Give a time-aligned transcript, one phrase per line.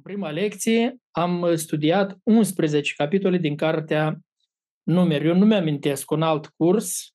[0.00, 4.18] În prima lecție am studiat 11 capitole din cartea
[4.82, 5.26] Numeri.
[5.26, 7.10] Eu nu mi-amintesc un alt curs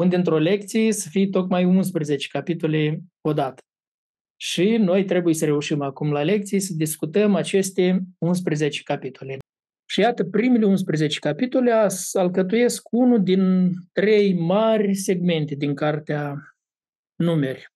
[0.00, 3.62] unde într-o lecție să fie tocmai 11 capitole odată.
[4.40, 9.36] Și noi trebuie să reușim acum la lecții să discutăm aceste 11 capitole.
[9.90, 16.34] Și iată, primele 11 capitole alcătuiesc unul din trei mari segmente din cartea
[17.14, 17.66] Numeri.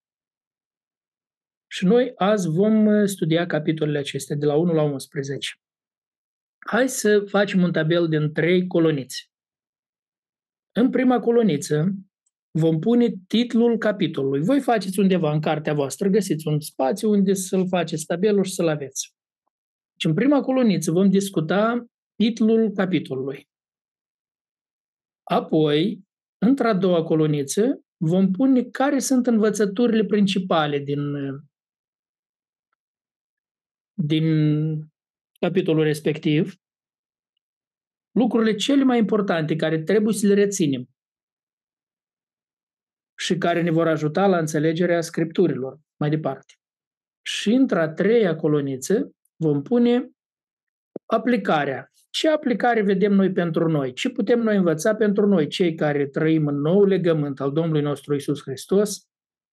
[1.73, 5.51] Și noi azi vom uh, studia capitolele acestea, de la 1 la 11.
[6.67, 9.21] Hai să facem un tabel din trei colonițe.
[10.73, 11.95] În prima coloniță
[12.59, 14.41] vom pune titlul capitolului.
[14.41, 18.69] Voi faceți undeva în cartea voastră, găsiți un spațiu unde să-l faceți tabelul și să-l
[18.69, 19.15] aveți.
[19.99, 21.87] Și în prima coloniță vom discuta
[22.17, 23.49] titlul capitolului.
[25.23, 26.03] Apoi,
[26.39, 31.01] într-a doua coloniță, vom pune care sunt învățăturile principale din
[33.95, 34.27] din
[35.39, 36.55] capitolul respectiv,
[38.11, 40.89] lucrurile cele mai importante care trebuie să le reținem
[43.19, 46.55] și care ne vor ajuta la înțelegerea scripturilor mai departe.
[47.23, 50.11] Și într-a treia coloniță vom pune
[51.07, 51.87] aplicarea.
[52.11, 53.93] Ce aplicare vedem noi pentru noi?
[53.93, 58.15] Ce putem noi învăța pentru noi, cei care trăim în nou legământ al Domnului nostru
[58.15, 59.07] Isus Hristos?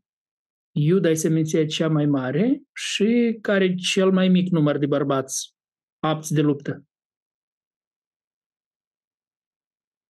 [0.70, 5.54] Iuda e seminția cea mai mare și care cel mai mic număr de bărbați
[5.98, 6.84] apți de luptă.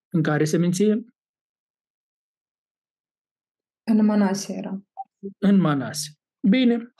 [0.08, 1.04] În care seminție?
[3.84, 4.82] În Manase era.
[5.38, 6.10] În Manase.
[6.48, 6.94] Bine.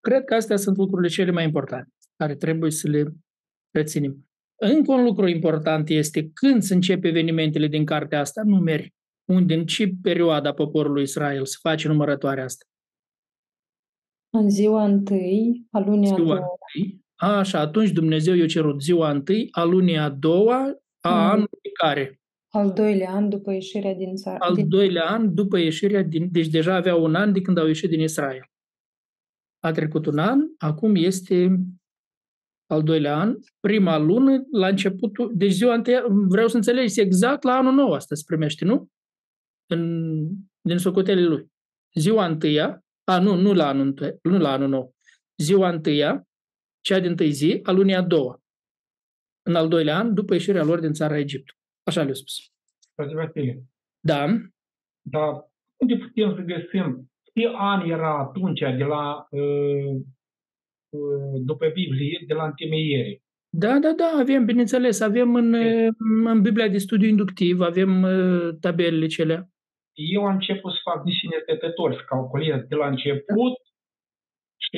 [0.00, 3.04] Cred că astea sunt lucrurile cele mai importante care trebuie să le
[3.70, 4.26] reținem.
[4.60, 8.94] Încă un lucru important este când se începe evenimentele din cartea asta, numeri,
[9.24, 12.64] unde, în ce perioada poporului Israel se face numărătoarea asta?
[14.30, 16.34] În ziua întâi, a lunii a doua.
[16.34, 17.00] Întâi.
[17.14, 20.60] Așa, atunci Dumnezeu i-a cerut ziua întâi, a lunii a doua,
[21.00, 21.30] a mm.
[21.30, 22.21] anului care?
[22.54, 24.36] Al doilea an după ieșirea din țară.
[24.40, 24.68] Al din...
[24.68, 26.28] doilea an după ieșirea din...
[26.32, 28.50] Deci deja avea un an de când au ieșit din Israel.
[29.58, 31.58] A trecut un an, acum este
[32.66, 35.32] al doilea an, prima lună, la începutul...
[35.34, 38.88] Deci ziua întâia, vreau să înțelegi exact la anul nou asta se primește, nu?
[39.66, 40.28] În,
[40.60, 41.52] din socotele lui.
[41.94, 44.94] Ziua întâia, a, nu, nu la anul, întâi, nu la anul nou.
[45.36, 46.28] Ziua întâia,
[46.80, 48.42] cea din tâi zi, a lunii a doua.
[49.42, 51.61] În al doilea an, după ieșirea lor din țara Egiptului.
[51.84, 52.52] Așa le-a spus.
[52.94, 53.62] Frate Vasile.
[54.00, 54.26] Da.
[55.00, 59.94] Dar unde putem să găsim ce an era atunci de la, uh,
[60.88, 63.22] uh, după Biblie, de la întemeiere?
[63.54, 65.54] Da, da, da, avem, bineînțeles, avem în,
[66.24, 69.50] în Biblia de studiu inductiv, avem uh, tabelele cele.
[69.92, 73.71] Eu am început să fac desene stătători, să calculez de la început și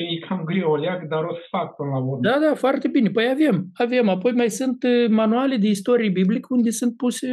[0.01, 2.19] e cam greu o leac, dar o să fac până la urmă.
[2.21, 3.09] Da, da, foarte bine.
[3.09, 4.09] Păi avem, avem.
[4.09, 7.27] Apoi mai sunt uh, manuale de istorie biblică unde sunt puse,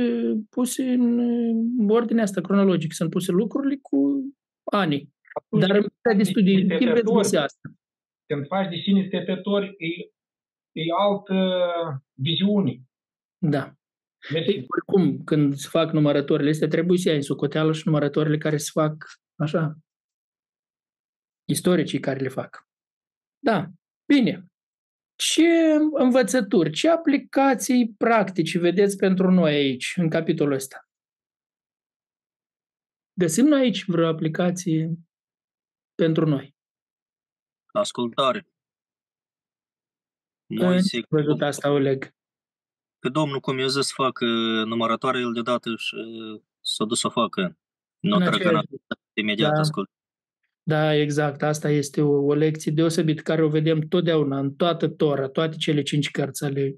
[0.50, 3.98] puse în uh, ordinea asta cronologică, sunt puse lucrurile cu
[4.64, 5.08] ani.
[5.32, 7.68] Atunci Dar în perioada de studii, de timp veți găsi asta.
[8.26, 9.88] când faci de sine stătători, e,
[10.72, 11.34] e altă
[12.14, 12.80] viziune.
[13.38, 13.72] Da.
[14.32, 14.50] Mersi.
[14.50, 18.56] Ei, oricum, când se fac numărătorile astea, trebuie să iei în socoteală și numărătorile care
[18.56, 18.94] se fac
[19.36, 19.76] așa.
[21.52, 22.66] Istoricii care le fac.
[23.38, 23.66] Da,
[24.12, 24.46] bine.
[25.16, 25.48] Ce
[25.92, 30.88] învățături, ce aplicații practici vedeți pentru noi aici, în capitolul ăsta?
[33.20, 34.94] Găsim noi aici vreo aplicație
[35.94, 36.54] pentru noi?
[37.72, 38.46] Ascultare.
[40.46, 42.14] În Moise, ce văzut asta, Oleg?
[42.98, 44.24] pe Domnul cum i-a zis să facă
[44.64, 45.96] numărătoare, el deodată și
[46.60, 47.58] s-a dus să o facă.
[47.98, 48.82] Nu În trăgăna aceeași-
[49.12, 49.58] imediat Da.
[49.60, 49.90] ascult.
[50.62, 51.42] Da, exact.
[51.42, 55.82] Asta este o, o lecție deosebită care o vedem totdeauna în toată Tora, toate cele
[55.82, 56.76] cinci cărți ale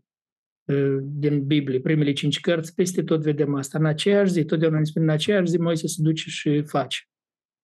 [0.64, 3.78] uh, din Biblie, primele cinci cărți, peste tot vedem asta.
[3.78, 6.98] În aceeași zi, totdeauna ne spune, în aceeași zi Moise se duce și face.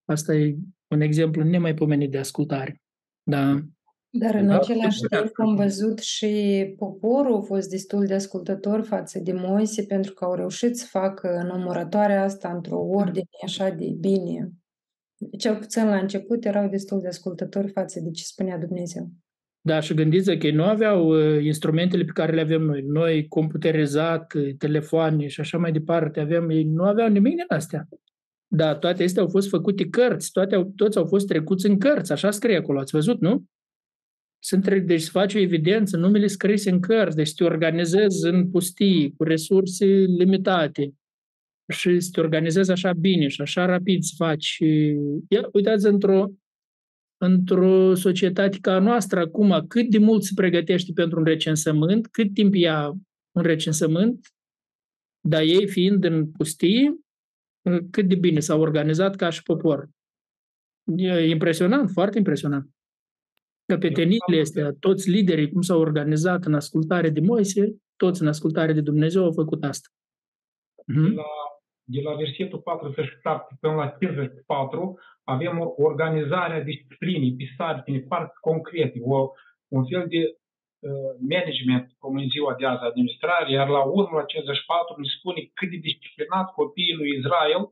[0.05, 0.57] Asta e
[0.87, 2.81] un exemplu nemaipomenit de ascultare.
[3.23, 3.61] Da.
[4.13, 5.21] Dar în Da, același da.
[5.21, 10.25] timp am văzut și poporul a fost destul de ascultător față de Moise pentru că
[10.25, 14.53] au reușit să facă numărătoarea asta într-o ordine așa de bine.
[15.39, 19.11] Cel puțin la început erau destul de ascultători față de ce spunea Dumnezeu.
[19.61, 22.83] Da, și gândiți că ei nu aveau uh, instrumentele pe care le avem noi.
[22.83, 27.89] Noi, computerizat, uh, telefoane și așa mai departe, avem, ei nu aveau nimic din astea.
[28.47, 32.13] Da, toate astea au fost făcute cărți, toate au, toți au fost trecuți în cărți,
[32.13, 33.45] așa scrie acolo, ați văzut, nu?
[34.39, 38.51] Sunt, tre- deci se face o evidență, numele scrise în cărți, deci te organizezi în
[38.51, 40.95] pustii, cu resurse limitate
[41.71, 44.45] și să te organizezi așa bine și așa rapid să faci.
[44.45, 44.97] Și,
[45.29, 46.27] ia, uitați, într-o,
[47.17, 52.35] într-o societate ca a noastră acum, cât de mult se pregătește pentru un recensământ, cât
[52.35, 52.89] timp ia
[53.33, 54.35] un recensământ,
[55.21, 56.95] dar ei fiind în pustie,
[57.91, 59.89] cât de bine s-au organizat ca și popor.
[60.97, 62.71] E impresionant, foarte impresionant.
[63.67, 68.81] Căpetenile astea, toți liderii, cum s-au organizat în ascultare de Moise, toți în ascultare de
[68.81, 69.89] Dumnezeu au făcut asta.
[70.87, 71.15] De Mhm.
[71.15, 71.23] la,
[71.95, 74.99] de la versetul 47 până la 54
[75.35, 79.17] avem o organizare a disciplinii, pe sarcini foarte concrete, o,
[79.77, 84.25] un fel de uh, management, cum în ziua de azi, administrare, iar la urmă, la
[84.25, 87.63] 54, ne spune cât de disciplinat copiii lui Israel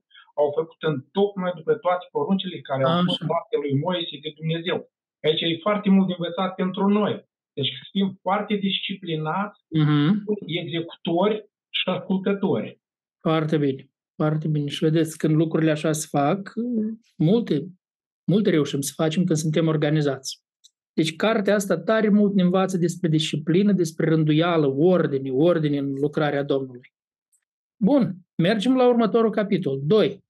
[0.41, 3.31] au făcut în tocmai după toate poruncile care au fost Așa.
[3.33, 4.79] date lui Moise de Dumnezeu.
[5.27, 7.15] Aici e foarte mult de învățat pentru noi.
[7.57, 10.09] Deci să fim foarte disciplinați, Mhm.
[10.63, 11.37] executori
[11.79, 12.69] și ascultători.
[13.21, 13.83] Foarte bine,
[14.23, 14.67] foarte bine.
[14.67, 16.53] Și vedeți, când lucrurile așa se fac,
[17.17, 17.69] multe,
[18.31, 20.43] multe reușim să facem când suntem organizați.
[20.93, 26.43] Deci cartea asta tare mult ne învață despre disciplină, despre rânduială, ordine, ordine în lucrarea
[26.43, 26.93] Domnului.
[27.77, 30.25] Bun, mergem la următorul capitol, 2.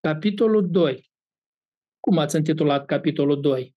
[0.00, 1.10] Capitolul 2.
[2.00, 3.76] Cum ați intitulat capitolul 2?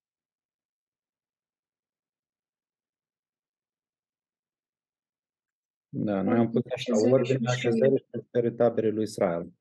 [5.94, 9.52] Da, noi am pus așa, ordinea așezării și așezării taberei lui Israel.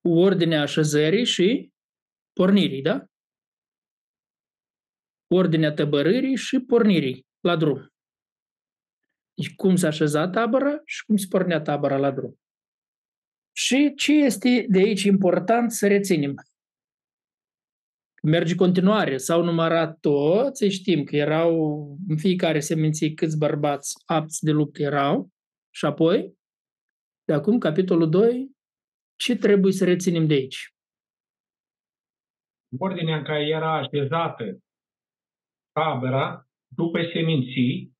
[0.00, 1.72] Ordinea așezării și
[2.32, 3.06] pornirii, da?
[5.26, 7.88] Ordinea tăbărârii și pornirii la drum.
[9.34, 12.38] Deci cum s-a așezat tabăra și cum se pornea tabăra la drum.
[13.52, 16.34] Și ce este de aici important să reținem?
[18.26, 21.54] Merge continuare, s-au numărat toți, știm că erau
[22.08, 25.28] în fiecare seminție câți bărbați apți de luptă erau
[25.74, 26.34] și apoi,
[27.24, 28.50] de acum, capitolul 2,
[29.16, 30.68] ce trebuie să reținem de aici?
[32.78, 34.58] ordinea în care era așezată
[35.72, 37.92] tabăra după seminții,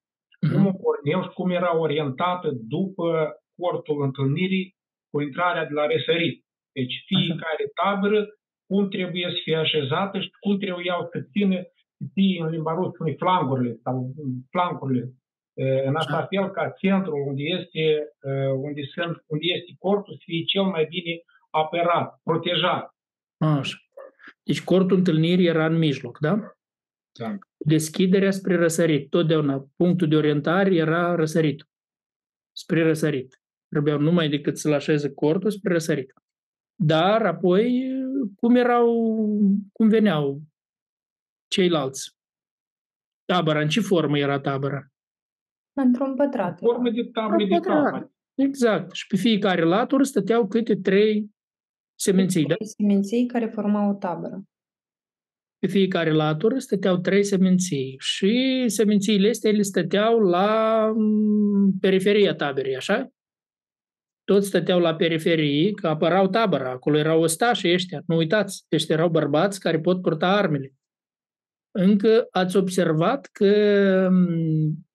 [0.53, 4.77] cum o porneau și cum era orientată după cortul întâlnirii
[5.11, 6.45] cu intrarea de la răsărit.
[6.73, 8.27] Deci fiecare tabără
[8.75, 11.59] cum trebuie să fie așezată și cum trebuiau să țină
[11.97, 14.15] să fie în limba rusă spune flangurile sau
[14.51, 15.13] flancurile.
[15.53, 17.83] Eh, În așa fel ca centrul unde este,
[18.29, 22.95] eh, unde, sunt, unde este cortul să fie cel mai bine apărat, protejat.
[23.37, 23.77] Așa.
[24.43, 26.35] Deci cortul întâlnirii era în mijloc, da?
[27.19, 27.39] Da.
[27.57, 29.11] Deschiderea spre răsărit.
[29.11, 31.69] Totdeauna punctul de orientare era răsărit.
[32.57, 33.41] Spre răsărit.
[33.69, 36.13] Trebuiau numai decât să-l așeze cortul spre răsărit.
[36.83, 37.89] Dar apoi,
[38.37, 38.89] cum erau,
[39.73, 40.43] cum veneau
[41.49, 42.17] ceilalți?
[43.25, 44.87] Tabăra, în ce formă era tabăra?
[45.73, 46.59] Într-un pătrat.
[46.59, 47.85] Formă de table de Pătrat.
[47.85, 48.13] capăt.
[48.35, 48.95] Exact.
[48.95, 51.31] Și pe fiecare latură stăteau câte trei
[51.95, 52.55] seminții, da?
[52.61, 54.43] Seminții care formau o tabără.
[55.59, 62.77] Pe fiecare latură stăteau trei seminții și semințiile astea ele stăteau la mm, periferia taberei,
[62.77, 63.09] așa?
[64.25, 69.09] Toți stăteau la periferii, că apărau tabăra, acolo erau ostașii ăștia, nu uitați, ăștia erau
[69.09, 70.73] bărbați care pot purta armele.
[71.71, 74.87] Încă ați observat că mm,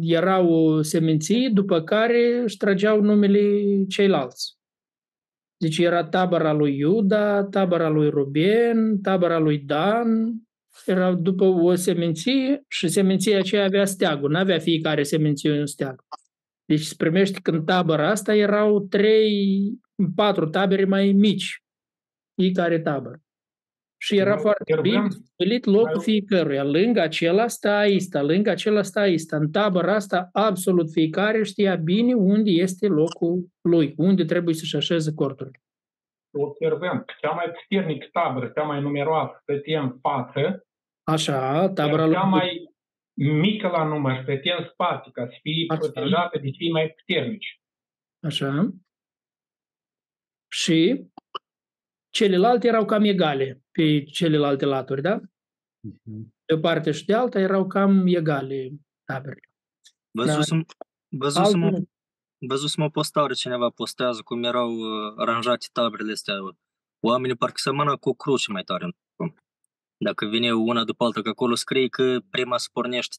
[0.00, 4.56] erau seminții după care își trageau numele ceilalți.
[5.56, 10.32] Deci era tabăra lui Iuda, tabăra lui Ruben, tabăra lui Dan,
[10.84, 16.04] era după o seminție și seminția aceea avea steagul, nu avea fiecare seminție un steag.
[16.66, 19.70] Deci se primește că în tabăra asta erau trei,
[20.14, 21.62] patru tabere mai mici,
[22.34, 23.20] fiecare tabără.
[23.98, 26.64] Și era foarte bine stabilit locul fiecăruia.
[26.64, 29.36] Lângă acela sta Aista, lângă acela sta Aista.
[29.36, 35.14] În tabăra asta, absolut fiecare știa bine unde este locul lui, unde trebuie să-și așeze
[35.14, 35.60] corturile.
[36.38, 40.66] Observăm, cea mai puternic tabără, cea mai numeroasă, stătea în față.
[41.02, 42.14] Așa, tabăra lui.
[42.14, 42.75] Cea mai
[43.16, 45.78] mică la număr, stătea în spate, ca să fie Așa.
[45.78, 47.60] protejată de cei mai puternici.
[48.20, 48.70] Așa.
[50.48, 51.06] Și
[52.10, 55.20] celelalte erau cam egale pe celelalte laturi, da?
[55.20, 56.34] Uh-huh.
[56.44, 58.70] De o parte și de alta erau cam egale
[59.04, 59.50] taberele.
[60.10, 61.18] Văzusem, da.
[61.18, 61.88] văzusem, Altul...
[62.48, 66.34] văzusem o postare, cineva postează cum erau uh, aranjate taberele astea.
[67.00, 68.96] Oamenii parcă semăna cu cruce mai tare.
[69.96, 73.16] Dacă vine una după alta, că acolo scrie că prima se pornește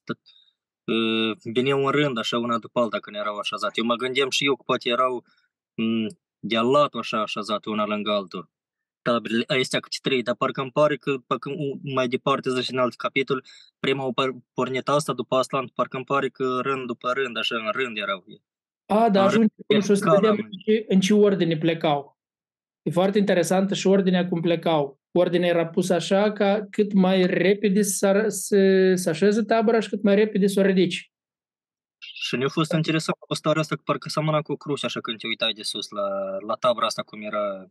[0.84, 3.80] uh, vine un rând așa una după alta când erau așezate.
[3.80, 5.24] Eu mă gândeam și eu că poate erau
[5.76, 6.08] mm,
[6.40, 8.50] de latul așa așezate una lângă altul
[9.08, 11.50] taberele astea câte trei, dar parcă îmi pare că parcă
[11.96, 13.44] mai departe, zice în alt capitol,
[13.80, 14.12] prima o
[14.54, 18.26] pornit asta, după asta, parcă îmi pare că rând după rând, așa, în rând erau.
[18.86, 22.17] A, da, ajunge și o să vedem în ce, în ce ordine plecau.
[22.88, 25.00] E foarte interesantă și ordinea cum plecau.
[25.12, 30.04] Ordinea era pusă așa ca cât mai repede să, să, să așeze tabăra și cât
[30.04, 31.12] mai repede să o ridici.
[31.98, 35.54] Și ne-a fost interesant postarea asta, că parcă seamănă cu cruce, așa când te uitai
[35.54, 36.10] de sus la,
[36.48, 37.68] la tabra asta, cum era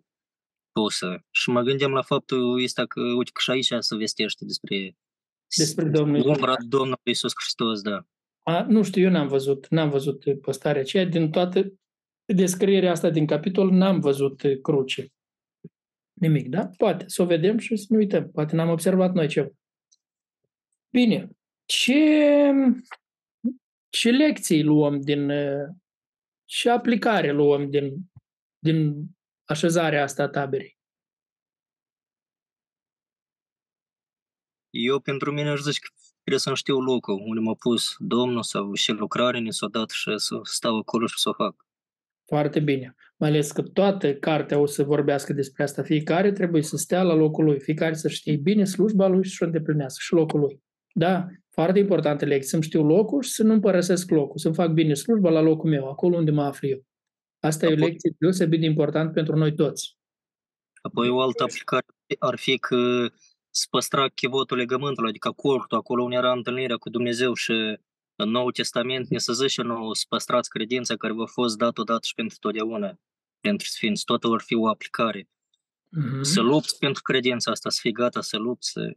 [0.73, 1.25] pusă.
[1.31, 4.97] Și mă gândeam la faptul ăsta că, uite, că și aici se vestește despre,
[5.57, 8.07] despre Domnul umbra Domnului Iisus Hristos, da.
[8.43, 11.05] A, nu știu, eu n-am văzut, n-am văzut postarea aceea.
[11.05, 11.73] Din toată
[12.35, 15.13] descrierea asta din capitol n-am văzut cruce.
[16.13, 16.69] Nimic, da?
[16.77, 18.31] Poate să o vedem și să ne uităm.
[18.31, 19.49] Poate n-am observat noi ceva.
[20.91, 21.31] Bine.
[21.65, 22.53] Ce,
[23.89, 25.31] ce lecții luăm din,
[26.45, 28.11] ce aplicare luăm din,
[28.59, 29.07] din
[29.45, 30.79] așezarea asta a taberei?
[34.71, 38.75] Eu, pentru mine, aș zice că trebuie să știu locul unde m-a pus Domnul sau
[38.75, 41.66] și lucrare ne s-a dat și să stau acolo și să o fac.
[42.27, 42.95] Foarte bine.
[43.17, 45.83] Mai ales că toată cartea o să vorbească despre asta.
[45.83, 47.61] Fiecare trebuie să stea la locul lui.
[47.61, 50.63] Fiecare să știe bine slujba lui și să o îndeplinească și locul lui.
[50.95, 52.49] Da, foarte importantă lecție.
[52.49, 54.39] Să-mi știu locul și să nu părăsesc locul.
[54.39, 56.85] Să-mi fac bine slujba la locul meu, acolo unde mă aflu eu.
[57.39, 59.97] Asta Apoi, e o lecție deosebit de important pentru noi toți.
[60.83, 61.87] Apoi o altă aplicare
[62.19, 63.09] ar fi că
[63.51, 67.79] să păstra chivotul legământului, adică cortul, acolo unde era întâlnirea cu Dumnezeu și
[68.17, 72.07] în Noul Testament ne să zice nou să păstrați credința care v-a fost dat odată
[72.07, 72.99] și pentru totdeauna,
[73.41, 74.05] pentru sfinți.
[74.05, 75.23] Totul ar fi o aplicare.
[75.23, 76.21] Mm-hmm.
[76.21, 78.97] Să lupți pentru credința asta, să fii gata să lupți, să...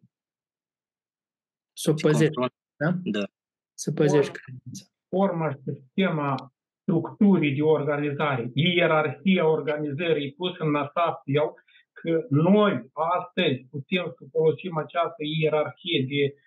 [1.74, 2.34] Să o păzești,
[2.76, 2.92] da?
[3.04, 3.28] Da.
[3.74, 4.86] Să păzești credința.
[5.10, 11.54] Forma și sistema structurii de organizare, ierarhia organizării pus în așa fel
[11.92, 16.42] că noi astăzi putem să folosim această ierarhie de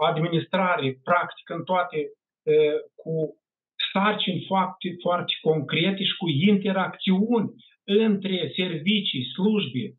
[0.00, 1.98] administrare practic în toate
[2.94, 3.12] cu
[3.92, 7.50] sarcini foarte, foarte concrete și cu interacțiuni
[7.84, 9.94] între servicii, slujbe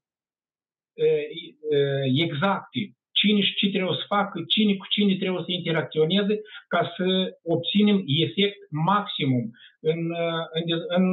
[2.26, 2.80] exacte
[3.24, 8.04] cine și ce trebuie să facă, cine cu cine trebuie să interacționeze ca să obținem
[8.06, 10.00] efect maximum în,
[10.58, 11.06] în, în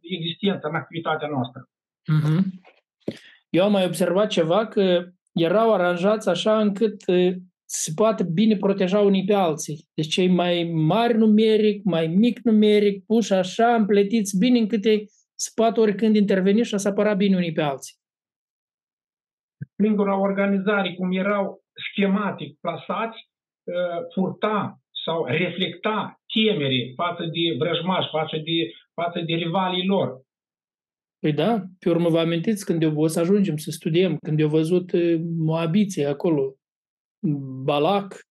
[0.00, 1.68] existența, în activitatea noastră.
[2.12, 2.42] Mm-hmm.
[3.50, 6.96] Eu am mai observat ceva că erau aranjați așa încât
[7.70, 9.84] se poate bine proteja unii pe alții.
[9.94, 15.50] Deci cei mai mari numeric, mai mic numeric, puși așa, împletiți bine încât ei se
[15.54, 17.98] poate oricând interveni și să apăra bine unii pe alții
[19.82, 23.18] singura organizare, cum erau schematic plasați,
[23.64, 28.56] uh, furta sau reflecta temere față de vrăjmași, față de,
[28.94, 30.08] față de rivalii lor.
[31.20, 34.48] Păi da, pe urmă vă amintiți când eu o să ajungem să studiem, când eu
[34.48, 36.54] văzut uh, Moabiții acolo,
[37.62, 38.28] Balac,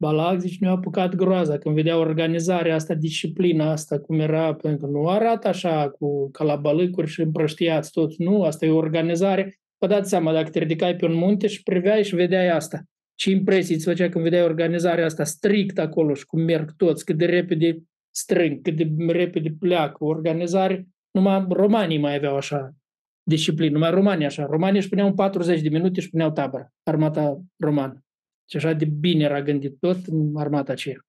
[0.00, 1.58] Balac, zici, ne-a apucat groaza.
[1.58, 7.10] Când vedea organizarea asta, disciplina asta, cum era, pentru că nu arată așa cu calabalâcuri
[7.10, 9.58] și împrăștiați toți, nu, asta e o organizare.
[9.78, 12.82] Vă dați seama, dacă te ridicai pe un munte și priveai și vedeai asta.
[13.14, 17.16] Ce impresii îți făcea când vedeai organizarea asta strict acolo și cum merg toți, cât
[17.16, 22.74] de repede strâng, cât de repede pleacă, organizare, numai romanii mai aveau așa
[23.22, 24.46] disciplină, numai romanii așa.
[24.46, 28.04] Romanii își puneau 40 de minute și puneau tabără, armata romană.
[28.50, 31.04] Și așa de bine era gândit tot în armata aceea.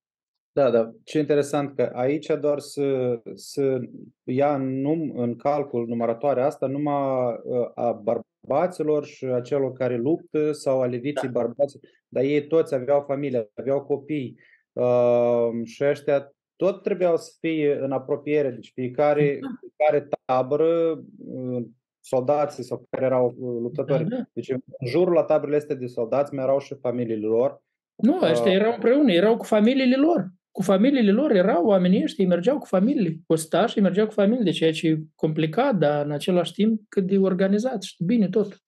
[0.53, 0.91] Da, da.
[1.03, 3.80] Ce interesant că aici doar să, să
[4.24, 9.98] ia în, num, în calcul numărătoarea asta numai uh, a bărbaților și a celor care
[9.98, 11.39] luptă sau a leviții da.
[11.39, 14.39] bărbați, dar ei toți aveau familie, aveau copii
[14.74, 19.48] uh, și ăștia tot trebuiau să fie în apropiere, deci fiecare, da.
[19.60, 21.63] fiecare tabără, uh,
[22.01, 24.03] soldații sau care erau luptători.
[24.03, 24.24] Da, da.
[24.34, 27.62] Deci în jurul la taberele astea de soldați mai erau și familiile lor.
[27.96, 32.58] Nu, ăștia erau împreună, erau cu familiile lor cu familiile lor erau oamenii ăștia, mergeau
[32.58, 36.81] cu familiile, ostașii mergeau cu familiile, de ceea ce e complicat, dar în același timp
[36.89, 38.62] cât de organizat și bine tot.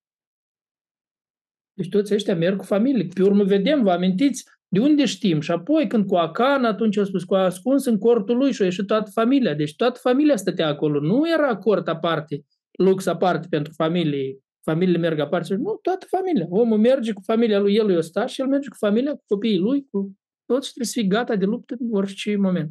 [1.73, 3.07] Deci toți ăștia merg cu familie.
[3.13, 5.39] Pe urmă vedem, vă amintiți, de unde știm?
[5.39, 8.65] Și apoi când cu Acan, atunci a spus, cu ascuns în cortul lui și a
[8.65, 9.53] ieșit toată familia.
[9.53, 10.99] Deci toată familia stătea acolo.
[10.99, 12.45] Nu era cort aparte,
[12.77, 14.37] lux aparte pentru familie.
[14.63, 15.55] Familiile merg aparte.
[15.55, 16.45] Nu, toată familia.
[16.49, 19.59] Omul merge cu familia lui, el e ostaș și el merge cu familia, cu copiii
[19.59, 22.69] lui, cu toți trebuie să fii gata de luptă în orice moment.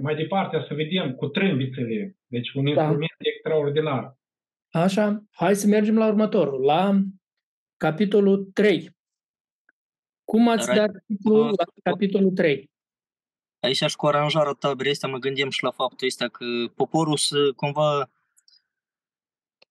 [0.00, 2.16] Mai departe, să vedem cu trâmbițele.
[2.26, 2.70] Deci un da.
[2.70, 4.16] instrument extraordinar.
[4.70, 7.02] Așa, hai să mergem la următorul, la
[7.76, 8.90] capitolul 3.
[10.24, 12.70] Cum ați dat titlul la capitolul 3?
[13.60, 17.52] Aici și cu aranjarea taberei astea mă gândim și la faptul ăsta că poporul să
[17.56, 18.10] cumva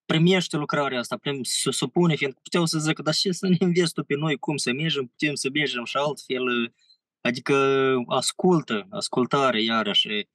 [0.06, 3.94] primește lucrarea asta, prim, se supune, fiindcă puteau să zică, dar ce să ne înveți
[3.94, 6.74] tu pe noi, cum să mergem, putem să mergem și altfel,
[7.22, 7.56] adică
[8.08, 10.28] ascultă, ascultare iarăși,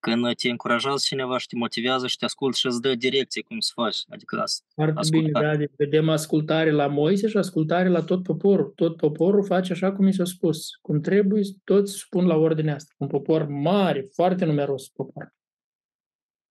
[0.00, 3.60] când te încurajează cineva și te motivează și te ascultă și îți dă direcție cum
[3.60, 3.96] să faci.
[4.08, 5.32] Adică as, Foarte ascultare.
[5.32, 8.72] bine, da, deci vedem ascultare la Moise și ascultare la tot poporul.
[8.76, 10.70] Tot poporul face așa cum i s-a spus.
[10.80, 12.94] Cum trebuie, toți spun la ordinea asta.
[12.98, 15.34] Un popor mare, foarte numeros popor.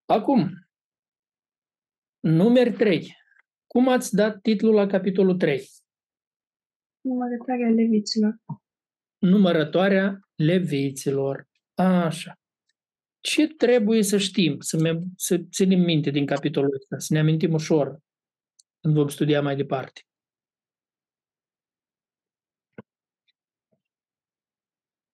[0.06, 0.67] Acum,
[2.28, 3.16] Numeri 3.
[3.68, 5.70] Cum ați dat titlul la capitolul 3?
[7.02, 8.36] Numărătoarea leviților.
[9.18, 11.48] Numărătoarea leviților.
[11.74, 12.40] Așa.
[13.20, 17.54] Ce trebuie să știm, să, me- să ținem minte din capitolul ăsta, să ne amintim
[17.54, 18.00] ușor
[18.82, 20.02] când vom studia mai departe?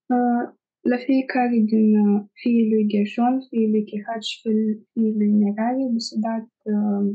[0.05, 0.53] Uh,
[0.91, 6.01] la fiecare din uh, fiii lui Gershon, fiii lui Kehat și fiii lui Merari, li
[6.07, 7.05] s-a dat, uh,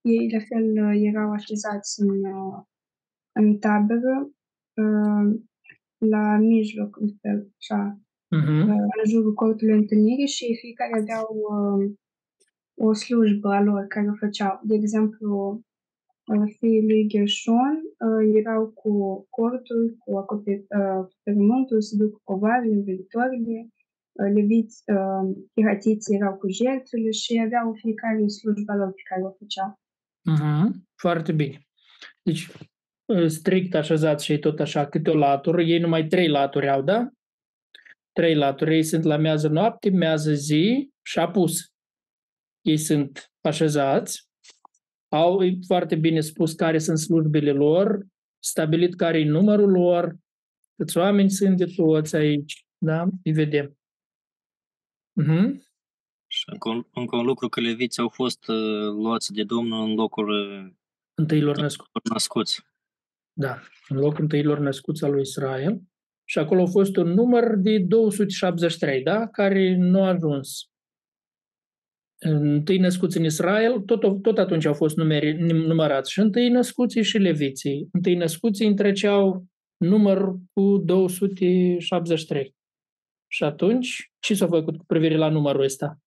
[0.00, 2.58] ei la fel uh, erau așezați în, uh,
[3.32, 4.14] în tabără,
[4.82, 5.26] uh,
[5.98, 8.00] la mijloc, în fel, așa,
[8.36, 8.62] uh-huh.
[8.72, 11.92] uh, în jurul cortului întâlnirii și fiecare aveau uh,
[12.74, 14.60] o slujbă a lor care o făceau.
[14.62, 15.62] De exemplu,
[16.58, 18.92] fiii lui Gershon uh, erau cu
[19.30, 23.58] cortul, cu acoperământul, uh, se duc covarele, învelitorile,
[24.12, 24.84] uh, leviți,
[25.54, 29.70] chiratiții erau cu jertfele și aveau fiecare slujba lor pe care o făceau.
[30.32, 30.66] Uh-huh.
[30.94, 31.58] Foarte bine.
[32.22, 32.50] Deci,
[33.26, 37.08] strict așezat și tot așa, câte o latură, ei numai trei laturi au, da?
[38.12, 41.52] Trei laturi, ei sunt la mează noapte, mează zi și apus.
[42.60, 44.27] Ei sunt așezați,
[45.08, 48.06] au foarte bine spus care sunt slujbele lor,
[48.38, 50.16] stabilit care e numărul lor,
[50.76, 53.06] câți oameni sunt de toți aici, da?
[53.24, 53.78] Îi vedem.
[55.22, 55.66] Uh-huh.
[56.30, 59.94] Și încă un, încă un lucru că leviți au fost uh, luați de Domnul în
[59.94, 60.72] locul uh,
[61.14, 61.90] întâilor născuți.
[62.12, 62.62] născuți.
[63.32, 65.82] Da, în locul întâilor născuți al lui Israel.
[66.24, 69.28] Și acolo a fost un număr de 273, da?
[69.28, 70.70] Care nu a ajuns
[72.18, 77.18] întâi născuți în Israel, tot, tot atunci au fost numeri, numărați și întâi născuții și
[77.18, 77.88] leviții.
[77.92, 82.54] Întâi născuții întreceau număr cu 273.
[83.30, 85.98] Și atunci, ce s-a făcut cu privire la numărul ăsta?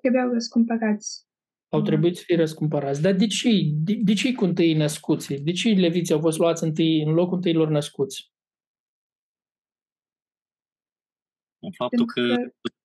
[0.00, 1.28] Trebuiau răscumpărați.
[1.68, 3.02] Au trebuit să fie răscumpărați.
[3.02, 3.48] Dar de ce?
[3.74, 5.40] De, de ce cu întâi născuții?
[5.40, 8.32] De ce leviții au fost luați întâi, în locul întâilor născuți?
[11.76, 12.22] Faptul că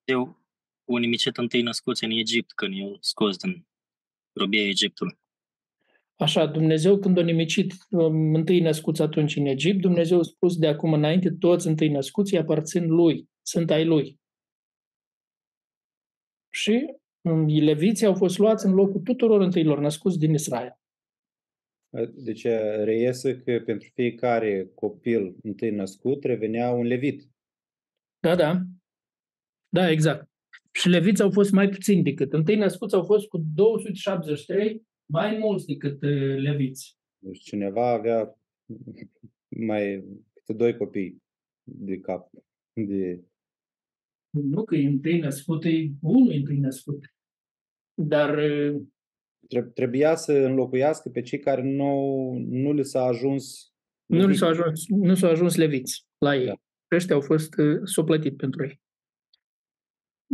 [0.03, 0.44] eu
[0.87, 3.67] au nimicit întâi născuți în Egipt când i-au scos din
[4.33, 5.17] robia Egiptului.
[6.15, 10.67] Așa, Dumnezeu când a nimicit um, întâi născuți atunci în Egipt, Dumnezeu a spus de
[10.67, 14.19] acum înainte, toți întâi născuți aparțin lui, sunt ai lui.
[16.49, 20.79] Și um, leviții au fost luați în locul tuturor întâilor născuți din Israel.
[22.13, 22.43] Deci
[22.83, 27.29] reiese că pentru fiecare copil întâi născut revenea un levit.
[28.19, 28.61] Da, da.
[29.69, 30.34] Da, exact
[30.75, 32.33] și leviți au fost mai puțini decât.
[32.33, 36.97] Întâi născuți au fost cu 273 mai mulți decât uh, leviți.
[37.17, 38.37] Deci cineva avea
[39.49, 41.23] mai câte doi copii
[41.63, 42.29] de cap.
[42.73, 43.23] de...
[44.29, 47.15] Nu că e întâi născut, e unul întâi născut.
[47.93, 48.39] Dar
[49.73, 54.87] trebuia să înlocuiască pe cei care nu, nu li s-a ajuns nu li s-a ajuns,
[54.87, 56.45] nu s-au ajuns leviți la ei.
[56.45, 56.53] Da.
[56.95, 58.81] Ăștia au fost, s-au plătit pentru ei.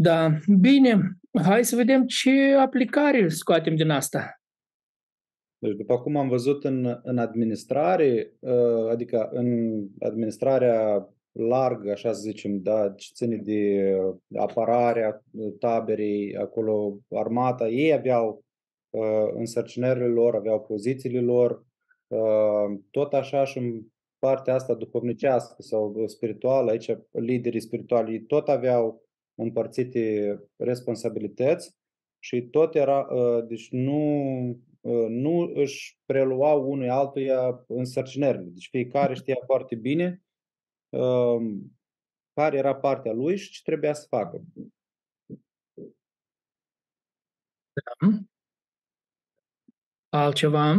[0.04, 4.42] Da, bine, hai să vedem ce aplicare scoatem din asta.
[5.58, 12.22] Deci, după cum am văzut în, în administrare, ă, adică în administrarea largă, așa să
[12.22, 13.94] zicem, da, ce ține de
[14.38, 15.24] apărarea
[15.60, 18.44] taberei, acolo armata, ei aveau
[18.94, 21.66] ă, însărcinările lor, aveau pozițiile lor,
[22.12, 22.20] ă,
[22.92, 23.82] tot așa și în
[24.20, 29.10] partea asta duhovnicească sau spirituală, aici liderii spirituali tot aveau
[29.42, 31.76] împărțite responsabilități
[32.20, 33.08] și tot era,
[33.48, 34.02] deci nu
[34.84, 38.44] Ă, nu își preluau unui altuia însărcinările.
[38.44, 40.24] Deci fiecare știa foarte bine
[40.94, 41.38] ă,
[42.34, 44.42] care era partea lui și ce trebuia să facă.
[47.74, 48.08] Da.
[50.10, 50.76] Altceva?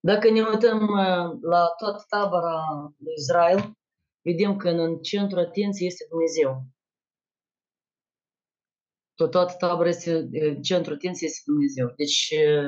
[0.00, 2.62] Dacă ne uităm ă, la toată tabăra
[2.96, 3.76] lui Israel,
[4.24, 6.74] vedem că în centru atenției este Dumnezeu
[9.14, 10.28] tot toată tabăra este
[10.62, 11.92] centrul atenției este Dumnezeu.
[11.96, 12.08] Deci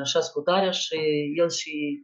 [0.04, 0.96] și ascultarea și
[1.36, 2.02] el și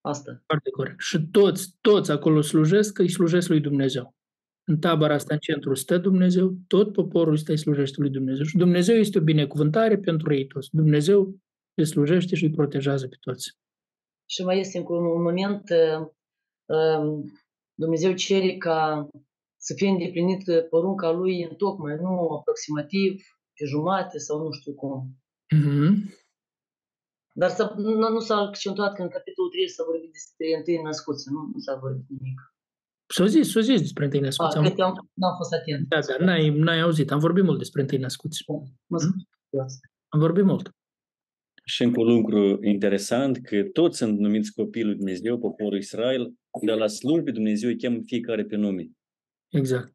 [0.00, 0.42] asta.
[0.46, 1.00] Foarte corect.
[1.00, 4.16] Și toți, toți acolo slujesc, că îi slujesc lui Dumnezeu.
[4.64, 8.44] În tabăra asta, în centru, stă Dumnezeu, tot poporul ăsta îi slujește lui Dumnezeu.
[8.44, 10.68] Și Dumnezeu este o binecuvântare pentru ei toți.
[10.72, 11.36] Dumnezeu
[11.74, 13.56] îi slujește și îi protejează pe toți.
[14.30, 15.62] Și mai este un moment,
[17.82, 19.08] Dumnezeu cere ca
[19.56, 23.12] să fie îndeplinită porunca lui în tocmai, nu aproximativ,
[23.56, 24.94] pe jumate sau nu știu cum.
[25.56, 25.92] Mm-hmm.
[27.40, 31.32] Dar să, nu, nu s-a accentuat că în capitolul 3 s-a vorbit despre întâi născuți,
[31.32, 32.38] nu, nu s-a vorbit nimic.
[33.14, 34.56] S-a zis, s-a zis despre întâi născuți.
[34.56, 35.10] A, am...
[35.20, 35.88] n-am fost atent.
[35.88, 37.10] Da, da, n-ai, n-ai auzit.
[37.10, 38.44] Am vorbit mult despre întâi născuți.
[38.46, 39.66] Da, mm?
[40.08, 40.70] Am vorbit mult.
[41.68, 46.72] Și încă un lucru interesant, că toți sunt numiți copii lui Dumnezeu, poporul Israel, de
[46.72, 48.90] la slujbe Dumnezeu îi cheamă fiecare pe nume.
[49.48, 49.92] Exact.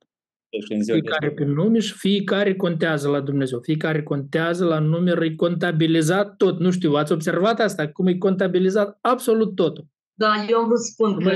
[0.84, 3.60] Fiecare pe nume și fiecare contează la Dumnezeu.
[3.60, 6.60] Fiecare contează la număr, e contabilizat tot.
[6.60, 7.92] Nu știu, ați observat asta?
[7.92, 9.86] Cum e contabilizat absolut totul.
[10.14, 11.32] Da, eu am vrut să spun că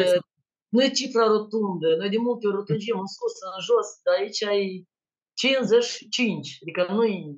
[0.70, 1.96] nu e cifra rotundă.
[1.98, 4.88] Noi de multe ori rotungim în sus, în jos, dar aici ai
[5.34, 6.58] 55.
[6.62, 7.38] Adică nu e...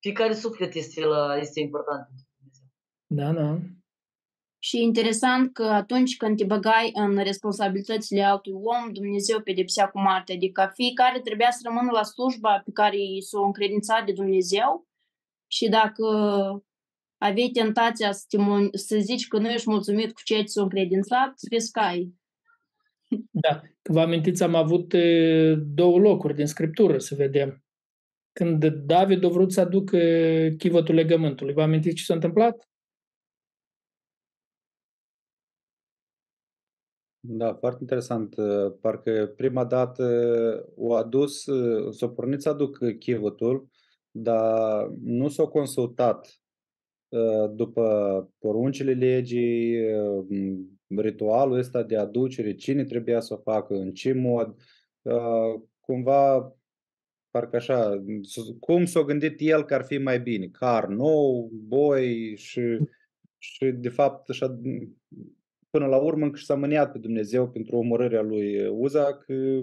[0.00, 2.08] Fiecare suflet este, la, este important.
[3.06, 3.58] Da, da.
[4.62, 10.32] Și interesant că atunci când te băgai în responsabilitățile altui om, Dumnezeu pedepsea cu moarte.
[10.32, 14.88] Adică fiecare trebuia să rămână la slujba pe care i s-o încredințat de Dumnezeu
[15.46, 16.04] și dacă
[17.18, 18.36] aveai tentația să, te,
[18.78, 22.14] să zici că nu ești mulțumit cu ceea ce s-a încredințat, vezi că ai.
[23.30, 24.94] Da, vă amintiți, am avut
[25.74, 27.64] două locuri din Scriptură, să vedem.
[28.32, 29.98] Când David a vrut să aducă
[30.58, 32.68] chivătul legământului, vă amintiți ce s-a întâmplat?
[37.20, 38.34] Da, foarte interesant.
[38.80, 40.04] Parcă prima dată
[40.76, 41.44] o adus,
[41.90, 43.68] s-a pornit să aduc chivotul,
[44.10, 46.40] dar nu s-a consultat
[47.50, 49.76] după poruncile legii,
[50.96, 54.56] ritualul ăsta de aducere, cine trebuia să o facă, în ce mod.
[55.80, 56.54] Cumva,
[57.30, 58.04] parcă așa,
[58.60, 60.46] cum s-a gândit el că ar fi mai bine?
[60.46, 62.78] Car nou, boi și,
[63.38, 64.60] și de fapt așa
[65.70, 69.62] până la urmă încă și s-a mâniat pe Dumnezeu pentru omorârea lui Uza, că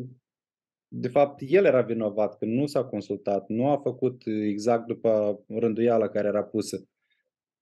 [0.88, 6.10] de fapt el era vinovat, că nu s-a consultat, nu a făcut exact după rânduiala
[6.10, 6.88] care era pusă.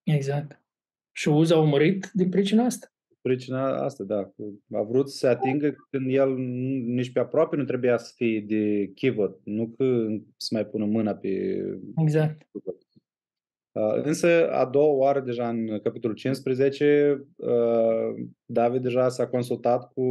[0.03, 0.63] Exact.
[1.11, 2.94] Și Uza a omorât din pricina asta.
[3.25, 4.31] Pricina asta, da.
[4.71, 6.35] A vrut să se atingă când el
[6.85, 10.07] nici pe aproape nu trebuia să fie de chivot, nu că
[10.38, 11.63] să mai pună mâna pe...
[11.97, 12.47] Exact.
[14.03, 17.25] Însă, a doua oară, deja în capitolul 15,
[18.45, 20.03] David deja s-a consultat cu,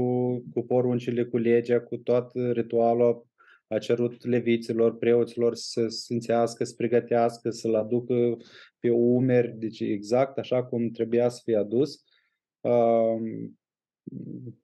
[0.53, 3.27] cu poruncile, cu legea, cu tot ritualul,
[3.69, 8.37] a cerut leviților, preoților să sfințească, să pregătească, să-l aducă
[8.79, 12.05] pe umeri, deci exact așa cum trebuia să fie adus,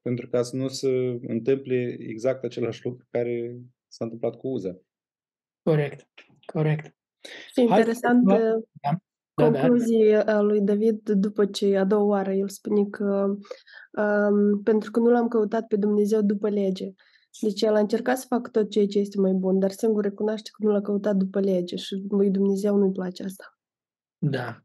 [0.02, 4.78] pentru ca să nu se întâmple exact același lucru care s-a întâmplat cu Uza.
[5.62, 6.06] Corect,
[6.52, 6.96] corect.
[7.52, 8.38] Și interesant Hai,
[8.80, 8.96] da.
[9.34, 10.40] concluzie da, da.
[10.40, 13.36] lui David după ce a doua oară el spune că
[13.92, 16.92] um, pentru că nu l-am căutat pe Dumnezeu după lege.
[17.40, 20.50] Deci el a încercat să facă tot ceea ce este mai bun, dar singur recunoaște
[20.52, 23.58] că nu l-a căutat după lege și lui Dumnezeu nu-i place asta.
[24.18, 24.60] Da.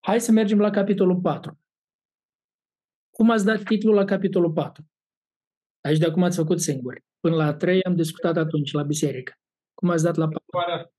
[0.00, 1.58] Hai să mergem la capitolul 4.
[3.18, 4.84] Cum ați dat titlul la capitolul 4?
[5.80, 7.00] Aici de acum ați făcut singuri.
[7.20, 9.32] Până la trei am discutat atunci la biserică.
[9.74, 10.92] Cum ați dat la patru?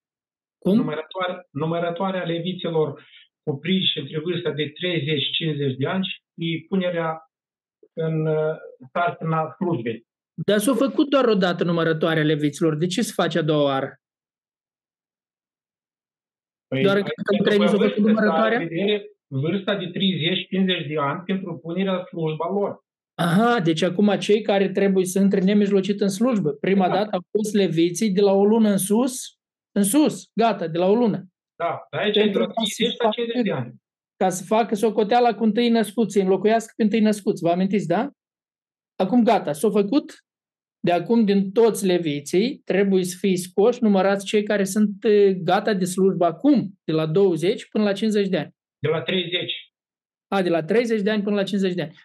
[0.57, 0.75] Cum?
[0.75, 3.07] Numărătoare, numărătoarea leviților
[3.43, 4.65] cuprinși între vârsta de
[5.73, 7.31] 30-50 de ani și punerea
[7.93, 8.55] în uh,
[8.93, 10.07] sarcina slujbei.
[10.33, 12.75] Dar s-a făcut doar o dată numărătoarea leviților.
[12.75, 14.01] De ce se face a doua oară?
[16.67, 18.67] Păi, doar că trebuie să făcut numărătoarea?
[19.31, 19.91] Vârsta de 30-50
[20.87, 22.83] de ani pentru punerea slujba lor.
[23.13, 26.51] Aha, deci acum cei care trebuie să intre nemijlocit în slujbă.
[26.51, 26.93] Prima da.
[26.93, 29.37] dată au pus leviții de la o lună în sus,
[29.71, 31.27] în sus, gata, de la o lună.
[31.55, 33.73] Da, aici pentru ca să, facă, de ani.
[34.15, 37.41] ca să facă socoteala cu întâi născuți, să înlocuiască pe întâi născuți.
[37.41, 38.09] Vă amintiți, da?
[38.95, 40.13] Acum gata, s-a făcut.
[40.79, 45.07] De acum, din toți leviții, trebuie să fie scoși, numărați cei care sunt
[45.43, 48.57] gata de slujbă acum, de la 20 până la 50 de ani.
[48.79, 49.73] De la 30.
[50.27, 51.95] A, de la 30 de ani până la 50 de ani.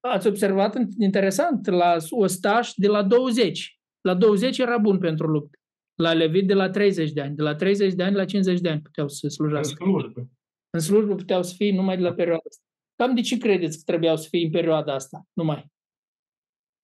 [0.00, 3.78] Ați observat, interesant, la ostaș de la 20.
[4.00, 5.58] La 20 era bun pentru luptă.
[5.94, 7.36] La levit de la 30 de ani.
[7.36, 9.84] De la 30 de ani la 50 de ani puteau să slujească.
[9.84, 10.28] În slujbă.
[10.70, 12.62] În slujbă puteau să fie numai de la perioada asta.
[12.96, 15.26] Cam de ce credeți că trebuiau să fie în perioada asta?
[15.32, 15.72] Numai.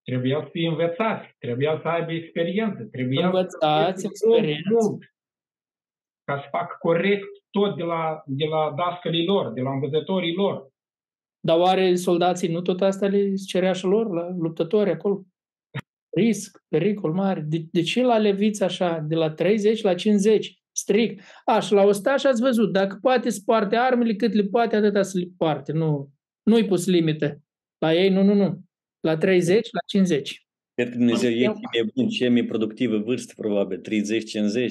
[0.02, 4.68] Trebuiau să fie învățați, trebuiau să aibă experiență, trebuiau învățați, să experiență.
[4.70, 5.02] Mult,
[6.24, 10.72] ca să facă corect tot de la, de la dascălii lor, de la învățătorii lor.
[11.40, 15.24] Dar oare soldații nu tot asta le cerea și lor la luptători acolo?
[16.16, 17.40] Risc, pericol mare.
[17.40, 20.58] De, de ce la leviți așa, de la 30 la 50?
[20.72, 21.22] Strict.
[21.44, 25.02] Aș, și la ostaș ați văzut, dacă poate să poarte armele, cât le poate, atâta
[25.02, 25.72] să le poarte.
[25.72, 26.10] Nu,
[26.42, 27.42] nu-i pus limite.
[27.78, 28.60] La ei, nu, nu, nu.
[29.00, 30.48] La 30, la 50.
[30.80, 33.82] Cred că Dumnezeu e mai bun, ce mai productivă vârstă, probabil, 30-50.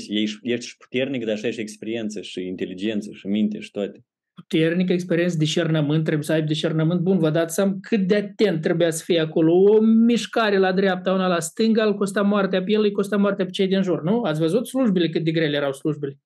[0.07, 4.93] Ești, ești și puternic, dar așa și experiență, și inteligență, și minte, și toate puternică
[4.93, 7.17] experiență de șernământ, trebuie să aibă de șernământ bun.
[7.17, 9.53] Vă dați seama cât de atent trebuia să fie acolo.
[9.53, 13.45] O mișcare la dreapta, una la stânga, îl costa moartea pe el, îi costa moartea
[13.45, 14.21] pe cei din jur, nu?
[14.21, 16.19] Ați văzut slujbele, cât de grele erau slujbele?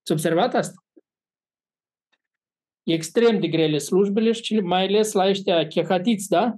[0.00, 0.84] Ați observat asta?
[2.82, 6.56] Extrem de grele slujbele și mai ales la ăștia chehatiți, da?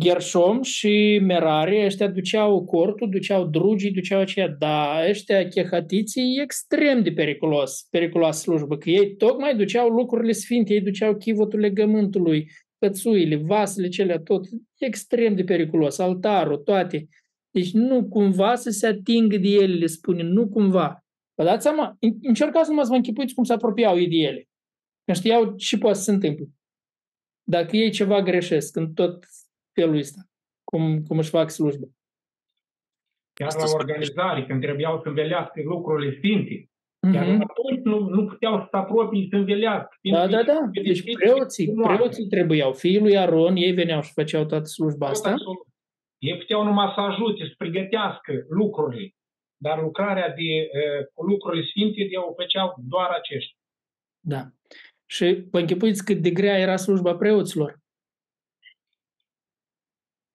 [0.00, 7.12] Gershom și Merari, ăștia duceau cortul, duceau drugii, duceau aceia, dar ăștia chehatiții extrem de
[7.12, 13.88] periculos, periculos slujbă, că ei tocmai duceau lucrurile sfinte, ei duceau chivotul legământului, cățuile, vasele
[13.88, 14.46] cele, tot,
[14.78, 17.08] extrem de periculos, altarul, toate.
[17.50, 21.04] Deci nu cumva să se atingă de ele, le spune, nu cumva.
[21.34, 21.96] Vă dați seama?
[22.22, 24.48] Încercați numai să vă închipuiți cum se apropiau ei de ele.
[25.04, 26.46] Că știau ce poate să se întâmple.
[27.42, 29.26] Dacă ei ceva greșesc, când tot
[29.80, 30.20] felul ăsta,
[30.64, 31.86] cum, cum își fac slujba.
[33.32, 36.70] Chiar la organizare, când trebuiau să învelească lucrurile sfinte,
[37.12, 37.46] Chiar mm-hmm.
[37.48, 39.96] atunci nu, nu puteau să se apropie să învelească.
[40.02, 40.58] Da, da, da.
[40.72, 42.72] Deci preoții, preoții trebuiau.
[42.72, 45.34] Fiii lui Aron, ei veneau și făceau toată slujba asta.
[46.18, 49.14] Ei puteau numai să ajute, să pregătească lucrurile.
[49.56, 50.68] Dar lucrarea de,
[51.14, 53.58] cu lucrurile sfinte de o făceau doar aceștia.
[54.20, 54.42] Da.
[55.06, 57.78] Și vă închipuiți cât de grea era slujba preoților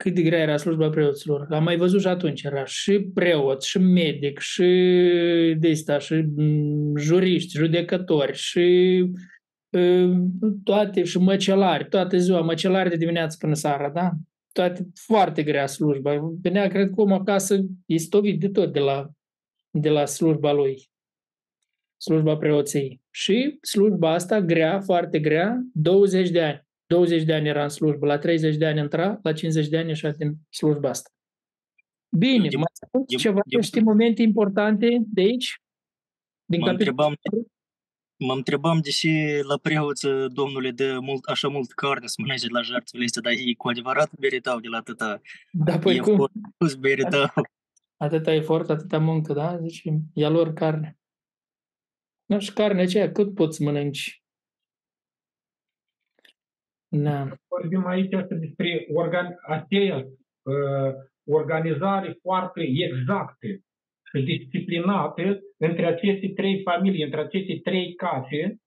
[0.01, 1.47] cât de grea era slujba preoților.
[1.49, 4.65] Am mai văzut și atunci, era și preot, și medic, și
[5.59, 9.05] de asta, și mm, juriști, judecători, și
[10.63, 14.11] toate, și măcelari, toată ziua, măcelari de dimineață până seara, da?
[14.51, 16.33] Toate, foarte grea slujba.
[16.41, 19.09] Venea, cred că om acasă istovit de tot de la,
[19.71, 20.89] de la slujba lui,
[21.97, 23.01] slujba preoției.
[23.09, 26.69] Și slujba asta grea, foarte grea, 20 de ani.
[26.91, 29.87] 20 de ani era în slujbă, la 30 de ani intra, la 50 de ani
[29.87, 31.09] ieșea din slujba asta.
[32.17, 35.61] Bine, de, mai sunt de, ceva de, niște momente importante de aici?
[36.45, 37.15] Din mă, întrebam,
[38.17, 42.61] mă întrebam de ce la preoță, domnule, de mult, așa mult carne să mănânce la
[42.61, 46.79] jertfele astea, dar ei cu adevărat meritau de la atâta da, păi efort, cum?
[46.81, 47.27] meritau.
[48.05, 49.57] Atâta efort, atâta muncă, da?
[49.57, 50.97] Deci ia lor carne.
[52.25, 54.20] Nu, și carne aceea, cât poți mănânci?
[56.91, 57.27] Da.
[57.47, 60.91] Vorbim aici despre organ, aceea uh,
[61.25, 63.59] organizare foarte exacte
[64.09, 68.57] și disciplinate între aceste trei familii, între aceste trei case,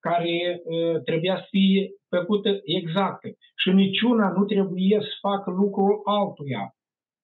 [0.00, 3.36] care uh, trebuia să fie făcute exacte.
[3.56, 6.64] Și niciuna nu trebuie să facă lucrul altuia.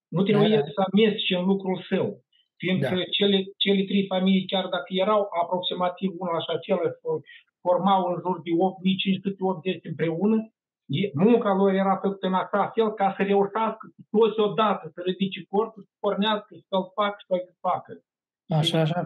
[0.08, 0.64] Nu trebuie da.
[0.74, 2.08] să amestece în lucrul său.
[2.56, 3.10] Fiindcă da.
[3.16, 6.98] cele, cele trei familii, chiar dacă erau aproximativ una și același,
[7.64, 10.36] formau în jur de 8580 împreună,
[11.14, 15.82] munca lor era făcută în așa fel ca să reușească toți odată să ridice corpul,
[15.82, 17.92] să pornească, să-l facă și să-l facă.
[18.60, 19.00] Așa, așa.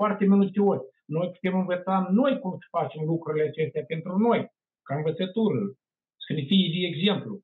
[0.00, 0.80] Foarte minuțios.
[1.04, 4.40] Noi putem învăța noi cum să facem lucrurile acestea pentru noi,
[4.82, 5.60] ca învățătură,
[6.24, 7.42] să ne fie de exemplu.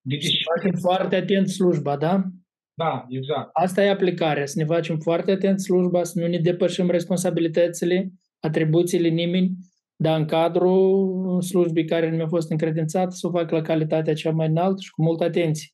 [0.00, 2.22] Deci, să facem foarte atent slujba, da?
[2.74, 3.50] Da, exact.
[3.52, 8.12] Asta e aplicarea, să ne facem foarte atent slujba, să nu ne depășim responsabilitățile,
[8.46, 9.56] atribuțiile nimeni,
[9.96, 14.46] dar în cadrul slujbii care mi-a fost încredințat să o fac la calitatea cea mai
[14.46, 15.70] înaltă și cu multă atenție.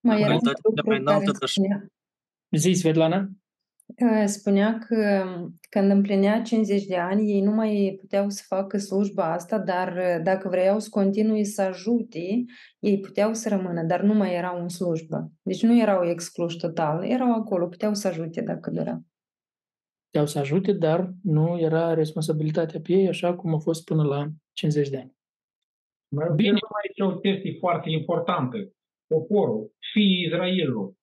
[0.00, 1.86] Mai era un lucru care spunea.
[2.56, 3.28] Zi, Svetlana?
[4.24, 5.24] Spunea că
[5.70, 10.48] când împlinea 50 de ani, ei nu mai puteau să facă slujba asta, dar dacă
[10.48, 12.44] vreau să continui să ajute,
[12.78, 15.30] ei puteau să rămână, dar nu mai erau în slujbă.
[15.42, 19.02] Deci nu erau excluși total, erau acolo, puteau să ajute dacă doreau.
[20.14, 24.20] Puteau să ajute, dar nu era responsabilitatea pe ei așa cum a fost până la
[24.52, 25.12] 50 de ani.
[26.34, 26.58] Bine.
[26.82, 28.56] Aici o chestie foarte importantă.
[29.06, 30.96] Poporul, fiii Israelului,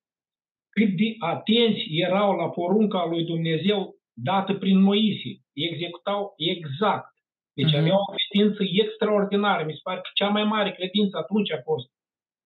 [0.70, 5.32] cât de atenți erau la porunca lui Dumnezeu dată prin Moise.
[5.54, 7.14] Executau exact.
[7.54, 7.82] Deci uh-huh.
[7.82, 9.64] aveau o credință extraordinară.
[9.66, 11.88] Mi se pare că cea mai mare credință atunci a fost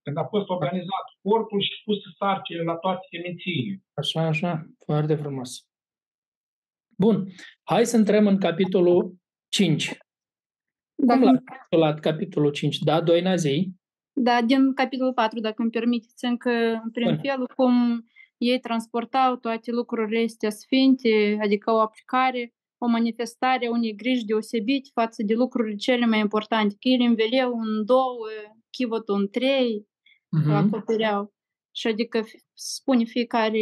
[0.04, 3.84] când a fost organizat corpul și pus sarcile la toate semințiile.
[3.94, 4.52] Așa, așa,
[4.86, 5.52] foarte frumos.
[6.98, 7.28] Bun,
[7.64, 9.16] hai să intrăm în capitolul
[9.48, 9.98] 5.
[10.96, 11.14] Da.
[11.14, 12.78] Cum l-a capitulat capitolul 5?
[12.78, 13.76] Da, doi nazii.
[14.14, 17.20] Da, din capitolul 4, dacă îmi permiteți, încă prin Bun.
[17.24, 18.06] felul cum
[18.38, 24.90] ei transportau toate lucrurile astea sfinte, adică o aplicare, o manifestare a unei griji deosebite
[24.94, 26.76] față de lucrurile cele mai importante.
[26.80, 28.28] Că ele înveleau în două,
[28.70, 30.54] chivotul în trei, uh-huh.
[30.54, 31.34] acopereau.
[31.72, 33.60] Și adică spune fiecare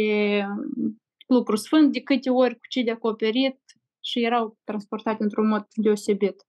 [1.26, 3.60] lucru sfânt de câte ori cu ce de acoperit
[4.00, 6.46] și erau transportate într-un mod deosebit.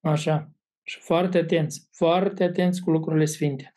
[0.00, 0.48] Așa.
[0.86, 3.76] Și foarte atenți, foarte atenți cu lucrurile sfinte.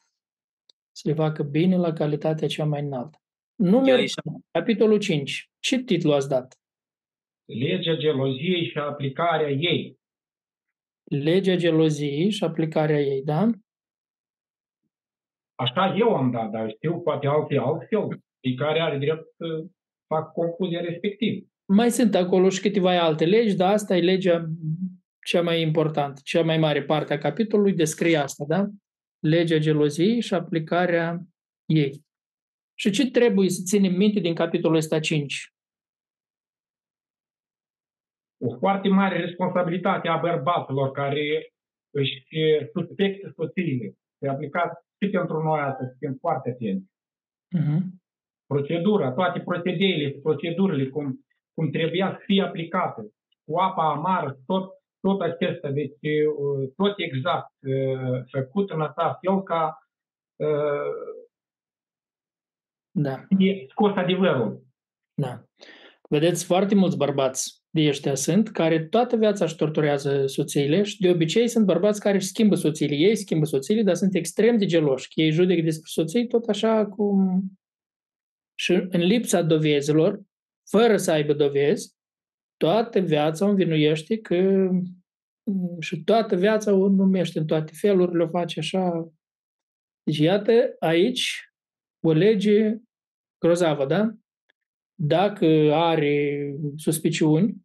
[0.92, 3.22] Să le facă bine la calitatea cea mai înaltă.
[3.56, 4.14] Numeri,
[4.52, 5.52] capitolul 5.
[5.60, 6.60] Ce titlu ați dat?
[7.46, 10.00] Legea geloziei și aplicarea ei.
[11.04, 13.50] Legea geloziei și aplicarea ei, da?
[15.56, 18.22] Așa eu am dat, dar știu poate alții altfel.
[18.40, 19.66] Fiecare are drept să
[20.08, 21.48] fac confuzia respectiv.
[21.66, 24.50] Mai sunt acolo și câteva alte legi, dar asta e legea
[25.26, 28.68] cea mai importantă, cea mai mare parte a capitolului descrie asta, da?
[29.20, 31.20] Legea geloziei și aplicarea
[31.66, 32.06] ei.
[32.80, 35.54] Și ce trebuie să ținem minte din capitolul ăsta 5?
[38.38, 41.54] O foarte mare responsabilitate a bărbaților care
[41.90, 42.24] își
[42.74, 43.94] suspectă soțiile.
[44.20, 46.86] Se aplicat și pentru noi asta, să fim foarte atenți.
[47.58, 47.82] Uh-huh.
[48.48, 53.02] Procedura, toate procedeile, procedurile, cum, cum trebuia să fie aplicate,
[53.46, 55.98] cu apa amară, tot, tot acesta, deci
[56.76, 57.54] tot exact
[58.32, 59.78] făcut în așa fel ca
[62.92, 63.26] da.
[63.38, 64.64] e scos adevărul.
[65.14, 65.44] Da.
[66.10, 71.10] Vedeți, foarte mulți bărbați de ăștia sunt care toată viața își torturează soțiile și de
[71.10, 72.96] obicei sunt bărbați care își schimbă soțiile.
[72.96, 75.08] Ei schimbă soțiile, dar sunt extrem de geloși.
[75.16, 77.42] Ei judecă despre soții tot așa cum...
[78.60, 80.22] Și în lipsa dovezilor,
[80.70, 81.96] fără să aibă dovezi,
[82.58, 84.70] toată viața o învinuiește că
[85.80, 89.12] și toată viața o numește în toate felurile, o face așa.
[90.04, 91.52] Deci iată aici
[92.06, 92.78] o lege
[93.38, 94.12] grozavă, da?
[95.00, 97.56] Dacă are suspiciuni,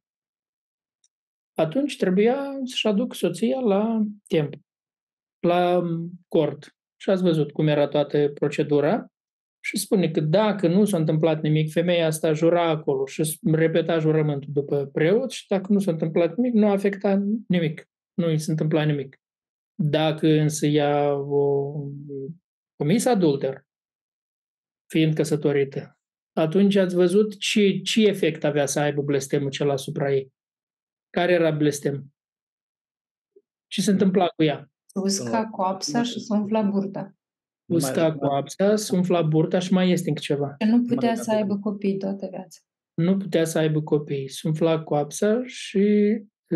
[1.55, 4.55] atunci trebuia să-și aduc soția la timp,
[5.47, 5.83] la
[6.29, 6.77] cort.
[6.97, 9.07] Și ați văzut cum era toată procedura.
[9.65, 14.51] Și spune că dacă nu s-a întâmplat nimic, femeia asta jura acolo și repeta jurământul
[14.53, 17.91] după preot și dacă nu s-a întâmplat nimic, nu afecta nimic.
[18.15, 19.21] Nu i se întâmpla nimic.
[19.75, 21.73] Dacă însă ea o
[22.77, 23.67] comis adulter,
[24.87, 25.99] fiind căsătorită,
[26.33, 30.33] atunci ați văzut ce, ce efect avea să aibă blestemul cel asupra ei.
[31.11, 32.15] Care era blestem?
[33.67, 34.71] Ce se întâmpla cu ea?
[34.95, 37.17] Usca coapsa și se umfla burta.
[37.67, 40.57] Usca coapsa, se umfla burta și mai este încă ceva.
[40.61, 42.61] Și nu putea să aibă copii toată viața.
[42.95, 44.29] Nu putea să aibă copii.
[44.29, 45.83] Se umfla coapsa și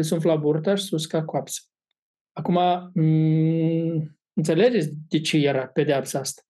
[0.00, 1.60] se umfla burta și se usca coapsa.
[2.32, 2.58] Acum,
[3.00, 6.42] m- înțelegeți de ce era pedeapsa asta?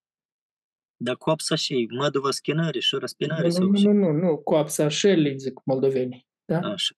[0.97, 3.49] Dar coapsa și măduvă schinări și răspinări?
[3.49, 6.27] Nu, nu, nu, nu, nu, coapsa șeli, zic moldovenii.
[6.45, 6.59] Da?
[6.59, 6.95] Așa.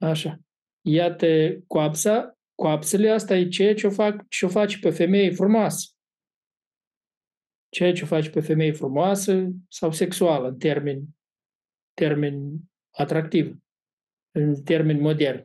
[0.00, 0.40] Așa.
[0.80, 1.26] Iată,
[1.66, 5.86] coapsa, coapsele asta e ceea ce o, fac, ce o face pe femeie frumoasă.
[7.74, 11.08] Ceea ce o face pe femeie frumoasă sau sexuală, în termen,
[11.94, 12.58] termen
[12.90, 13.56] atractiv,
[14.30, 15.42] în termen modern.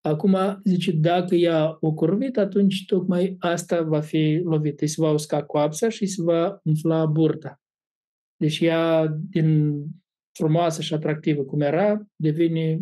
[0.00, 4.84] Acum, zice, dacă ea o curvit, atunci tocmai asta va fi lovită.
[4.84, 7.60] Îi se va usca coapsa și se va umfla burta.
[8.36, 9.82] Deci ea, din
[10.38, 12.80] frumoasă și atractivă cum era, devine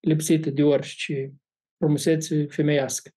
[0.00, 1.34] lipsită de orice
[1.76, 3.10] frumusețe femeiască.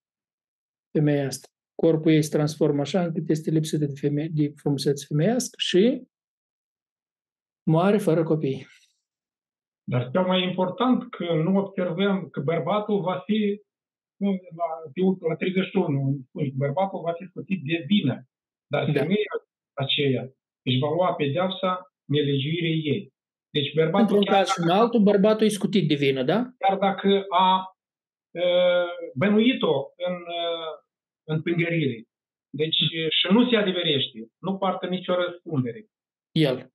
[0.98, 1.51] femeia asta.
[1.84, 5.84] Corpul ei se transformă așa încât este lipsită de, femeie, de frumusețe femeiască și
[7.74, 8.68] moare fără copii.
[9.92, 13.62] Dar cel mai important că nu observăm că bărbatul va fi
[14.60, 14.68] la,
[15.28, 18.16] la 31, bărbatul va fi scutit de vină.
[18.68, 19.00] Dar da.
[19.00, 19.34] femeia
[19.74, 20.24] aceea
[20.66, 23.14] își va lua pedeapsa nelegiuirii ei.
[23.50, 24.02] Deci bărbatul...
[24.02, 26.40] Într-un caz și în altul, bărbatul e scutit de vină, da?
[26.58, 27.76] Chiar dacă a
[29.16, 29.74] bănuit-o
[30.08, 30.16] în,
[31.32, 32.04] în pângărire.
[32.50, 32.76] Deci
[33.20, 35.86] și nu se adeverește, nu poartă nicio răspundere.
[36.32, 36.72] El.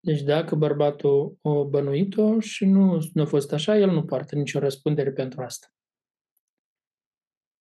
[0.00, 4.58] Deci dacă bărbatul o bănuit-o și nu, nu a fost așa, el nu poartă nicio
[4.58, 5.66] răspundere pentru asta.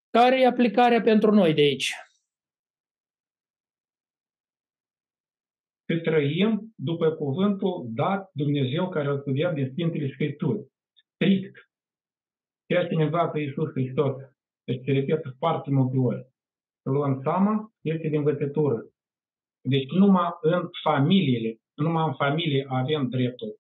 [0.09, 1.91] Care e aplicarea pentru noi de aici?
[5.86, 10.67] Că trăim după cuvântul dat Dumnezeu care îl studiam din Sfintele Scripturi.
[11.13, 11.69] Strict.
[12.67, 14.15] Ceea ce ne învață Iisus Hristos.
[14.64, 16.28] Deci se repetă foarte multe ori.
[16.82, 18.86] Luăm seama, este de învățătură.
[19.61, 23.59] Deci numai în familiile numai în familie avem dreptul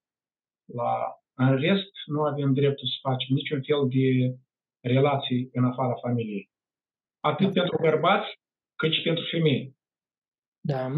[0.65, 1.17] la...
[1.35, 4.37] În rest, nu avem dreptul să facem niciun fel de
[4.89, 6.49] relații în afara familiei.
[7.19, 7.61] Atât da.
[7.61, 8.39] pentru bărbați,
[8.75, 9.75] cât și pentru femei.
[10.59, 10.91] Da.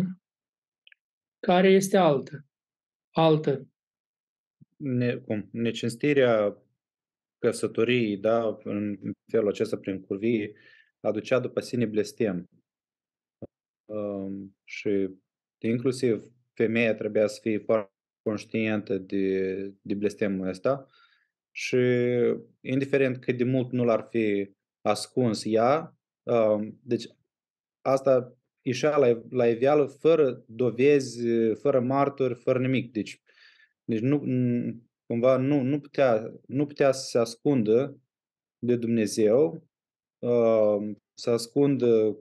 [1.40, 2.46] Care este altă?
[3.12, 3.68] Altă.
[4.78, 5.50] Ne, cum?
[5.52, 6.58] Necinstirea
[7.46, 8.98] căsătoriei, da, în
[9.32, 10.54] felul acesta prin curvie,
[11.00, 12.50] aducea după sine blestem.
[13.86, 15.10] Um, și
[15.64, 16.24] inclusiv
[16.54, 17.92] femeia trebuia să fie foarte
[18.22, 20.88] conștientă de, de blestemul ăsta
[21.52, 21.78] și
[22.62, 27.08] indiferent cât de mult nu l-ar fi ascuns ea, um, deci
[27.82, 32.92] asta ieșea la, la iveală fără dovezi, fără martori, fără nimic.
[32.92, 33.22] Deci,
[33.84, 34.24] deci nu,
[35.06, 37.98] cumva nu, nu, putea, nu putea să se ascundă
[38.60, 39.64] de Dumnezeu,
[40.20, 42.18] um, să ascundă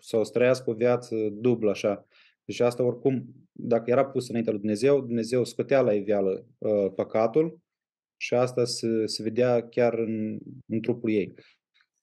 [0.00, 2.06] sau să trăiască o viață dublă așa.
[2.44, 7.58] Deci asta oricum, dacă era pus înaintea lui Dumnezeu, Dumnezeu scotea la iveală uh, păcatul
[8.16, 11.34] și asta se, se vedea chiar în, în trupul ei.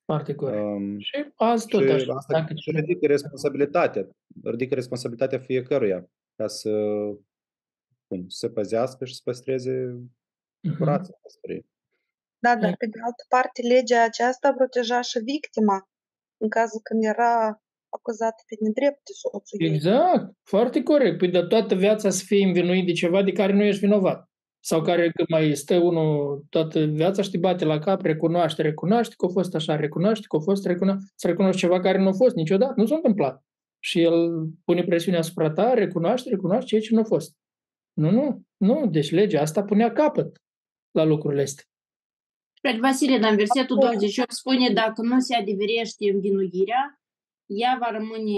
[0.05, 0.63] Foarte corect.
[0.63, 2.13] Um, și azi tot și așa.
[2.13, 2.53] Asta dacă...
[2.65, 4.09] ridică responsabilitatea,
[4.43, 6.71] ridică responsabilitatea fiecăruia ca să
[8.11, 10.77] cum, să se păzească și să păstreze uh-huh.
[10.77, 11.15] curația
[12.45, 15.77] Da, dar pe de altă parte, legea aceasta proteja și victima
[16.43, 19.73] în cazul când era acuzat pe nedrept de soțul ei.
[19.73, 21.17] Exact, foarte corect.
[21.17, 24.29] Păi de toată viața să fii învinuit de ceva de care nu ești vinovat.
[24.63, 29.13] Sau care când mai stă unul toată viața și te bate la cap, recunoaște, recunoaște
[29.17, 32.13] că a fost așa, recunoaște că a fost, recunoaște, să recunoști ceva care nu a
[32.13, 33.43] fost niciodată, nu s-a întâmplat.
[33.79, 37.35] Și el pune presiune asupra ta, recunoaște, recunoaște ceea ce nu a fost.
[37.93, 38.87] Nu, nu, nu.
[38.87, 40.41] Deci legea asta punea capăt
[40.91, 41.65] la lucrurile astea.
[42.61, 47.01] Frate Vasile, în versetul 28 spune dacă nu se adeverește învinuirea,
[47.45, 48.35] ea va rămâne,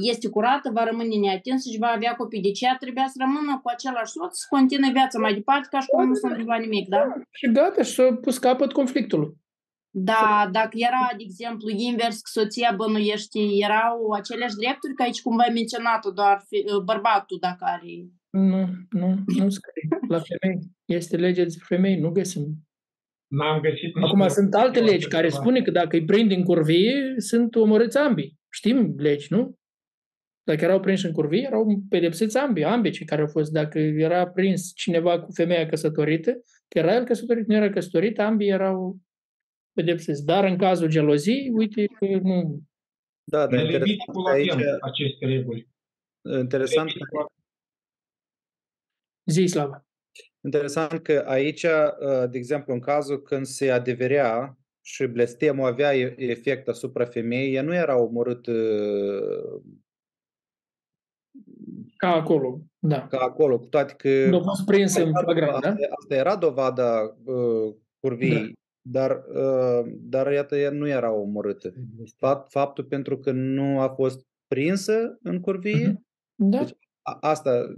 [0.00, 2.42] este curată, va rămâne neatinsă și va avea copii.
[2.42, 5.86] Deci ea trebuia să rămână cu același soț, să continue viața mai departe, ca și
[5.86, 7.12] cum nu s-a întâmplat nimic, da?
[7.30, 9.32] Și gata, și s-a pus capăt conflictului.
[9.94, 15.42] Da, dacă era, de exemplu, invers, că soția bănuiește, erau aceleași drepturi, că aici cumva
[15.42, 16.36] ai menționat doar
[16.84, 17.92] bărbatul dacă are...
[18.30, 19.88] Nu, nu, nu scrie.
[20.08, 20.58] La femei.
[20.84, 22.46] Este legea despre femei, nu găsim.
[23.26, 27.54] N-am găsit Acum sunt alte legi care spune că dacă îi prind în curvie, sunt
[27.54, 28.38] omorâți ambii.
[28.50, 29.54] Știm legi, nu?
[30.42, 33.52] Dacă erau prinși în curvie, erau pedepsiți ambii, ambii cei care au fost.
[33.52, 36.32] Dacă era prins cineva cu femeia căsătorită,
[36.68, 39.00] că era el căsătorit, nu era căsătorit, ambii erau
[39.72, 40.24] pedepsiți.
[40.24, 41.86] Dar în cazul geloziei, uite,
[42.22, 42.62] nu...
[43.24, 44.52] Da, dar interesant aici...
[44.80, 45.68] aceste reguli.
[46.38, 46.90] Interesant.
[49.24, 49.86] Zi, Slava.
[50.44, 56.68] Interesant că aici, uh, de exemplu, în cazul când se adeverea și blestemul avea efect
[56.68, 59.62] asupra femeii, ea nu era omorât uh,
[61.96, 63.06] ca acolo, da.
[63.06, 64.28] Ca acolo, cu toate că...
[64.28, 65.68] Nu a fost prins în flagrant, da?
[65.68, 68.52] Asta era dovada uh, curviei, da.
[68.82, 71.72] Dar, uh, dar iată, ea nu era omorâtă.
[72.16, 76.02] Fapt, faptul pentru că nu a fost prinsă în curvie, uh-huh.
[76.34, 76.58] da.
[76.58, 77.76] Deci, a, asta...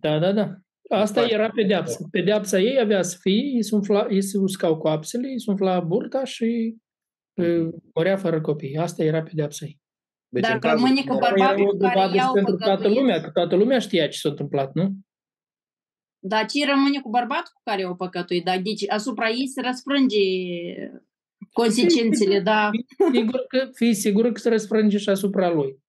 [0.00, 0.56] Da, da, da.
[0.88, 2.06] Asta era pedeapsa.
[2.10, 5.80] Pedeapsa ei avea să fie, îi se, umfla, îi se uscau coapsele, îi se umfla
[5.80, 6.76] burta și
[7.34, 8.76] uh, morea fără copii.
[8.76, 9.80] Asta era pedeapsa ei.
[10.28, 14.18] Deci Dar rămâne că bărbatul care iau pentru toată lumea, că toată lumea știa ce
[14.18, 14.92] s-a întâmplat, nu?
[16.24, 18.44] Dar ce rămâne cu bărbatul cu care au păcătuit?
[18.44, 18.58] Da?
[18.58, 20.18] Deci asupra ei se răsfrânge
[21.52, 22.70] consecințele, da?
[23.12, 25.80] Sigur că, fii sigur că se răsfrânge și asupra lui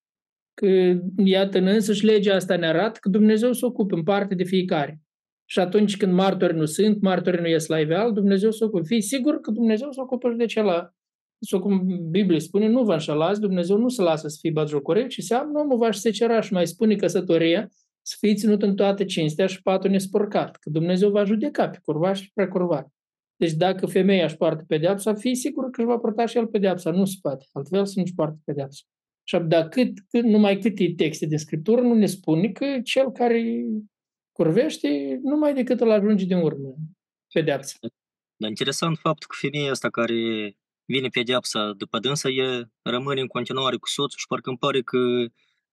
[0.54, 4.44] că, iată, în însăși legea asta ne arată că Dumnezeu se ocupă în parte de
[4.44, 5.02] fiecare.
[5.46, 8.84] și atunci când martori nu sunt, martorii nu ies la iveal, Dumnezeu se ocupă.
[8.86, 10.94] Fii sigur că Dumnezeu se ocupă și de celălalt.
[11.40, 15.20] Sau cum Biblia spune, nu vă înșelați, Dumnezeu nu se lasă să fie batjocorel, ci
[15.20, 16.12] seamănă omul va și
[16.42, 17.70] și mai spune căsătoria,
[18.06, 22.16] să fie ținut în toată cinstea și patul nespurcat, că Dumnezeu va judeca pe curvar
[22.16, 22.88] și pe precurvar.
[23.36, 26.92] Deci dacă femeia își poartă pedeapsa, fii sigur că își va purta și el pedeapsa,
[26.92, 28.82] nu se poate, altfel să nu-și poartă pedeapsa.
[29.24, 33.64] Și dacă cât, cât, numai câte texte din Scriptură nu ne spune că cel care
[34.32, 36.76] curvește, numai decât îl ajunge din urmă
[37.34, 37.78] pedeapsa.
[38.36, 43.78] Dar interesant faptul că femeia asta care vine pedeapsa după dânsa, e rămâne în continuare
[43.78, 44.98] cu soțul și parcă îmi pare că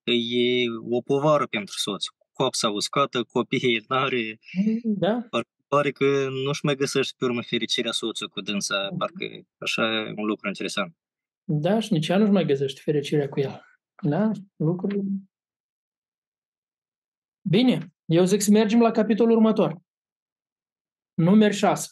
[0.03, 2.05] e o povară pentru soț.
[2.41, 4.39] Coapsa uscată, copiii n-are.
[4.83, 5.27] Da.
[5.29, 9.25] Parcă pare că nu-și mai găsește pe urmă fericirea soțului cu dânsa, parcă
[9.57, 10.95] așa e un lucru interesant.
[11.43, 13.61] Da, și nici ea nu-și mai găsește fericirea cu el.
[14.03, 14.99] Da, lucruri.
[17.49, 19.81] Bine, eu zic să mergem la capitolul următor.
[21.13, 21.89] Numeri 6.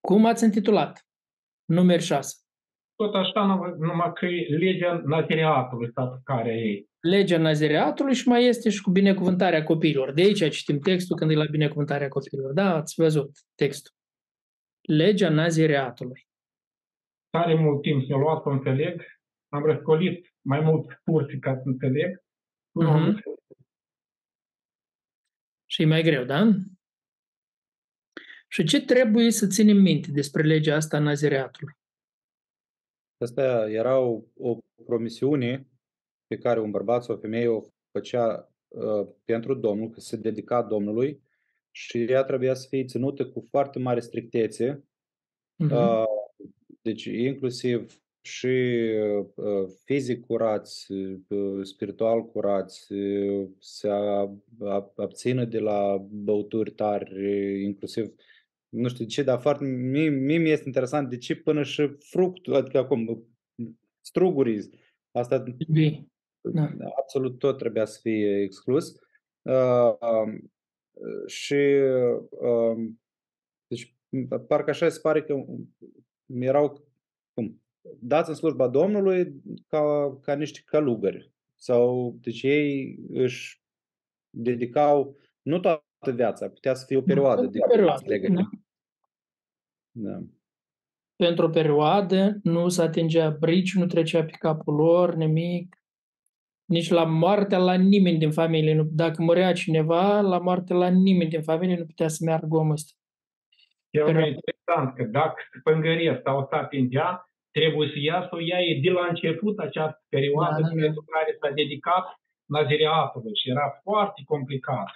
[0.00, 1.06] Cum ați intitulat?
[1.64, 2.36] Numeri 6.
[2.98, 3.44] Tot așa,
[3.78, 5.92] numai că e legea nazireatului,
[6.24, 6.84] care e.
[7.00, 10.12] Legea nazireatului și mai este și cu binecuvântarea copiilor.
[10.12, 12.52] De aici citim textul când e la binecuvântarea copiilor.
[12.52, 13.94] Da, ați văzut textul.
[14.80, 16.28] Legea nazireatului.
[17.30, 19.02] Tare mult timp să luat să înțeleg.
[19.48, 22.22] Am răscolit mai mult cursi ca să înțeleg.
[22.84, 23.14] Uh-huh.
[25.66, 26.50] Și e mai greu, da?
[28.48, 31.77] Și ce trebuie să ținem minte despre legea asta a nazireatului?
[33.18, 35.66] Asta era o, o promisiune
[36.26, 40.62] pe care un bărbat sau o femeie o făcea uh, pentru Domnul, că se dedica
[40.62, 41.22] Domnului
[41.70, 44.84] și ea trebuia să fie ținută cu foarte mare strictețe.
[45.64, 45.70] Uh-huh.
[45.70, 46.04] Uh,
[46.82, 48.46] deci inclusiv și
[49.34, 53.88] uh, fizic curați, uh, spiritual curați, uh, se
[54.96, 58.14] abțină de la băuturi tari, inclusiv
[58.68, 61.96] nu știu de ce, dar foarte, mie, mie mi este interesant de ce până și
[61.98, 63.26] fructul, adică acum,
[64.00, 64.70] strugurii,
[65.10, 65.44] asta
[66.40, 66.68] da.
[66.96, 68.94] absolut tot trebuia să fie exclus.
[69.42, 70.40] Uh, uh,
[71.26, 71.54] și
[72.30, 72.90] uh,
[73.66, 73.96] deci,
[74.46, 75.44] parcă așa se pare că
[76.26, 76.84] erau
[77.34, 77.62] cum,
[78.00, 81.32] dați în slujba Domnului ca, ca niște călugări.
[81.54, 83.62] Sau, deci ei își
[84.30, 88.48] dedicau nu toată viața, putea să fie o perioadă de perioadă, da.
[90.00, 90.18] Da.
[91.16, 95.76] Pentru o perioadă nu se atingea brici, nu trecea pe capul lor, nimic.
[96.64, 98.74] Nici la moarte la nimeni din familie.
[98.74, 102.72] Nu, dacă murea cineva, la moarte la nimeni din familie nu putea să meargă omul
[102.72, 102.92] ăsta.
[103.90, 108.58] E mai interesant că dacă pângăria sau o atingea, trebuie să ia să o ia
[108.82, 112.04] de la început această perioadă da, da, pentru care s-a dedicat
[112.44, 114.90] nazireatului și era foarte complicat.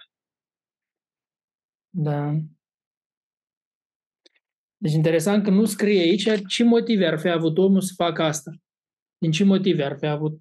[1.91, 2.35] Da.
[4.83, 8.51] Deci interesant că nu scrie aici ce motive ar fi avut omul să facă asta.
[9.23, 10.35] Din ce motive ar fi avut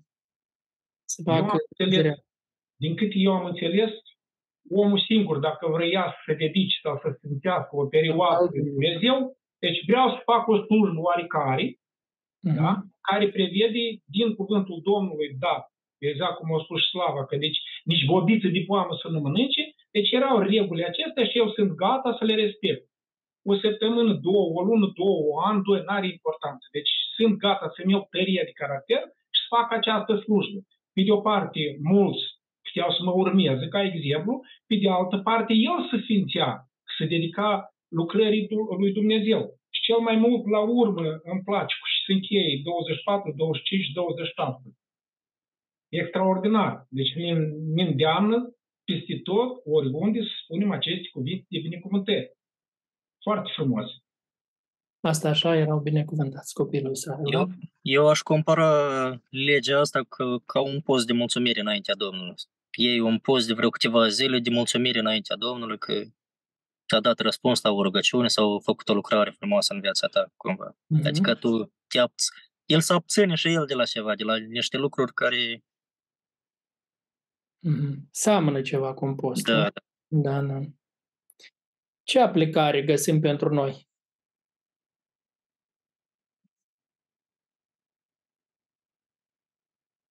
[1.14, 2.18] să facă înțeles,
[2.84, 3.92] Din cât eu am înțeles,
[4.70, 9.18] omul singur, dacă vrea să se dedice sau să se simțească o perioadă de Dumnezeu,
[9.64, 12.58] deci vreau să fac o slujbă oarecare, uh-huh.
[12.60, 12.72] da?
[13.10, 13.84] care prevede
[14.16, 15.64] din cuvântul Domnului dat,
[16.10, 19.64] exact cum a spus Slava, că deci nici bobiță de poamă să nu mănânce,
[19.96, 22.91] deci erau regulile acestea și eu sunt gata să le respect.
[23.50, 26.66] O săptămână, două, o lună, două, o an, doi, n-are importanță.
[26.72, 29.02] Deci sunt gata să-mi iau tărie de caracter
[29.34, 30.60] și să fac această slujbă.
[30.94, 31.62] Pe de o parte,
[31.94, 32.24] mulți
[32.66, 34.34] puteau să mă urmeze ca exemplu,
[34.68, 36.50] pe de altă parte, el se simțea,
[36.98, 37.50] se dedica
[38.00, 38.48] lucrării
[38.82, 39.42] lui Dumnezeu.
[39.76, 44.62] Și cel mai mult, la urmă, îmi place și se încheie 24, 25, 27.
[45.90, 46.74] Extraordinar.
[46.90, 47.14] Deci
[47.76, 48.38] mi îndeamnă
[48.86, 52.30] peste tot, oriunde, să spunem aceste cuvinte de binecuvântări.
[53.22, 53.92] Foarte frumos.
[55.00, 57.34] Asta așa erau binecuvântați copilul Israel.
[57.34, 57.50] Eu,
[57.82, 62.36] eu aș compara legea asta ca, ca un post de mulțumire înaintea Domnului.
[62.72, 65.94] Ei un post de vreo câteva zile de mulțumire înaintea Domnului că
[66.88, 70.32] ți-a dat răspuns la o rugăciune sau a făcut o lucrare frumoasă în viața ta,
[70.38, 70.76] cumva.
[70.76, 71.06] Mm-hmm.
[71.06, 72.00] Adică tu te
[72.66, 75.64] el să abține și el de la ceva, de la niște lucruri care
[77.70, 78.10] Mm-hmm.
[78.12, 79.44] Seamănă ceva cu un post.
[79.44, 79.82] Da, da.
[80.08, 80.60] Da, da.
[82.12, 83.88] Ce aplicare găsim pentru noi?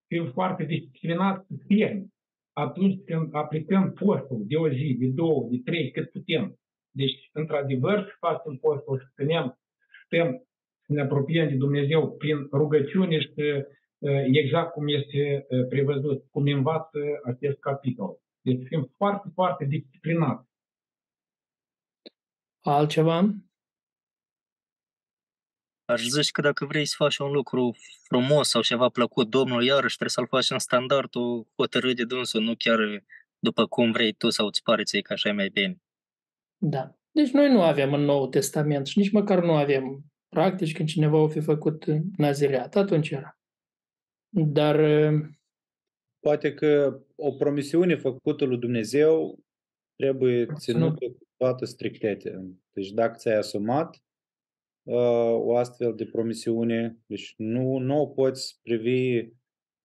[0.07, 2.13] Fim foarte disciplinați să fim
[2.53, 6.59] atunci când aplicăm postul de o zi, de două, de trei, cât putem.
[6.91, 9.59] Deci, într-adevăr, să facem postul, să stăm,
[10.05, 10.47] stăm,
[10.87, 13.65] să ne apropiem de Dumnezeu prin rugăciune și
[14.33, 18.19] exact cum este prevăzut, cum învață acest capitol.
[18.41, 20.50] Deci fim foarte, foarte disciplinați.
[22.61, 23.35] Altceva?
[25.85, 29.97] Aș zice că dacă vrei să faci un lucru frumos sau ceva plăcut Domnul, iarăși
[29.97, 32.79] trebuie să-l faci în standardul hotărât de dânsul, nu chiar
[33.39, 35.83] după cum vrei tu sau îți pare ție că așa e mai bine.
[36.57, 36.95] Da.
[37.11, 41.17] Deci noi nu avem în Noul Testament și nici măcar nu avem practici când cineva
[41.17, 41.85] o fi făcut
[42.17, 42.77] nazireat.
[42.77, 43.39] Atunci era.
[44.29, 44.81] Dar...
[46.21, 49.39] Poate că o promisiune făcută lui Dumnezeu
[50.01, 52.45] trebuie ținută cu toată strictețea.
[52.73, 54.03] Deci dacă ți-ai asumat
[54.83, 59.31] uh, o astfel de promisiune, deci nu, nu o poți privi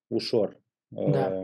[0.08, 0.62] ușor.
[0.88, 1.44] Uh, da.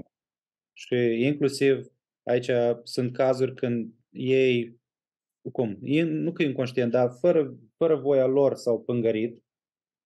[0.73, 1.87] Și inclusiv
[2.23, 2.49] aici
[2.83, 4.79] sunt cazuri când ei,
[5.51, 9.43] cum, nu că inconștient, dar fără, fără voia lor s-au pângărit,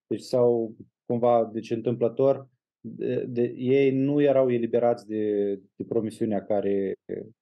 [0.07, 2.49] deci sau cumva, deci întâmplător,
[2.88, 6.96] de, de, ei nu erau eliberați de, de promisiunea care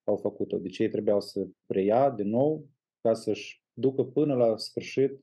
[0.03, 0.57] au făcut-o.
[0.57, 2.67] Deci ei trebuiau să preia de nou
[3.01, 5.19] ca să-și ducă până la sfârșit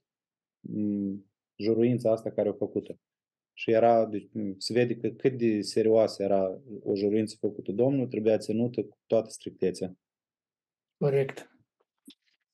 [1.57, 2.95] juruința asta care au făcut-o.
[3.53, 8.39] Și era, deci, se vede că cât de serioasă era o juruință făcută Domnul, trebuia
[8.39, 9.95] ținută cu toată strictețea.
[10.99, 11.51] Corect.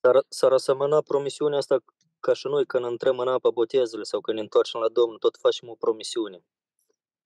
[0.00, 1.84] S-ar, s-ar asemăna promisiunea asta
[2.20, 5.36] ca și noi când intrăm în apă botezului sau când ne întoarcem la Domnul, tot
[5.36, 6.44] facem o promisiune.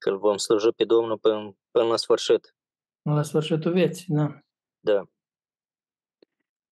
[0.01, 2.55] Că îl vom sluji pe Domnul până, până la sfârșit.
[3.03, 4.41] Până la sfârșitul vieții, da.
[4.81, 5.09] Da.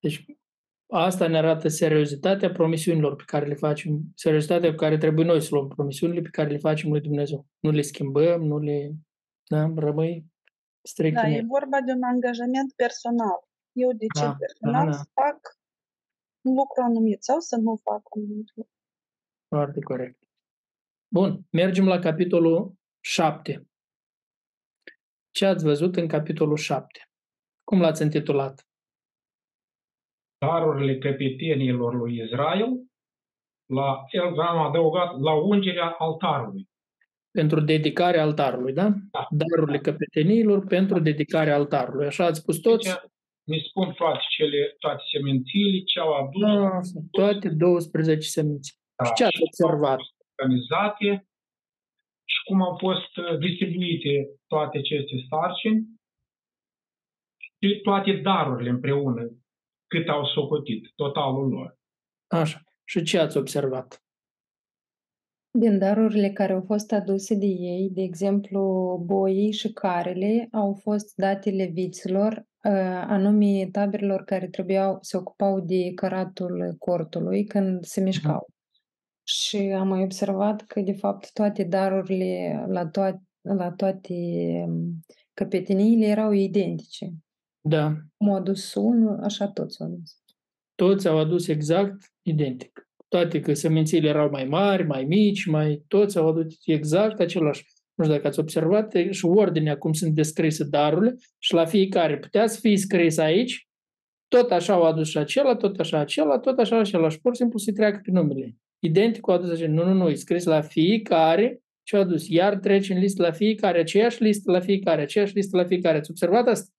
[0.01, 0.24] Deci
[0.87, 5.49] asta ne arată seriozitatea promisiunilor pe care le facem, seriozitatea pe care trebuie noi să
[5.51, 7.47] luăm promisiunile pe care le facem lui Dumnezeu.
[7.61, 8.95] Nu le schimbăm, nu le...
[9.49, 10.26] Da, rămâi
[10.83, 13.49] strict Da, e vorba de un angajament personal.
[13.72, 14.97] Eu decid da, personal da, da.
[14.97, 15.59] să fac
[16.41, 18.68] un lucru anumit sau să nu fac un lucru.
[19.49, 20.22] Foarte corect.
[21.09, 22.74] Bun, mergem la capitolul
[23.09, 23.67] 7.
[25.31, 27.11] Ce ați văzut în capitolul 7?
[27.65, 28.69] Cum l-ați intitulat?
[30.39, 32.69] Darurile căpetenilor lui Israel,
[33.67, 36.69] la el am adăugat la ungerea altarului.
[37.31, 38.89] Pentru dedicarea altarului, da?
[39.11, 39.27] da.
[39.31, 42.07] Darurile căpetenilor pentru dedicarea altarului.
[42.07, 42.89] Așa ați spus toți?
[42.89, 42.99] Deci,
[43.45, 46.41] ne spun toate, cele, toate semințiile, ce au adus.
[46.41, 46.81] Da,
[47.11, 48.75] toate 12 seminții.
[48.97, 49.05] Da.
[49.05, 49.99] Și ce ați observat?
[50.37, 51.28] Organizate
[52.33, 54.12] și cum au fost uh, distribuite
[54.47, 55.87] toate aceste sarcini
[57.61, 59.22] și toate darurile împreună,
[59.87, 61.79] cât au socotit, totalul lor.
[62.26, 62.61] Așa.
[62.85, 64.03] Și ce ați observat?
[65.51, 68.61] Din darurile care au fost aduse de ei, de exemplu,
[69.07, 75.93] boii și carele au fost date leviților, uh, anume taberelor care trebuiau, se ocupau de
[75.95, 78.47] căratul cortului când se mișcau.
[79.29, 79.35] Mm.
[79.35, 84.14] Și am mai observat că, de fapt, toate darurile la, toate, la toate
[84.66, 85.05] um,
[85.35, 87.12] căpeteniile erau identice.
[87.61, 87.95] Da.
[88.16, 90.16] Cum au adus unul, așa toți au adus.
[90.74, 92.89] Toți au adus exact identic.
[93.09, 97.66] Toate că semințiile erau mai mari, mai mici, mai toți au adus exact același.
[97.95, 102.47] Nu știu dacă ați observat și ordinea cum sunt descrise darurile și la fiecare putea
[102.47, 103.68] să fie scris aici,
[104.29, 107.20] tot așa au adus și acela, tot așa acela, tot așa același.
[107.20, 110.45] Pur și simplu se treacă pe numele identic cu adus Nu, nu, nu, e scris
[110.45, 112.29] la fiecare ce a adus.
[112.29, 115.99] Iar trece în listă la fiecare, aceeași listă la fiecare, aceeași listă la fiecare.
[115.99, 116.72] Ați observat asta?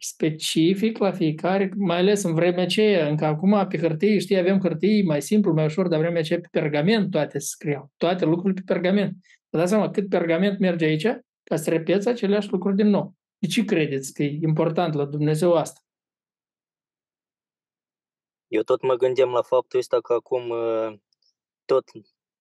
[0.00, 5.02] Specific la fiecare, mai ales în vremea aceea, încă acum pe hârtie, știi, avem hârtie
[5.02, 7.92] mai simplu, mai ușor, dar vremea aceea pe pergament toate se scriau.
[7.96, 9.16] Toate lucrurile pe pergament.
[9.50, 11.06] Vă dați seama cât pergament merge aici
[11.42, 13.14] ca să repeți aceleași lucruri din nou.
[13.38, 15.80] De ce credeți că e important la Dumnezeu asta?
[18.48, 20.92] Eu tot mă gândeam la faptul ăsta că acum uh,
[21.64, 21.84] tot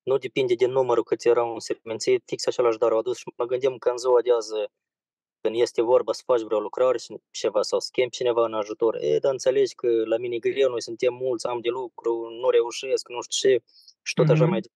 [0.03, 3.45] nu depinde de numărul cât erau în seminții, fix același dar au adus și mă
[3.45, 4.51] gândeam că în ziua de azi
[5.41, 9.20] când este vorba să faci vreo lucrare și ceva sau schimbi cineva în ajutor, e,
[9.20, 13.22] dar înțelegi că la mine greu, noi suntem mulți, am de lucru, nu reușesc, nu
[13.22, 13.64] știu ce,
[14.01, 14.49] și tot așa mm-hmm.
[14.49, 14.76] mai departe.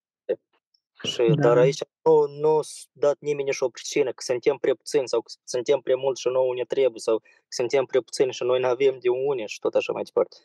[1.04, 1.48] Și, da.
[1.48, 2.60] Dar aici nu, nu
[2.92, 6.28] dat nimeni și o pricină, că suntem prea puțini sau că suntem prea mulți și
[6.28, 9.60] nouă ne trebuie sau că suntem prea puțini și noi nu avem de unii și
[9.60, 10.38] tot așa mai departe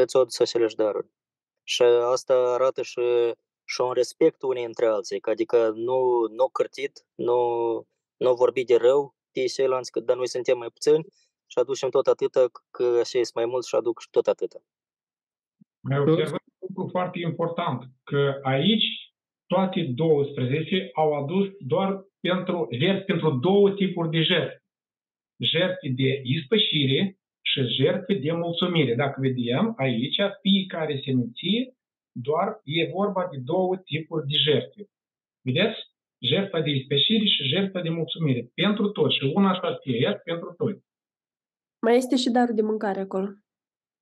[0.00, 1.08] toți au adus aceleași daruri.
[1.62, 3.00] Și asta arată și,
[3.64, 7.38] și un respect unii între alții, adică nu, nu cârtit, nu,
[8.16, 11.04] nu vorbi de rău pe ceilalți, că dar noi suntem mai puțini
[11.46, 14.58] și aducem tot atâta, că așa este mai mult și aduc și tot atâta.
[15.80, 19.06] Mai observăm un lucru foarte important, că aici
[19.46, 22.68] toate 12 au adus doar pentru,
[23.06, 24.64] pentru două tipuri de jertfe.
[25.38, 27.18] Jertfe de ispășire
[27.50, 28.94] și jertfe de mulțumire.
[28.94, 31.74] Dacă vedem aici, fiecare seminție,
[32.12, 34.82] doar e vorba de două tipuri de jertfe.
[35.44, 35.78] Vedeți?
[36.18, 38.50] Jertfa de ispășire și jertfa de mulțumire.
[38.54, 39.16] Pentru toți.
[39.16, 40.84] Și una așa aceeași pentru toți.
[41.82, 43.28] Mai este și darul de mâncare acolo.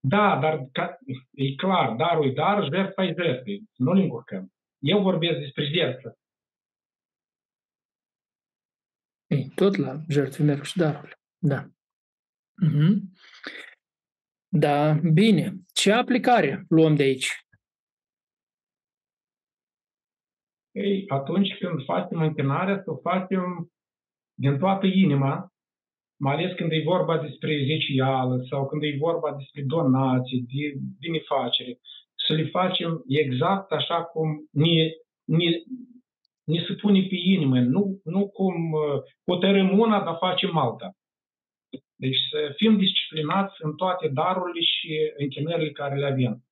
[0.01, 0.99] Da, dar ca,
[1.31, 3.51] e clar, darul e dar, jertfa e jertfă.
[3.77, 4.53] Nu le încurcăm.
[4.79, 6.19] Eu vorbesc despre jertfă.
[9.27, 11.19] Ei, tot la jertfe merg și darurile.
[11.39, 11.69] Da.
[12.63, 12.95] Uh-huh.
[14.57, 15.53] Da, bine.
[15.73, 17.29] Ce aplicare luăm de aici?
[20.73, 23.73] Ei, atunci când facem închinarea, să o facem
[24.35, 25.53] din toată inima,
[26.17, 31.79] mai ales când e vorba despre zecială sau când e vorba despre donații, de binefacere,
[32.27, 34.91] să le facem exact așa cum ne,
[35.25, 35.49] ne,
[36.45, 38.57] ne se pune pe inimă, nu, nu cum
[39.25, 40.95] hotărâm una, dar facem alta.
[41.97, 46.45] Deci să fim disciplinați în toate darurile și închinările care le avem.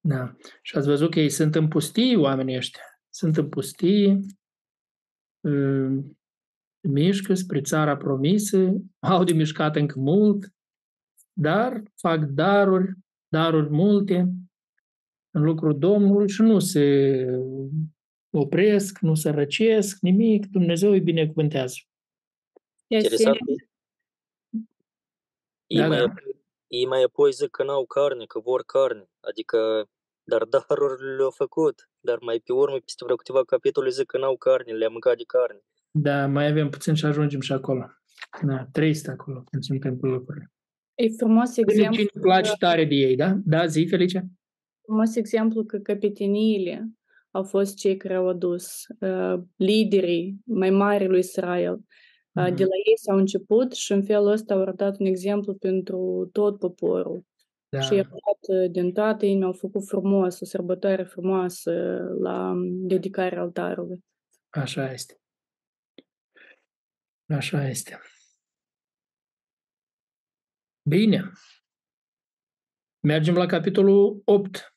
[0.00, 0.36] Da.
[0.62, 2.82] Și ați văzut că ei sunt în pustii, oamenii ăștia.
[3.08, 4.20] Sunt în pustii,
[6.80, 10.52] mișcă spre țara promisă, au de mișcat încă mult,
[11.32, 12.92] dar fac daruri,
[13.28, 14.32] daruri multe
[15.30, 17.26] în lucrul Domnului și nu se
[18.30, 21.76] opresc, nu se răcesc, nimic, Dumnezeu îi binecuvântează.
[22.86, 23.38] Interesant.
[25.68, 26.14] Ei, da, mai, da.
[26.66, 29.58] ei mai apoi zic că n-au carne, că vor carne, adică
[30.30, 34.36] dar darurile le-au făcut, dar mai pe urmă, peste vreo câteva capitole, zic că n-au
[34.36, 35.60] carne, le-a mâncat de carne.
[35.90, 37.84] Da, mai avem puțin și ajungem și acolo.
[38.42, 40.52] Da, trei acolo, când suntem cu lucrurile.
[40.94, 41.96] E frumos exemplu.
[41.96, 43.36] Cine place tare de ei, da?
[43.44, 44.22] Da, zi, Felicia.
[44.82, 46.88] Frumos exemplu că capeteniile
[47.30, 51.72] au fost cei care au adus uh, liderii mai mari lui Israel.
[51.72, 52.07] Uh,
[52.46, 52.54] mm-hmm.
[52.54, 56.58] De la ei s-au început și în felul ăsta au arătat un exemplu pentru tot
[56.58, 57.26] poporul.
[57.68, 57.80] Da.
[57.80, 61.72] Și i din toate inima, au făcut frumos, o sărbătoare frumoasă
[62.20, 64.04] la dedicarea altarului.
[64.48, 65.20] Așa este.
[67.26, 67.98] Așa este.
[70.88, 71.32] Bine.
[73.00, 74.74] Mergem la capitolul 8.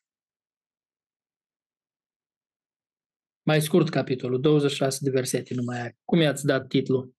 [3.44, 5.98] Mai scurt capitolul, 26 de versete nu mai are.
[6.06, 7.16] Cum i-ați dat titlul?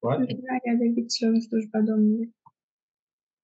[0.00, 2.36] Închinarea leviților în slujba Domnului.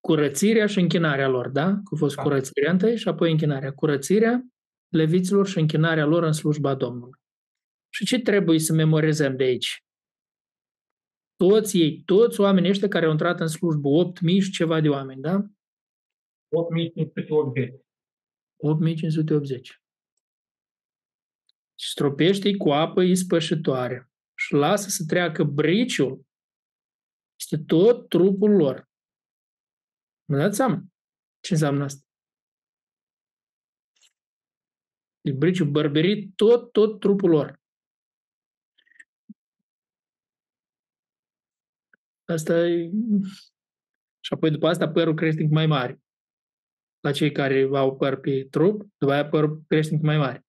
[0.01, 1.67] Curățirea și închinarea lor, da?
[1.67, 2.23] Că a fost da.
[2.23, 3.73] curățirea întâi și apoi închinarea.
[3.73, 4.47] Curățirea
[4.89, 7.19] leviților și închinarea lor în slujba Domnului.
[7.89, 9.87] Și ce trebuie să memorizăm de aici?
[11.37, 15.21] toți ei, toți oamenii ăștia care au intrat în slujbă, 8.000 și ceva de oameni,
[15.21, 15.41] da?
[15.41, 15.49] 8.580.
[19.45, 19.61] 8.580.
[21.79, 26.26] Și stropește cu apă ispășitoare și lasă să treacă briciul.
[27.41, 28.89] Este tot trupul lor.
[30.25, 30.83] Mă dați seama?
[31.41, 32.07] Ce înseamnă asta?
[35.21, 37.61] E briciul bărberit tot, tot trupul lor.
[42.25, 42.91] Asta e...
[44.21, 46.01] Și apoi după asta părul crește mai mare.
[47.01, 50.47] La cei care au păr pe trup, după aia părul crește mai mare.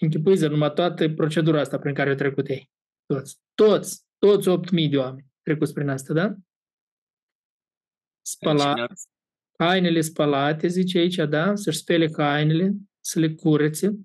[0.00, 2.70] Închipuiți numai toată procedura asta prin care au trecut ei.
[3.06, 6.34] Toți, toți, toți 8.000 de oameni trecuți prin asta, da?
[8.26, 8.92] Spălat,
[9.58, 11.54] hainele spălate, zice aici, da?
[11.54, 13.98] Să-și spele hainele, să le curețe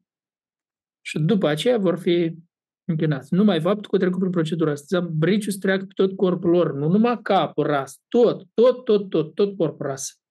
[1.06, 2.36] și după aceea vor fi
[2.84, 3.34] închinați.
[3.34, 5.02] Numai faptul că trecut prin procedura asta.
[5.02, 9.36] Briciul să treacă pe tot corpul lor, nu numai capul, ras, tot, tot, tot, tot,
[9.36, 10.22] tot corpul ras.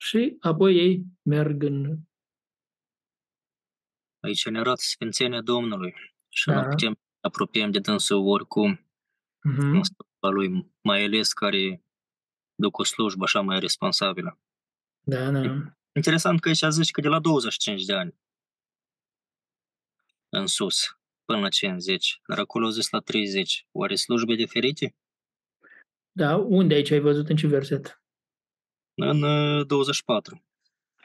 [0.00, 1.98] Și apoi ei merg în...
[4.20, 5.94] Aici ne arată Sfințenia Domnului
[6.28, 6.60] și da.
[6.60, 8.83] nu putem apropiem de dânsul oricum
[9.48, 9.80] uh-huh.
[10.20, 11.82] în lui, mai ales care
[12.54, 14.38] duc o slujbă așa mai responsabilă.
[15.00, 15.40] Da, da.
[15.92, 18.14] Interesant că aici zici că de la 25 de ani
[20.28, 23.66] în sus până la 50, dar acolo zis la 30.
[23.72, 24.96] Oare slujbe diferite?
[26.12, 28.02] Da, unde aici ai văzut în ce verset?
[28.94, 29.20] În
[29.66, 30.44] 24.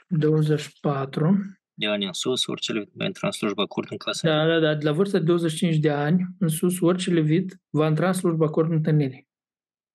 [0.08, 1.59] 24.
[1.80, 4.28] De ani în sus, orice levit va intra în slujba curt în clasa.
[4.28, 7.88] Da, da, da, de la vârsta de 25 de ani în sus, orice levit va
[7.88, 9.28] intra în slujba curt întâlnirii.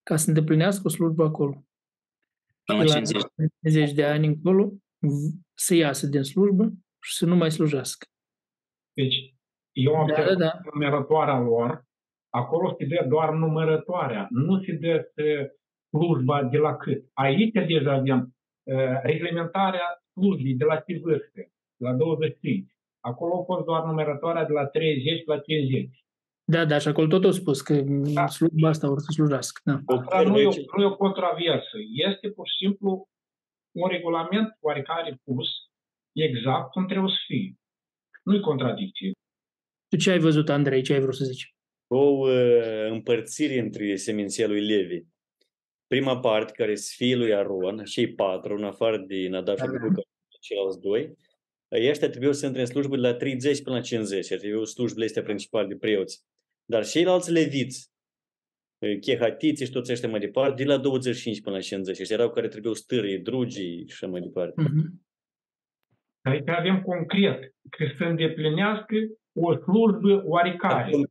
[0.03, 1.65] Ca să îndeplinească o slujbă acolo.
[2.65, 3.23] Până la 50.
[3.63, 4.73] 50 de ani încolo
[5.55, 6.73] să iasă din slujbă
[7.03, 8.07] și să nu mai slujească.
[8.93, 9.35] Deci,
[9.73, 10.61] eu am da, da.
[10.73, 11.85] numărătoarea lor,
[12.29, 15.13] acolo se dă doar numărătoarea, nu se dă
[15.89, 17.05] slujba de la cât.
[17.13, 21.41] Aici deja avem uh, reglementarea slujbii de la ce vârstă,
[21.85, 22.71] la 25.
[23.01, 26.05] Acolo a fost doar numărătoarea de la 30 la 50.
[26.45, 27.75] Da, da, și acolo tot a spus că
[28.15, 28.27] da.
[28.27, 29.61] slujba asta vor să slujească.
[29.65, 29.81] Da.
[29.87, 31.77] Asta nu e, o, nu e o controversă.
[32.09, 33.09] Este pur și simplu
[33.77, 35.49] un regulament oarecare pus
[36.13, 37.55] exact cum trebuie să fie.
[38.23, 39.13] Nu e contradicție.
[39.89, 40.83] Tu ce ai văzut, Andrei?
[40.83, 41.55] Ce ai vrut să zici?
[41.87, 45.03] O uh, împărțire între seminția lui Levi.
[45.87, 50.03] prima parte, care e fiul lui Aron, cei patru, în afară de Nadab și Abihu,
[50.41, 51.17] ceilalți doi,
[51.73, 55.05] ăștia trebuie să intre în slujbă de la 30 până la 50, ar trebui slujbele
[55.05, 56.25] astea principale de preoți.
[56.65, 57.93] Dar ceilalți leviți,
[59.01, 62.01] chehatiții și toți ăștia mai departe, de la 25 până la 50.
[62.01, 64.63] Ăștia erau care trebuiau stârii, drugii și așa mai departe.
[64.63, 65.05] Mm-hmm.
[66.23, 68.95] Aici avem concret că să îndeplinească
[69.33, 70.91] o slujbă oarecare.
[70.91, 71.05] Nu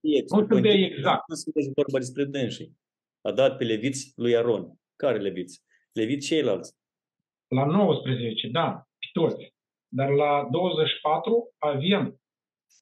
[0.48, 1.24] să dea exact.
[1.28, 2.78] Nu sunteți vorba despre dânsii.
[3.22, 4.80] A dat pe leviți lui Aron.
[4.96, 5.64] Care leviți?
[5.92, 6.76] Leviți ceilalți.
[7.48, 9.53] La 19, da, pe toți.
[9.98, 12.04] Dar la 24 avem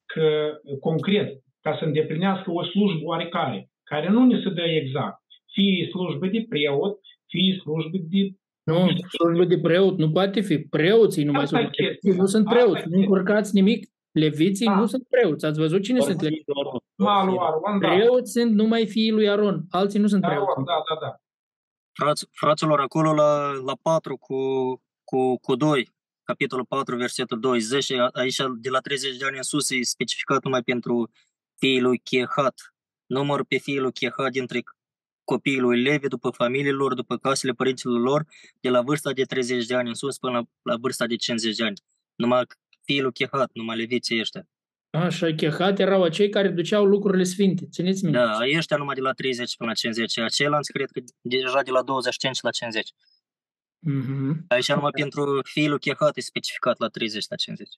[0.06, 0.28] că,
[0.80, 1.28] concret,
[1.60, 5.22] ca să îndeplinească o slujbă oarecare, care nu ne se dă exact.
[5.52, 8.22] Fie slujbă de preot, fie slujbă de
[8.64, 8.88] nu,
[9.18, 10.58] slujbă de preot nu poate fi.
[10.58, 11.70] Preoții nu mai sunt.
[12.00, 12.88] Nu sunt preoți.
[12.88, 13.86] Nu încurcați nimic.
[14.12, 14.74] Leviții da.
[14.74, 15.46] nu sunt preoți.
[15.46, 16.44] Ați văzut cine sunt leviții?
[16.96, 17.88] Aron, da.
[17.88, 19.64] Preoți sunt numai fiii lui Aron.
[19.70, 20.46] Alții nu sunt preoți.
[20.64, 21.16] Da, da, da.
[21.92, 24.36] Fraț, fraților, acolo la, la 4 cu,
[25.04, 25.88] cu, cu 2,
[26.22, 30.62] capitolul 4, versetul 20, aici de la 30 de ani în sus e specificat numai
[30.62, 31.10] pentru
[31.58, 32.74] fiii lui Chehat.
[33.06, 34.62] Număr pe fiii lui Chehat dintre
[35.24, 38.26] copiii lui Levi, după familiilor, după casele părinților lor,
[38.60, 41.56] de la vârsta de 30 de ani în sus până la, la vârsta de 50
[41.56, 41.80] de ani.
[42.14, 42.42] Numai
[42.84, 44.48] fiii lui Chehat, numai leviții ăștia.
[44.90, 48.18] Așa, Chehat erau acei care duceau lucrurile sfinte, țineți minte.
[48.18, 51.82] Da, ăștia numai de la 30 până la 50, aceilalți cred că deja de la
[51.82, 52.90] 25 la 50.
[53.90, 54.46] Mm-hmm.
[54.48, 57.68] Aici numai pentru fiii lui Chehat e specificat la 30 la 50.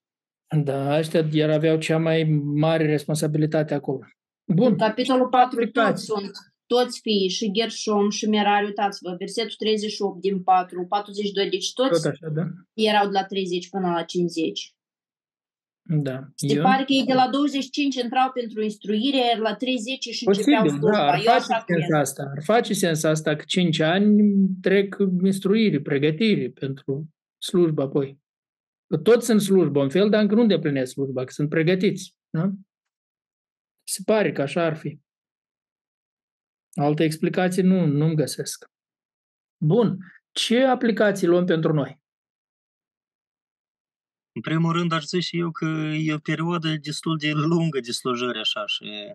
[0.65, 2.23] Da, ăștia iar aveau cea mai
[2.55, 4.01] mare responsabilitate acolo.
[4.45, 4.77] Bun.
[4.77, 6.31] Capitolul 4 toți sunt
[6.67, 12.13] toți fiii și Gershom și Merari, uitați-vă, versetul 38 din 4, 42, deci toți Tot
[12.13, 12.43] așa, da?
[12.73, 14.74] erau de la 30 până la 50.
[15.87, 16.29] Da.
[16.35, 16.63] Se Eu...
[16.63, 20.91] pare că ei de la 25 intrau pentru instruire, iar la 30 și începeau slujba.
[20.91, 22.23] Da, ar face sens asta.
[22.37, 24.23] Ar face sens asta că 5 ani
[24.61, 27.09] trec instruire, pregătire pentru
[27.39, 28.23] slujba apoi.
[28.87, 32.17] Că toți sunt slujbă, în fel, dar încă nu îndeplinesc slujba, că sunt pregătiți.
[32.31, 32.51] Da?
[33.89, 35.01] Se pare că așa ar fi.
[36.75, 38.71] Alte explicații nu, nu găsesc.
[39.65, 39.99] Bun.
[40.33, 42.03] Ce aplicații luăm pentru noi?
[44.35, 45.65] În primul rând, aș zice și eu că
[45.99, 49.15] e o perioadă destul de lungă de slujire așa și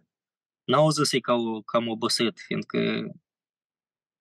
[0.63, 2.79] n-au zis că au cam obosit, fiindcă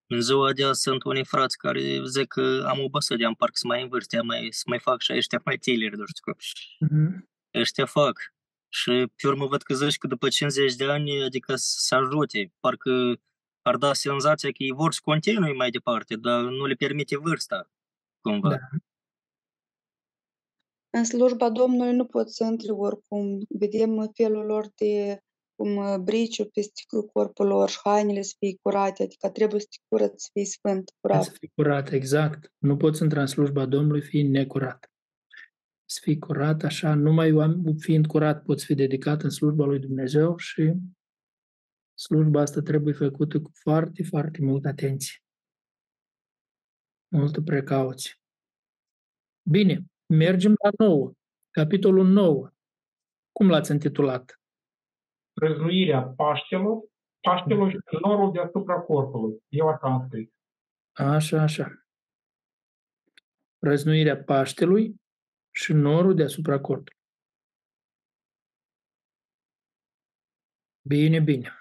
[0.07, 3.66] în ziua de azi sunt unii frați care zic că am obosit, am parcă să
[3.66, 6.34] mai în vârstă, mai, să mai fac și ăștia mai tineri, nu știu cum.
[6.34, 7.28] Mm-hmm.
[7.55, 8.34] Ăștia fac.
[8.68, 13.20] Și pe urmă văd că zici că după 50 de ani, adică să ajute, parcă
[13.62, 17.70] ar da senzația că ei vor să continui mai departe, dar nu le permite vârsta,
[18.20, 18.49] cumva.
[18.49, 18.57] Da.
[20.91, 23.39] În slujba Domnului nu pot să intri oricum.
[23.49, 25.22] Vedem felul lor de
[25.55, 26.82] cum briciu peste
[27.12, 30.95] corpul lor și hainele să fie curate, adică trebuie să te curăți, să fii sfânt,
[31.01, 31.24] curat.
[31.24, 32.53] Să fii curat, exact.
[32.59, 34.93] Nu poți intra în slujba Domnului fiind necurat.
[35.84, 37.32] Să fii curat, așa, numai
[37.78, 40.72] fiind curat poți fi dedicat în slujba lui Dumnezeu și
[41.95, 45.14] slujba asta trebuie făcută cu foarte, foarte multă atenție.
[47.09, 48.12] Multă precauție.
[49.51, 51.13] Bine, mergem la 9.
[51.51, 52.51] Capitolul 9.
[53.33, 54.41] Cum l-ați intitulat?
[55.33, 56.83] Răznuirea Paștelor,
[57.21, 59.43] Paștelor și norul deasupra corpului.
[59.49, 60.29] Eu așa am scris.
[60.93, 61.87] Așa, așa.
[63.59, 64.95] Răznuirea Paștelui
[65.51, 66.97] și norul deasupra corpului.
[70.87, 71.53] Bine, bine.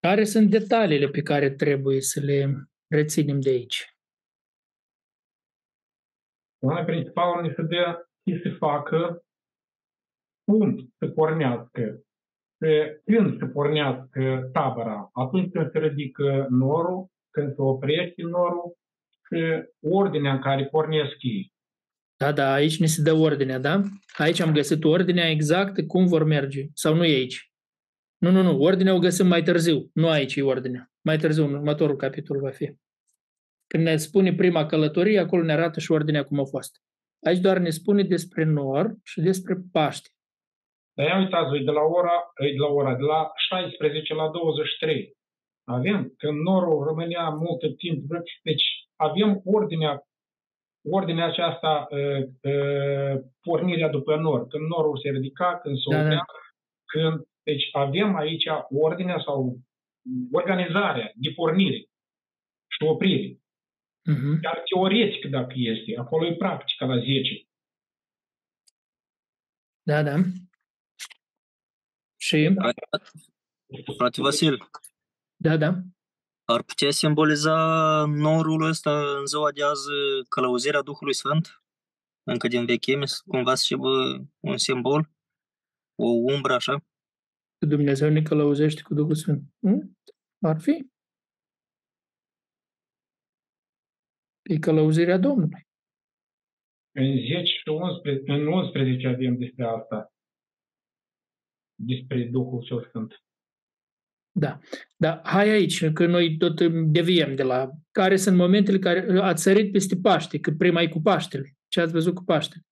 [0.00, 3.97] Care sunt detaliile pe care trebuie să le reținem de aici?
[6.58, 9.22] Una principală ne se dă ce să facă,
[10.44, 12.02] cum să pornească,
[13.04, 18.76] când să pornească tabăra, atunci când se ridică norul, când se oprește norul
[19.26, 21.52] și ordinea în care pornesc ei.
[22.16, 23.82] Da, da, aici ne se dă ordinea, da?
[24.16, 26.66] Aici am găsit ordinea exactă cum vor merge.
[26.72, 27.52] Sau nu e aici?
[28.18, 28.60] Nu, nu, nu.
[28.60, 29.90] Ordinea o găsim mai târziu.
[29.92, 30.90] Nu aici e ordinea.
[31.00, 32.74] Mai târziu, în următorul capitol va fi.
[33.70, 36.72] Când ne spune prima călătorie, acolo ne arată și ordinea cum a fost.
[37.26, 40.08] Aici doar ne spune despre nor și despre Paște.
[40.96, 45.16] Dar ia uitați, de la ora, de la ora, de la 16 la 23.
[45.64, 48.02] Avem, când norul rămânea mult timp,
[48.42, 48.64] deci
[48.96, 50.02] avem ordinea,
[50.90, 56.24] ordinea aceasta, uh, uh, pornirea după nor, când norul se ridica, când se da, da.
[56.92, 59.56] când deci avem aici ordinea sau
[60.32, 61.80] organizarea de pornire
[62.74, 63.36] și oprire.
[64.12, 64.40] Uh-huh.
[64.42, 67.48] Chiar teoretic dacă este, acolo e practică la 10.
[69.82, 70.16] Da, da.
[72.16, 72.54] Și?
[73.96, 74.70] Frate Vasil.
[75.36, 75.80] Da, da.
[76.44, 77.54] Ar putea simboliza
[78.06, 79.88] norul ăsta în ziua de azi
[80.28, 81.62] călăuzirea Duhului Sfânt?
[82.22, 83.88] Încă din vechime, cumva să aibă
[84.40, 85.10] un simbol?
[85.94, 86.84] O umbră așa?
[87.58, 89.42] Dumnezeu ne călăuzește cu Duhul Sfânt.
[89.58, 89.92] Nu?
[90.40, 90.86] Ar fi.
[94.48, 95.66] E călăuzirea Domnului.
[96.92, 100.12] În 10 și 11, în 11 avem despre asta.
[101.74, 103.22] Despre Duhul cel Sfânt.
[104.30, 104.58] Da.
[104.96, 109.72] Dar hai aici, că noi tot deviem de la care sunt momentele care ați sărit
[109.72, 111.56] peste Paște, că prima e cu Paștele.
[111.68, 112.62] Ce ați văzut cu Paștele?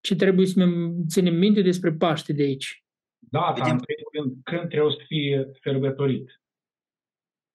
[0.00, 2.84] Ce trebuie să ne ținem minte despre Paște de aici?
[3.18, 6.40] Da, dar în primul rând, când trebuie să fie sărbătorit?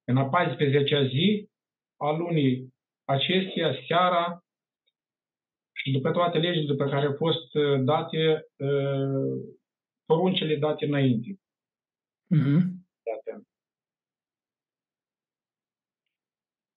[0.04, 1.51] În a 14-a zi
[2.02, 2.74] a lunii
[3.06, 4.44] acesteia, seara,
[5.72, 9.54] și după toate legile după care au fost uh, date, uh,
[10.06, 11.40] poruncele date înainte.
[12.36, 12.80] Mm-hmm.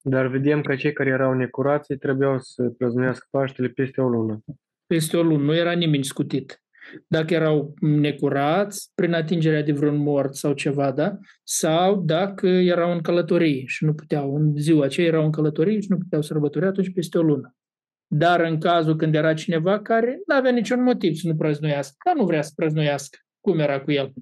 [0.06, 4.44] Dar vedem că cei care erau necurați trebuiau să prăznuiască Paștele peste o lună.
[4.86, 6.63] Peste o lună, nu era nimeni scutit.
[7.06, 11.18] Dacă erau necurați prin atingerea de vreun mort sau ceva, da?
[11.42, 15.90] Sau dacă erau în călătorie și nu puteau, în ziua aceea erau în călătorie și
[15.90, 17.54] nu puteau sărbători, atunci peste o lună.
[18.06, 22.18] Dar în cazul când era cineva care nu avea niciun motiv să nu prăznuiască, că
[22.18, 24.12] nu vrea să prăznuiască, cum era cu el?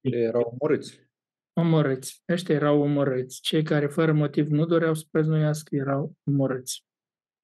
[0.00, 1.04] Erau omorâți.
[1.52, 2.22] Omorâți.
[2.32, 3.40] Ăștia erau omorâți.
[3.40, 6.85] Cei care fără motiv nu doreau să prăznuiască erau omorâți.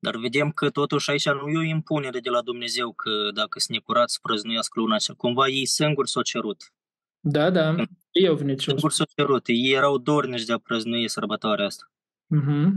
[0.04, 3.76] Dar vedem că totuși aici nu e o impunere de la Dumnezeu că dacă sunt
[3.76, 5.16] necurați să prăznuiască luna aceea.
[5.16, 6.72] Cumva ei singuri s-au cerut.
[7.20, 7.74] Da, da.
[8.10, 9.44] Ei au venit Singuri s-au cerut.
[9.46, 11.92] Ei erau dornici de a prăznui sărbătoarea asta.
[12.36, 12.68] Uh-huh.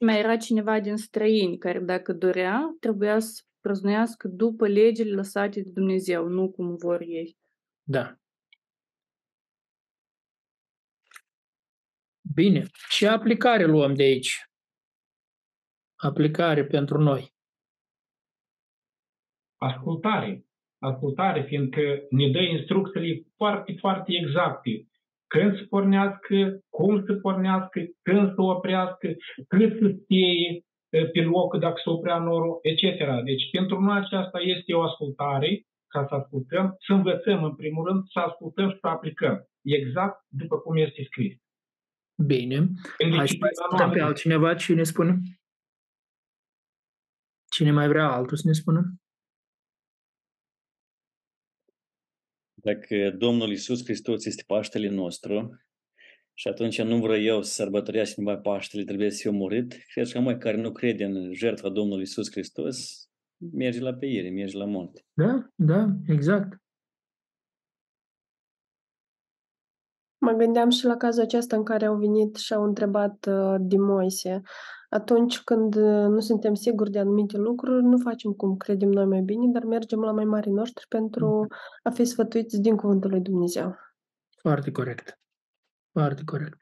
[0.00, 5.70] Mai era cineva din străini care dacă dorea, trebuia să prăznuiască după legile lăsate de
[5.70, 7.36] Dumnezeu, nu cum vor ei.
[7.82, 8.18] Da.
[12.34, 12.66] Bine.
[12.88, 14.48] Ce aplicare luăm de aici?
[16.10, 17.32] Aplicare pentru noi.
[19.56, 20.44] Ascultare.
[20.78, 21.80] Ascultare, fiindcă
[22.10, 24.88] ne dă instrucțiile foarte, foarte exacte.
[25.26, 29.08] Când să pornească, cum să pornească, când să oprească,
[29.48, 30.64] cât să stie
[31.12, 32.98] pe loc dacă se oprea norul, etc.
[33.24, 38.02] Deci pentru noi aceasta este o ascultare, ca să ascultăm, să învățăm în primul rând,
[38.12, 39.48] să ascultăm și să aplicăm.
[39.62, 41.34] Exact după cum este scris.
[42.26, 42.68] Bine.
[43.16, 45.18] Hai să pe altcineva ce ne spune?
[47.54, 48.94] Cine mai vrea altul să ne spună?
[52.54, 55.60] Dacă Domnul Isus Hristos este Paștele nostru
[56.32, 60.20] și atunci nu vreau eu să sărbătorească cineva Paștele, trebuie să fie omorât, cred că
[60.20, 65.04] mai care nu crede în jertfa Domnului Isus Hristos, merge la peire, merge la munte.
[65.12, 66.63] Da, da, exact.
[70.24, 73.82] Mă gândeam și la cazul acesta în care au venit și au întrebat uh, din
[73.82, 74.40] Moise.
[74.88, 79.20] Atunci când uh, nu suntem siguri de anumite lucruri, nu facem cum credem noi mai
[79.20, 81.46] bine, dar mergem la mai mari noștri pentru
[81.82, 83.76] a fi sfătuiți din cuvântul lui Dumnezeu.
[84.40, 85.18] Foarte corect.
[85.92, 86.58] Foarte corect.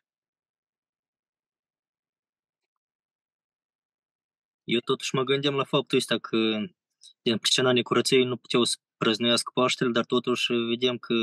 [4.65, 6.37] Eu totuși mă gândeam la faptul ăsta că
[7.23, 11.15] din pricina necurăției nu puteau să prăznuiască Paștele, dar totuși vedem că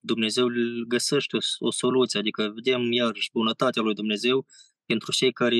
[0.00, 0.46] Dumnezeu
[0.86, 4.46] găsește o, o soluție, adică vedem iarăși bunătatea lui Dumnezeu
[4.86, 5.56] pentru cei care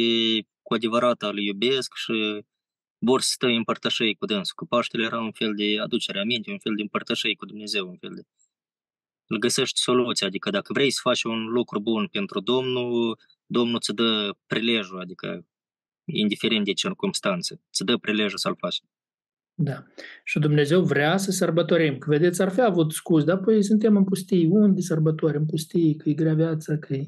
[0.62, 2.44] cu adevărat îl iubesc și
[2.98, 4.54] vor să stă în părtășei cu dânsul.
[4.56, 7.96] Că Paștele era un fel de aducere aminte, un fel de împărtășei cu Dumnezeu, un
[7.96, 8.22] fel de...
[9.26, 13.92] Îl găsești soluția, adică dacă vrei să faci un lucru bun pentru Domnul, Domnul îți
[13.92, 15.46] dă prilejul, adică
[16.04, 18.80] indiferent de circunstanțe, îți dă prilejul să-l faci.
[19.60, 19.84] Da.
[20.24, 21.98] Și Dumnezeu vrea să sărbătorim.
[21.98, 23.38] Că vedeți, ar fi avut scuz, da?
[23.38, 24.46] Păi suntem în pustii.
[24.46, 25.36] Unde sărbători?
[25.36, 27.06] În pustii, că e grea viața, că e...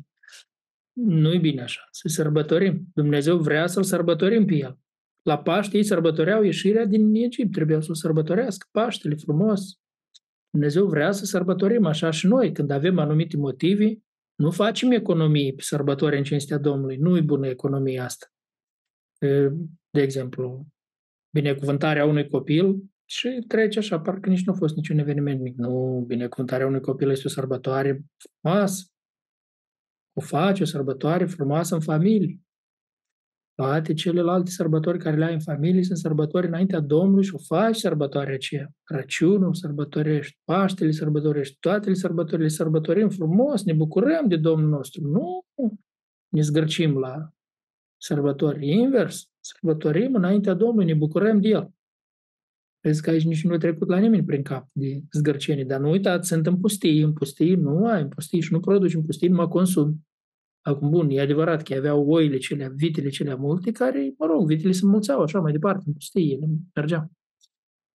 [0.93, 1.89] Nu-i bine așa.
[1.91, 2.87] Să sărbătorim.
[2.95, 4.79] Dumnezeu vrea să-L sărbătorim pe El.
[5.23, 7.53] La Paște ei sărbătoreau ieșirea din Egipt.
[7.53, 8.69] Trebuia să o sărbătorească.
[8.71, 9.79] Paștele frumos.
[10.51, 12.53] Dumnezeu vrea să sărbătorim așa și noi.
[12.53, 13.99] Când avem anumite motive,
[14.35, 16.97] nu facem economii pe sărbători în cinstea Domnului.
[16.97, 18.27] Nu e bună economia asta.
[19.91, 20.67] De exemplu,
[21.35, 25.57] binecuvântarea unui copil și trece așa, parcă nici nu a fost niciun eveniment mic.
[25.57, 28.85] Nu, binecuvântarea unui copil este o sărbătoare frumoasă.
[30.13, 32.41] O face o sărbătoare frumoasă în familie.
[33.55, 37.77] Toate celelalte sărbători care le ai în familie sunt sărbători înaintea Domnului și o faci
[37.77, 38.71] sărbătoarea aceea.
[38.83, 45.07] Crăciunul sărbătorești, Paștele sărbătorești, toate le sărbătorile sărbătorim frumos, ne bucurăm de Domnul nostru.
[45.07, 45.45] Nu
[46.29, 47.31] ne zgârcim la
[48.03, 48.69] sărbători.
[48.69, 51.71] Invers, sărbătorim înaintea Domnului, ne bucurăm de El.
[52.81, 55.91] Vezi că aici nici nu a trecut la nimeni prin cap de zgârcenii, dar nu
[55.91, 59.29] uitați, sunt în pustii, în pustii nu ai, în pustii și nu produci în pustii,
[59.29, 59.97] numai consumi.
[60.63, 64.73] Acum, bun, e adevărat că aveau oile celea, vitele celea multe, care, mă rog, vitele
[64.73, 66.39] se mulțeau așa mai departe, în pustie,
[66.75, 67.11] mergeau.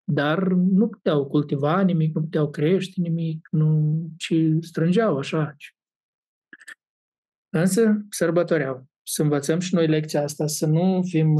[0.03, 5.55] Dar nu puteau cultiva nimic, nu puteau crește nimic, nu, ci strângeau așa.
[7.49, 8.87] Însă sărbătoreau.
[9.07, 11.35] Să învățăm și noi lecția asta, să nu fim...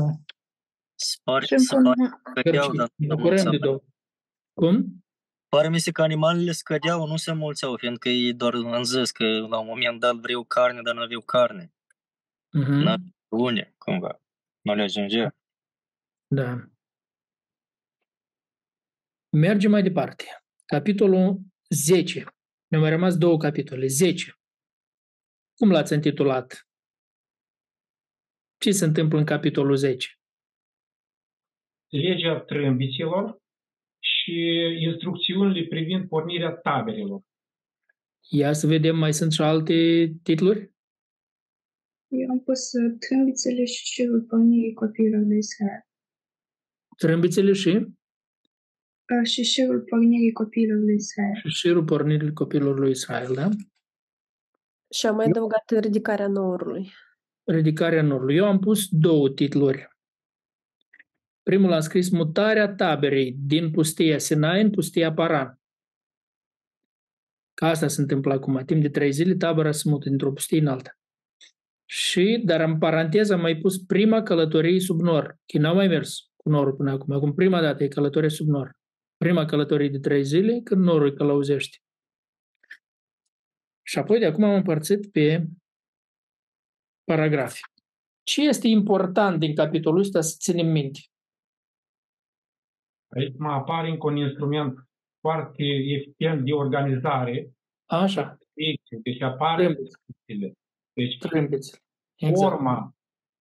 [0.95, 2.89] Spar, să scădeau, dar
[4.53, 5.05] Cum?
[5.47, 9.26] Pare mi se că animalele scădeau, nu se mulțeau, fiindcă ei doar în zis că
[9.26, 11.74] la un moment dat vreau carne, dar nu aveau carne.
[12.57, 12.84] Mm-hmm.
[12.84, 12.95] Nu
[13.28, 14.22] une, cumva.
[14.61, 15.36] Nu le ajungea.
[16.28, 16.70] Da.
[19.30, 20.26] Mergem mai departe.
[20.66, 21.39] Capitolul
[21.70, 22.24] 10.
[22.68, 23.88] Ne-au mai rămas două capitole.
[23.88, 24.39] 10.
[25.53, 26.68] Cum l-ați intitulat?
[28.58, 30.08] Ce se întâmplă în capitolul 10?
[31.89, 33.41] Legea trâmbiților
[33.99, 34.34] și
[34.80, 37.22] instrucțiunile privind pornirea taberelor.
[38.30, 39.74] Ia să vedem, mai sunt și alte
[40.24, 40.74] titluri?
[42.08, 45.82] Eu am pus uh, trâmbițele și șirul pornirii copiilor lui Israel.
[46.97, 47.70] Trâmbițele și?
[47.70, 51.36] Uh, și șirul pornirii copiilor lui Israel.
[51.36, 53.49] Și șirul pornirii copiilor lui Israel, da?
[54.93, 56.91] Și am mai adăugat ridicarea norului.
[57.46, 58.36] Ridicarea norului.
[58.36, 59.88] Eu am pus două titluri.
[61.43, 65.60] Primul a scris mutarea taberei din pustia Sinai în pustia Paran.
[67.54, 68.64] Ca asta se întâmplă acum.
[68.66, 71.00] Timp de trei zile tabăra se mută dintr-o pustie în alta.
[71.86, 75.38] Și, dar în paranteză am mai pus prima călătorie sub nor.
[75.46, 77.14] Că n-au mai mers cu norul până acum.
[77.14, 78.78] Acum prima dată e călătorie sub nor.
[79.18, 81.78] Prima călătorie de trei zile când norul îi călăuzește.
[83.82, 85.48] Și apoi de acum am împărțit pe
[87.06, 87.60] paragrafe.
[88.24, 90.99] Ce este important din capitolul ăsta să ținem minte?
[93.16, 94.74] Aici mă apare încă un instrument
[95.20, 95.64] foarte
[95.97, 97.51] eficient de organizare.
[97.86, 98.38] Așa.
[99.03, 100.53] Deci apare Trâmbițele.
[100.93, 101.82] Deci Trâmbițele.
[102.16, 102.39] Exact.
[102.39, 102.95] forma,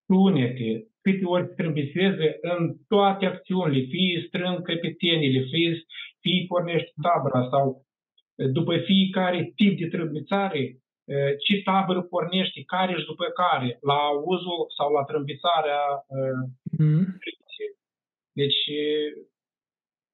[0.07, 5.85] sunete, câte ori strâmbițeze în toate acțiunile, fie strâng căpetenile, fie,
[6.21, 7.87] fie pornește tabra sau
[8.53, 10.79] după fiecare tip de trâmbițare,
[11.45, 15.83] ce tabără pornește, care și după care, la uzul sau la trâmbițarea
[16.79, 17.19] mm.
[18.33, 18.63] Deci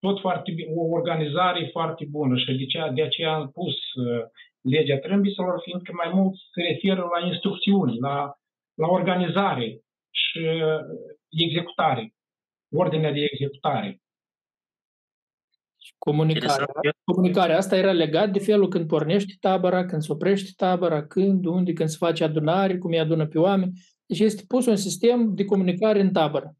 [0.00, 4.22] tot foarte bine, o organizare foarte bună și de aceea, de aceea am pus uh,
[4.60, 8.16] legea trâmbițelor, fiindcă mai mult se referă la instrucțiuni, la,
[8.74, 9.80] la organizare
[10.10, 10.80] și uh,
[11.46, 12.14] executare,
[12.72, 14.00] ordinea de executare.
[16.06, 16.66] Comunicarea.
[17.04, 21.72] Comunicarea asta era legat de felul când pornești tabăra, când se oprește tabăra, când, unde,
[21.72, 23.72] când se face adunare, cum îi adună pe oameni.
[24.06, 26.56] Deci este pus un sistem de comunicare în tabără.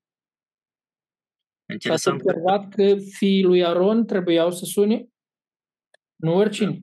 [1.72, 2.20] Interesant.
[2.20, 5.08] Ați observat că fiii lui Aron trebuiau să sune?
[6.16, 6.82] Nu oricine.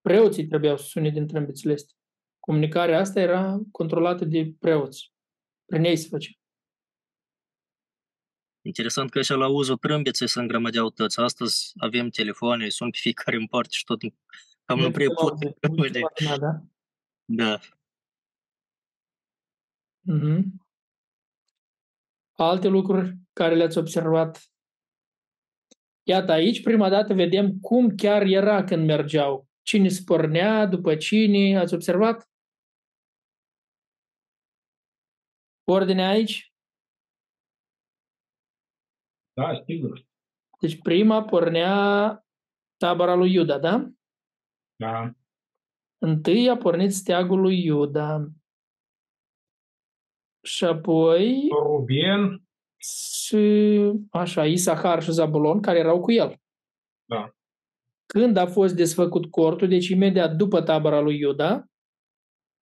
[0.00, 1.96] Preoții trebuiau să sune din trâmbițele astea.
[2.40, 5.12] Comunicarea asta era controlată de preoți.
[5.64, 6.30] Prin ei se face.
[8.66, 11.20] Interesant că așa la uzul trâmbiței se îngrămădeau toți.
[11.20, 14.00] Astăzi avem telefoane, sunt pe fiecare în parte și tot
[14.64, 15.38] cam nu prea pot.
[16.38, 16.62] Da?
[17.24, 17.58] Da.
[20.12, 20.42] Mm-hmm.
[22.32, 24.52] Alte lucruri care le-ați observat?
[26.02, 29.48] Iată aici, prima dată vedem cum chiar era când mergeau.
[29.62, 32.28] Cine spornea, după cine, ați observat?
[35.64, 36.53] Ordinea aici?
[39.34, 40.06] Da, sigur.
[40.60, 42.24] Deci prima pornea
[42.76, 43.90] tabăra lui Iuda, da?
[44.76, 45.10] Da.
[45.98, 48.28] Întâi a pornit steagul lui Iuda.
[50.42, 51.48] Și apoi...
[51.62, 52.42] Ruben.
[52.76, 53.80] Și
[54.10, 56.40] așa, Isahar și Zabulon, care erau cu el.
[57.04, 57.34] Da.
[58.06, 61.64] Când a fost desfăcut cortul, deci imediat după tabăra lui Iuda,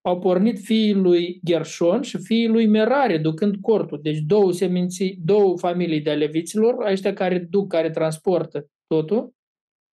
[0.02, 4.00] au pornit fiii lui Gershon și fiii lui Merare, ducând cortul.
[4.02, 9.34] Deci două seminții, două familii de aleviților, aceștia care duc, care transportă totul,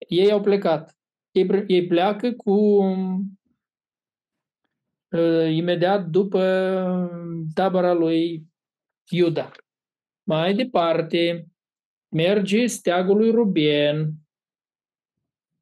[0.09, 0.97] ei au plecat.
[1.31, 2.53] Ei, ei pleacă cu
[5.11, 6.43] uh, imediat după
[7.55, 8.47] tabăra lui
[9.11, 9.51] Iuda.
[10.23, 11.47] Mai departe,
[12.09, 14.13] merge steagul lui Ruben.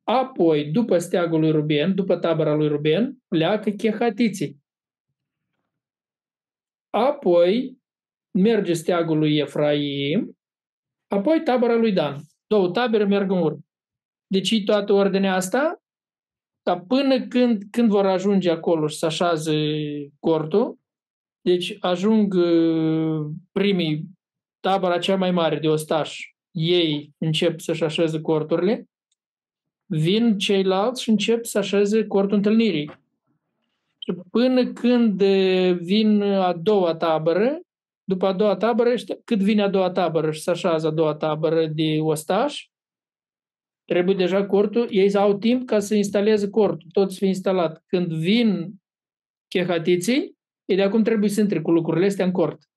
[0.05, 4.63] Apoi, după steagul lui Ruben, după tabăra lui Ruben, pleacă chehatiții.
[6.91, 7.79] Apoi,
[8.39, 10.39] merge steagul lui Efraim,
[11.07, 12.21] apoi tabăra lui Dan.
[12.47, 13.59] Două tabere merg în urmă.
[14.27, 15.83] Deci toată ordinea asta,
[16.63, 19.53] ca până când, când vor ajunge acolo și să așează
[20.21, 20.79] cortul,
[21.41, 24.05] deci ajung uh, primii,
[24.61, 28.89] tabăra cea mai mare de ostași, ei încep să-și așeze corturile,
[29.87, 33.03] vin ceilalți și încep să așeze cortul întâlnirii.
[34.31, 35.23] până când
[35.73, 37.61] vin a doua tabără,
[38.05, 38.95] după a doua tabără,
[39.25, 42.73] cât vine a doua tabără și se așează a doua tabără de ostași,
[43.85, 47.83] trebuie deja cortul, ei au timp ca să instaleze cortul, tot să fie instalat.
[47.87, 48.75] Când vin
[49.49, 52.71] chehatiții, ei de acum trebuie să intre cu lucrurile astea în cort.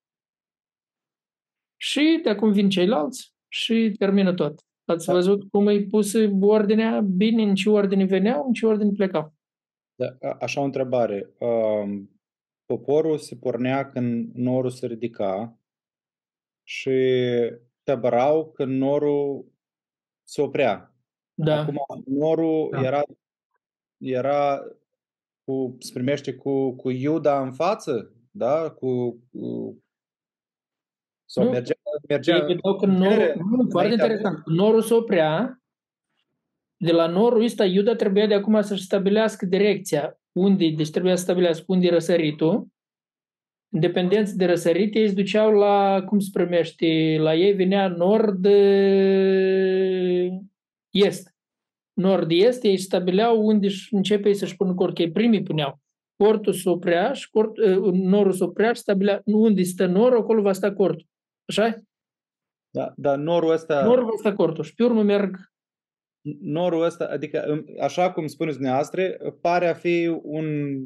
[1.76, 4.66] Și de acum vin ceilalți și termină tot.
[4.88, 5.14] Ați da.
[5.14, 9.34] văzut cum e pus ordinea bine, în ce ordine veneau, în ce ordine plecau.
[9.95, 11.34] Da, așa o întrebare.
[11.39, 12.19] Um,
[12.65, 15.59] poporul se pornea când norul se ridica
[16.64, 16.91] și
[17.84, 19.51] tăbărau când norul
[20.23, 20.95] se oprea.
[21.34, 21.59] Da.
[21.59, 22.81] Acum, norul da.
[22.81, 23.01] era,
[23.97, 24.61] era
[25.43, 28.72] cu, se primește cu, cu Iuda în față, da?
[28.72, 29.77] Cu, cu
[31.30, 31.73] sau nu, mergea,
[32.07, 32.45] mergea
[32.80, 34.38] că norul, nu, foarte interesant.
[34.45, 35.61] Norul se oprea,
[36.78, 41.22] de la norul ăsta Iuda trebuia de acum să-și stabilească direcția unde, deci trebuia să
[41.22, 42.68] stabilească unde e răsăritul.
[43.74, 48.45] Independenți de răsărit, ei se duceau la, cum se primește, la ei venea nord
[50.90, 51.36] est.
[51.94, 55.80] Nord-est, ei stabileau unde începe să-și pună cort, ei primii puneau.
[56.15, 60.41] Cortul se oprea și cort, ă, norul se oprea și stabilea unde stă norul, acolo
[60.41, 61.07] va sta cortul.
[61.45, 61.82] Așa
[62.69, 63.84] Da, dar norul ăsta...
[63.84, 65.38] Norul va sta cortul și pe urmă merg
[66.39, 70.77] norul ăsta, adică așa cum spuneți dumneavoastră, pare a fi un,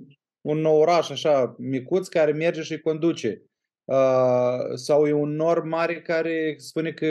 [0.41, 3.45] un nou oraș așa micuț care merge și conduce.
[3.83, 7.05] Uh, sau e un nor mare care spune că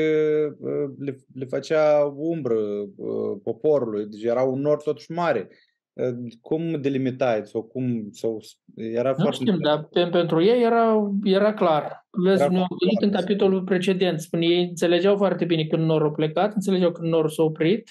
[0.59, 5.49] uh, le, le făcea umbră uh, poporului, deci era un nor totuși mare.
[5.93, 8.41] Uh, cum delimitai sau cum sau
[8.75, 12.07] era nu foarte știm, dar pe, pentru ei era, era clar.
[12.11, 16.11] Vezi, era noi am văzut în capitolul precedent, spune ei înțelegeau foarte bine când norul
[16.11, 17.89] plecat, înțelegeau când norul s-a oprit,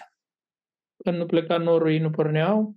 [1.04, 2.76] când nu pleca norul, ei nu porneau.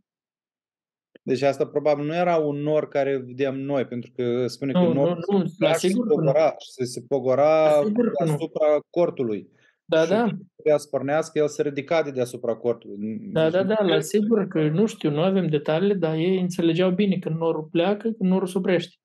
[1.23, 4.93] Deci asta probabil nu era un nor care vedeam noi, pentru că spune nu, că
[4.93, 7.83] norul nu, nu, la sigur se pogora, se, se pogora
[8.19, 9.49] deasupra cortului.
[9.85, 10.25] Da, da.
[10.55, 13.19] Trebuia să pornească, el se ridica de deasupra cortului.
[13.33, 17.17] Da, da, da, la sigur că nu știu, nu avem detaliile, dar ei înțelegeau bine
[17.19, 18.97] când norul pleacă, când norul se oprește.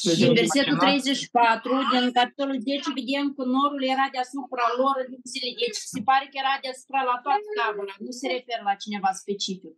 [0.00, 5.50] Și în versetul 34 din capitolul 10 vedem că norul era deasupra lor în zile.
[5.62, 9.76] Deci se pare că era deasupra la toată tabăra, nu se referă la cineva specific.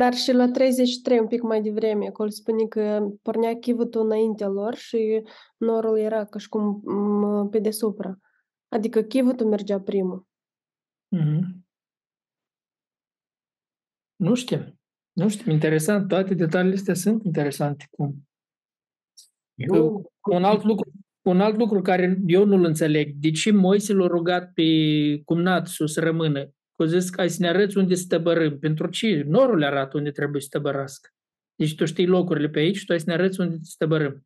[0.00, 2.84] Dar și la 33, un pic mai devreme, acolo spune că
[3.22, 5.00] pornea chivotul înaintea lor și
[5.56, 6.64] norul era ca și cum
[7.50, 8.10] pe deasupra.
[8.68, 10.26] Adică chivotul mergea primul.
[11.16, 11.64] Mm-hmm.
[14.16, 14.78] Nu știu.
[15.12, 16.08] Nu știu, interesant.
[16.08, 17.86] Toate detaliile astea sunt interesante.
[17.90, 18.26] Cum
[19.56, 20.90] eu, un alt lucru,
[21.22, 24.62] un alt lucru care eu nu-l înțeleg, de ce Moise l-a rugat pe
[25.24, 26.50] cumnat să rămână?
[26.76, 28.58] Că zis că ai să ne arăți unde să tăbărâm.
[28.58, 29.22] Pentru ce?
[29.26, 31.08] Norul le arată unde trebuie să tăbărască.
[31.54, 34.25] Deci tu știi locurile pe aici și tu ai să ne arăți unde să tăbărâm.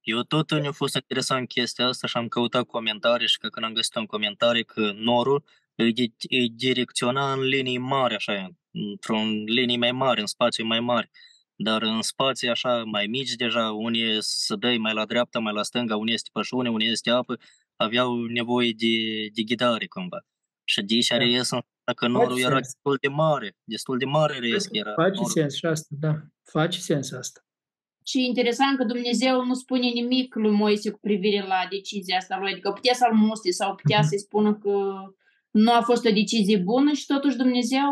[0.00, 3.72] Eu tot ne-a fost interesant chestia asta și am căutat comentarii și că când am
[3.72, 5.44] găsit un comentarii că norul
[5.74, 11.10] îi, îi direcționa în linii mari, așa, într-un linii mai mari, în spații mai mari
[11.60, 15.62] dar în spații așa mai mici deja, unii să dai mai la dreapta, mai la
[15.62, 17.38] stânga, unii este pășune, unii este apă,
[17.76, 20.18] aveau nevoie de, de ghidare cumva.
[20.64, 21.16] Și de aici da.
[21.16, 21.50] reies
[21.96, 24.92] că norul era destul de mare, destul de mare reies era.
[24.92, 25.30] Face norul.
[25.30, 27.40] sens și asta, da, face sens asta.
[28.08, 32.52] Și interesant că Dumnezeu nu spune nimic lui Moise cu privire la decizia asta lui,
[32.52, 34.72] adică putea să-l mustre sau putea să-i spună că
[35.50, 37.90] nu a fost o decizie bună și totuși Dumnezeu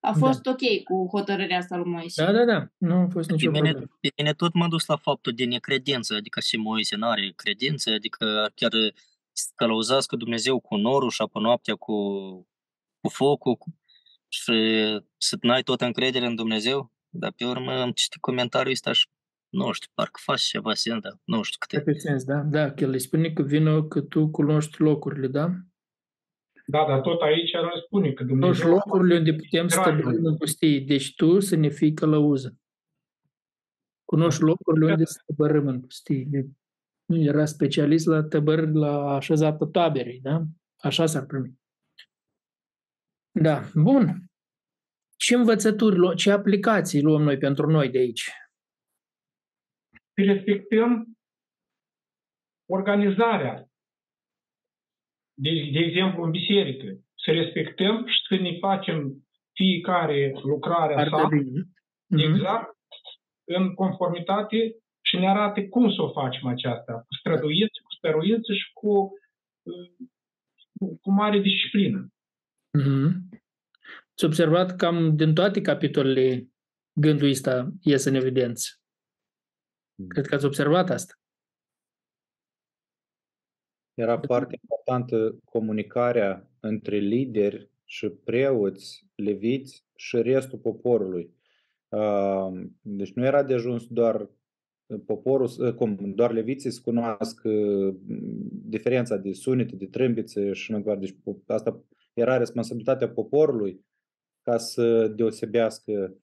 [0.00, 0.18] a da.
[0.18, 0.50] fost da.
[0.50, 2.24] ok cu hotărârea asta lui Moise.
[2.24, 2.66] Da, da, da.
[2.76, 6.14] Nu a fost nicio pe mine, Pe mine tot m-a dus la faptul de necredință,
[6.14, 8.70] adică și Moise nu are credință, adică chiar
[9.54, 11.94] călăuzească Dumnezeu cu norul și apă noaptea cu,
[13.00, 13.58] cu focul
[14.28, 14.42] și
[15.16, 16.92] să n-ai tot încredere în Dumnezeu.
[17.12, 19.08] Dar pe urmă am citit comentariul ăsta și
[19.48, 21.80] nu știu, parcă faci ceva sens, dar nu știu câte.
[21.80, 22.38] Pe sens, da?
[22.38, 25.50] Da, că le spune că vină că tu cunoști locurile, da?
[26.66, 28.52] Da, dar tot aici răspune că Dumnezeu...
[28.52, 30.80] Toți locurile unde putem stabili în pustie.
[30.80, 32.56] Deci tu să ne fii călăuză.
[34.04, 36.50] Cunoști locurile unde să tăbărâm în pustie.
[37.04, 40.42] Nu era specialist la tăbăr, la așezată taberei, da?
[40.76, 41.58] Așa s-ar primi.
[43.30, 44.29] Da, bun.
[45.24, 48.30] Ce învățături, ce aplicații luăm noi pentru noi de aici?
[50.14, 51.18] Respectăm
[52.66, 53.70] organizarea
[55.34, 56.86] de, de exemplu, în biserică,
[57.24, 62.20] să respectăm și să ne facem fiecare lucrare sa, mm-hmm.
[62.28, 62.76] exact,
[63.44, 68.72] în conformitate și ne arate cum să o facem aceasta, cu străduință, cu stăruință și
[68.72, 69.12] cu,
[70.78, 72.08] cu, cu mare disciplină.
[72.78, 73.39] Mm-hmm.
[74.20, 76.48] Ați observat cam din toate capitolele
[76.92, 78.68] gândul ăsta iese în evidență.
[79.94, 80.06] Mm.
[80.06, 81.14] Cred că ați observat asta.
[83.94, 91.34] Era foarte importantă comunicarea între lideri și preoți, leviți și restul poporului.
[92.80, 94.30] Deci nu era de ajuns doar
[95.06, 97.50] poporul, cum, doar leviții să cunoască
[98.50, 101.06] diferența de sunete, de trâmbițe și mai departe.
[101.06, 101.16] Deci
[101.46, 103.88] asta era responsabilitatea poporului
[104.42, 106.16] ca să deosebească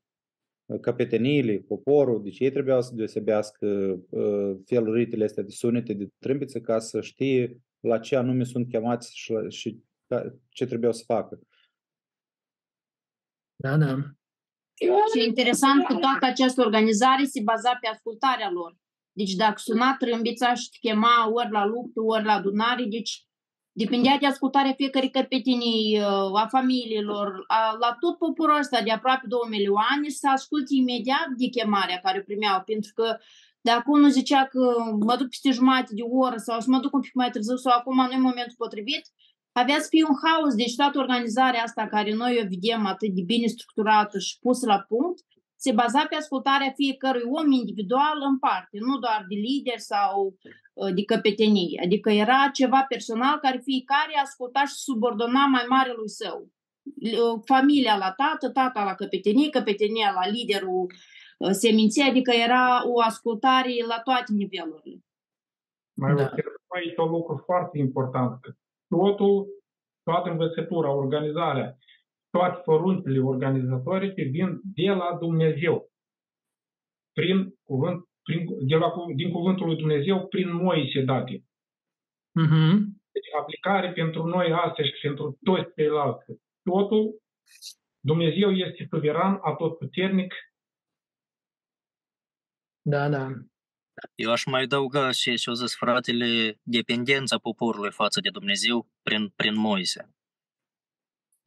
[0.81, 3.97] capeteniile, poporul, deci ei trebuiau să deosebească
[4.65, 9.33] feluritele astea de sunete, de trâmbițe ca să știe la ce anume sunt chemați și,
[9.49, 9.83] și
[10.49, 11.39] ce trebuiau să facă.
[13.55, 13.95] Da, da.
[15.13, 18.77] Și e interesant că toată această organizare se baza pe ascultarea lor.
[19.11, 23.26] Deci dacă suna trâmbița și te chema ori la luptă, ori la adunare, deci
[23.83, 29.25] depindea de ascultarea fiecărei căpetenii, uh, a familiilor, a, la tot poporul ăsta de aproape
[29.27, 33.17] 2 milioane să asculte imediat de chemarea care o primeau, pentru că
[33.61, 34.63] dacă unul zicea că
[35.07, 37.77] mă duc peste jumătate de oră sau să mă duc un pic mai târziu sau
[37.77, 39.03] acum nu e momentul potrivit,
[39.51, 40.53] avea să fie un haos.
[40.55, 44.79] Deci toată organizarea asta care noi o vedem atât de bine structurată și pusă la
[44.91, 45.19] punct,
[45.55, 50.66] se baza pe ascultarea fiecărui om individual în parte, nu doar de lider sau uh,
[50.95, 51.81] de căpetenie.
[51.83, 56.51] Adică era ceva personal care fiecare asculta și subordona mai marelui său.
[56.83, 60.85] Uh, familia la tată, tata la căpetenie, căpetenia la liderul
[61.37, 65.01] uh, seminție, adică era o ascultare la toate nivelurile.
[65.93, 66.33] Mai da.
[66.67, 68.39] aici un lucru foarte important.
[68.87, 69.47] Totul,
[70.03, 71.77] toată învățătura, organizarea,
[72.29, 75.91] toate poruncile organizatorice vin de la Dumnezeu.
[77.13, 81.35] Prin cuvânt, prin, de la, din cuvântul lui Dumnezeu, prin Moise date.
[82.43, 82.73] Uh-huh.
[83.13, 86.25] Deci aplicare pentru noi astăzi și pentru toți ceilalți.
[86.63, 87.21] Totul,
[87.99, 90.33] Dumnezeu este suveran, atotputernic.
[92.81, 93.27] Da, da.
[94.15, 99.29] Eu aș mai adăuga și ce au zis fratele, dependența poporului față de Dumnezeu prin,
[99.35, 100.01] prin Moise.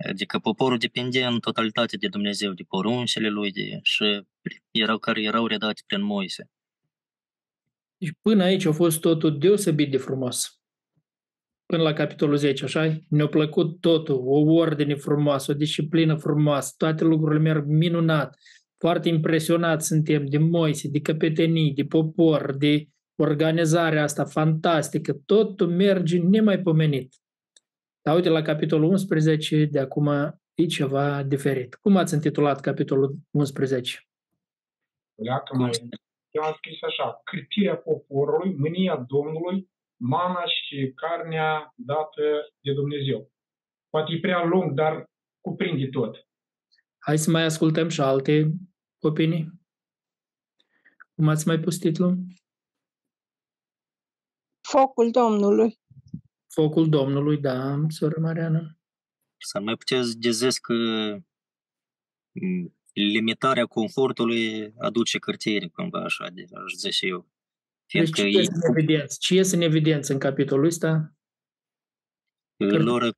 [0.08, 4.26] Adică poporul depindea în totalitate de Dumnezeu, de poruncile lui de, și
[4.70, 6.50] erau care erau redate prin Moise.
[8.00, 10.60] Deci până aici a fost totul deosebit de frumos.
[11.66, 12.98] Până la capitolul 10, așa?
[13.08, 18.38] Ne-a plăcut totul, o ordine frumoasă, o disciplină frumoasă, toate lucrurile merg minunat.
[18.78, 25.12] Foarte impresionat suntem de Moise, de căpetenii, de popor, de organizarea asta fantastică.
[25.26, 27.14] Totul merge nemaipomenit.
[28.02, 30.08] Dar uite, la capitolul 11, de acum
[30.54, 31.74] e ceva diferit.
[31.74, 33.98] Cum ați intitulat capitolul 11?
[35.14, 35.70] Leacă mai...
[36.30, 42.22] Eu am scris așa, cârtirea poporului, mânia Domnului, mana și carnea dată
[42.60, 43.32] de Dumnezeu.
[43.88, 46.28] Poate e prea lung, dar cuprinde tot.
[46.98, 48.52] Hai să mai ascultăm și alte
[49.00, 49.50] opinii.
[51.14, 52.18] Cum ați mai pus titlul?
[54.68, 55.78] Focul Domnului.
[56.54, 58.76] Focul Domnului, da, soră Mariana.
[59.36, 60.74] Să mai puteți zis că
[62.92, 67.28] limitarea confortului aduce cărtiere, cumva așa, de, aș zice eu.
[67.92, 69.16] Deci ce este în evidență?
[69.20, 71.14] Ce este în evidență în capitolul ăsta?
[72.56, 73.12] Lor,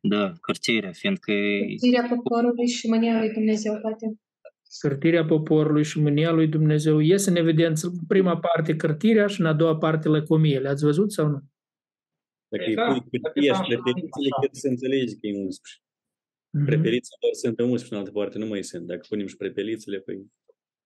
[0.00, 1.32] da, cărtirea, fiindcă...
[1.32, 4.20] Cărtirea poporului și mânia lui Dumnezeu, poate.
[4.78, 9.52] Cărtirea poporului și mânia lui Dumnezeu iese în evidență prima parte cărtirea și în a
[9.52, 10.58] doua parte lăcomie.
[10.58, 11.42] Le-ați văzut sau nu?
[12.48, 15.82] Dacă îi pui hârtia și preferințele, cred să înțelegi că e 11.
[16.58, 16.64] Mm-hmm.
[16.64, 18.86] Preferințele doar sunt în 11, în altă parte nu mai sunt.
[18.86, 20.32] Dacă punem și prepelițele, păi...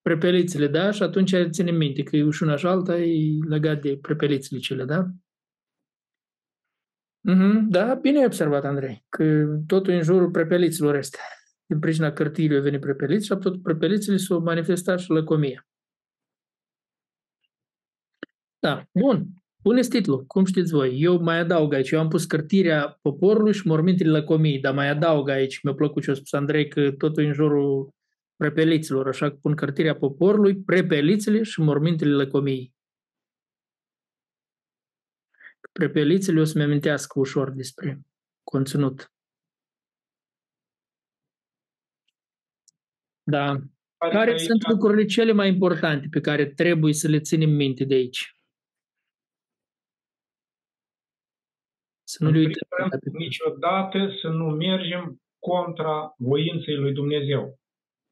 [0.03, 0.91] Prepelițele, da?
[0.91, 4.85] Și atunci ține minte că e și una și alta e legat de prepelițele cele,
[4.85, 5.07] da?
[7.29, 11.19] Mm-hmm, da, bine ai observat, Andrei, că totul în jurul prepeliților este.
[11.67, 15.69] Din pricina cărtirii au venit prepeliți și tot prepelițele s-au manifestat și lăcomia.
[18.59, 19.27] Da, bun.
[19.67, 21.01] Puneți titlul, cum știți voi.
[21.01, 25.29] Eu mai adaug aici, eu am pus cărtirea poporului și mormintele lăcomiei, dar mai adaug
[25.29, 27.95] aici, mi-a plăcut ce a spus Andrei, că totul în jurul
[28.37, 32.75] prepeliților, așa că pun cărtirea poporului, prepelițele și mormintele lăcomiei.
[35.73, 38.01] Prepelițele o să-mi amintească ușor despre
[38.43, 39.13] conținut.
[43.23, 43.61] Da.
[43.99, 48.36] Care sunt lucrurile cele mai importante pe care trebuie să le ținem minte de aici?
[52.17, 52.89] Să nu le uităm.
[53.13, 57.59] Niciodată să nu mergem contra voinței lui Dumnezeu,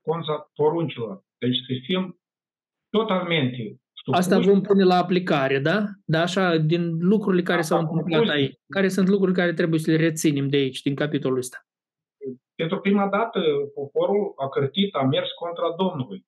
[0.00, 1.24] contra poruncilor.
[1.38, 2.20] Deci să fim
[2.90, 4.18] totalmente supuși.
[4.18, 5.84] Asta vom pune la aplicare, da?
[6.04, 8.54] Da, așa, din lucrurile care s-au întâmplat aici.
[8.68, 11.56] Care sunt lucruri care trebuie să le reținem de aici, din capitolul ăsta?
[12.54, 13.40] Pentru prima dată,
[13.74, 16.26] poporul a cărtit, a mers contra Domnului.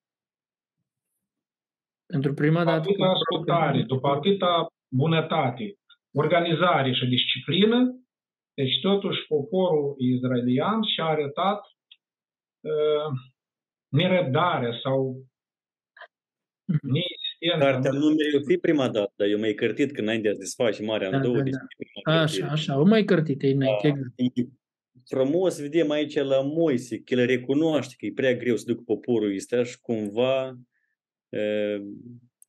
[2.05, 2.89] Pentru prima după dată.
[2.89, 5.77] Atâta ascultare, după atâta bunătate,
[6.13, 8.01] organizare și disciplină,
[8.53, 11.61] deci totuși poporul izraelian și-a arătat
[12.59, 13.11] uh,
[13.87, 15.27] nerăbdare sau
[16.65, 16.87] mhm.
[16.91, 17.65] neexistență.
[17.65, 21.09] Cartea nu mi fi prima dată, dar eu mai cărtit când înainte să desfaci Marea
[21.09, 21.35] da, în două.
[21.35, 21.49] Da,
[22.03, 22.21] da.
[22.21, 23.91] Așa, așa, o mai cărtit e înainte.
[24.15, 24.43] Da,
[25.05, 29.35] frumos vedem aici la Moise că el recunoaște că e prea greu să ducă poporul
[29.35, 30.49] ăsta și cumva
[31.29, 31.81] uh,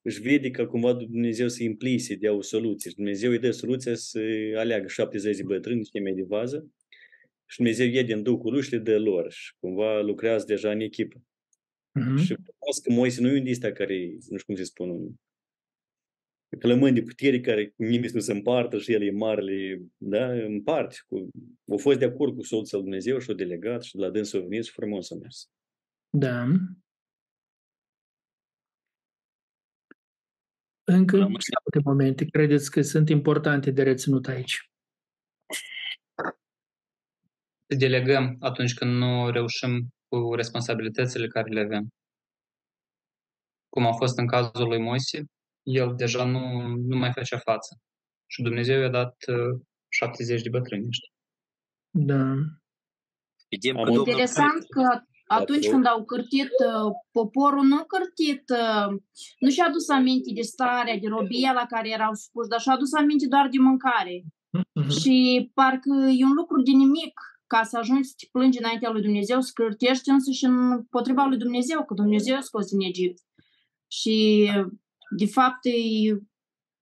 [0.03, 2.91] își vede că cumva Dumnezeu să implice, dea o soluție.
[2.91, 4.21] Și Dumnezeu îi dă soluția să
[4.57, 6.71] aleagă 70 de bătrâni, niște mei de vază,
[7.51, 10.81] și Dumnezeu e din Duhul lui și le dă lor și cumva lucrează deja în
[10.81, 11.23] echipă.
[12.01, 12.25] Mm-hmm.
[12.25, 12.35] Și
[12.83, 15.15] că Moise nu e un ăsta care, nu știu cum se spune, un
[16.59, 20.97] clămând de putere care nimeni nu se împartă și el e marele, da, împarte.
[21.07, 21.31] Cu,
[21.69, 24.65] au fost de acord cu soțul Dumnezeu și o delegat și de la dânsul venit
[24.65, 25.51] și frumos a mers.
[26.11, 26.47] Da.
[30.91, 34.71] Încă alte momente credeți că sunt importante de reținut aici?
[37.67, 41.89] Delegăm atunci când nu reușim cu responsabilitățile care le avem.
[43.69, 45.25] Cum a fost în cazul lui Moise,
[45.63, 47.81] el deja nu, nu mai făcea față.
[48.27, 51.13] Și Dumnezeu i-a dat uh, 70 de bătrâni ăștia.
[51.91, 52.35] Da.
[53.49, 58.89] Interesant că atunci când au cârtit uh, poporul, nu cârtit, uh,
[59.39, 62.93] nu și-a adus aminte de starea, de robia la care erau supuși, dar și-a adus
[62.93, 64.17] aminte doar de mâncare.
[64.23, 64.89] Uh-huh.
[65.01, 65.15] Și
[65.55, 67.15] parcă e un lucru de nimic
[67.47, 71.25] ca să ajungi să te plângi înaintea lui Dumnezeu, să cârtești însă și în potriva
[71.25, 73.19] lui Dumnezeu, că Dumnezeu a scos din Egipt.
[73.91, 74.17] Și,
[75.17, 75.61] de fapt,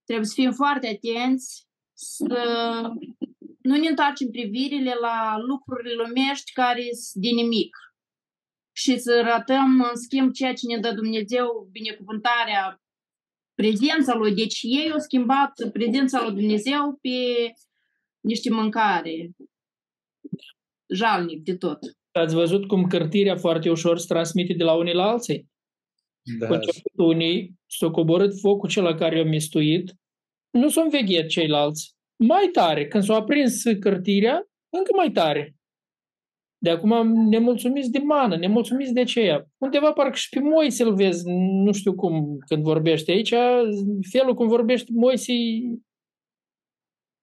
[0.05, 2.39] trebuie să fim foarte atenți să
[3.63, 7.77] nu ne întoarcem privirile la lucrurile lumești care sunt de nimic
[8.77, 12.83] și să ratăm, în schimb, ceea ce ne dă Dumnezeu, binecuvântarea,
[13.55, 14.35] prezența Lui.
[14.35, 17.09] Deci ei au schimbat prezența Lui Dumnezeu pe
[18.21, 19.31] niște mâncare.
[20.95, 21.79] Jalnic de tot.
[22.13, 25.49] Ați văzut cum cărtirea foarte ușor se transmite de la unii la alții?
[26.39, 26.47] Da.
[26.47, 29.95] Conceput unii s-au coborât focul cel care i-a mistuit,
[30.51, 31.95] nu s-au înveghet ceilalți.
[32.17, 35.57] Mai tare, când s-a aprins cărtirea, încă mai tare.
[36.59, 39.47] De acum nemulțumiți de mană, nemulțumiți de aceea.
[39.59, 41.23] Undeva parcă și pe Moise îl vezi,
[41.65, 43.35] nu știu cum, când vorbește aici,
[44.11, 45.33] felul cum vorbește Moise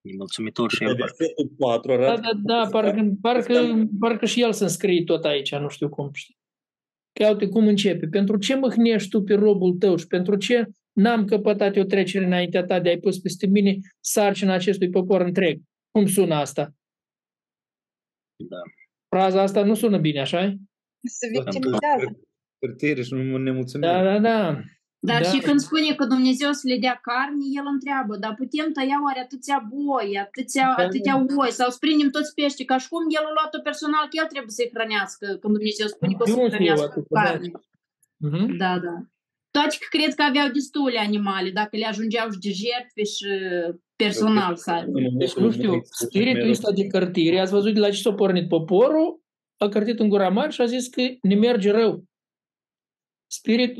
[0.03, 0.95] Nemulțumitor și el.
[0.95, 5.69] Versetul 4 Da, da, da, parcă, parcă, parcă și el să scrie tot aici, nu
[5.69, 6.37] știu cum, știi.
[7.19, 8.07] Că uite cum începe.
[8.07, 12.65] Pentru ce mâhnești tu pe robul tău și pentru ce n-am căpătat eu trecere înaintea
[12.65, 15.61] ta de ai pus peste mine sarcina acestui popor întreg?
[15.91, 16.73] Cum sună asta?
[18.35, 18.61] Da.
[19.13, 20.39] Fraza asta nu sună bine, așa
[21.19, 22.07] Se victimizează.
[22.59, 23.87] Cârtire și nu ne mulțumim.
[23.89, 24.39] Da, da, da.
[25.09, 25.29] Dar da.
[25.31, 29.19] și când spune că Dumnezeu să le dea carne, el întreabă, dar putem tăia oare
[29.19, 30.83] atâția boi, atâția, da.
[30.83, 34.29] atâtea oi sau sprindem toți pești, ca și cum el a luat-o personal, că el
[34.33, 37.47] trebuie să-i hrănească, când Dumnezeu spune că o să-i hrănească cu carne.
[38.25, 38.45] Uh-huh.
[38.61, 38.95] Da, da.
[39.57, 43.25] Toate că cred că aveau destule animale, dacă le ajungeau și de jertfe și
[43.95, 44.99] personal să aibă.
[45.17, 49.21] Deci, nu știu, spiritul ăsta de cărtire, ați văzut de la ce s-a pornit poporul,
[49.57, 52.03] a cărtit în gura mare și a zis că ne merge rău.
[53.27, 53.77] Spirit,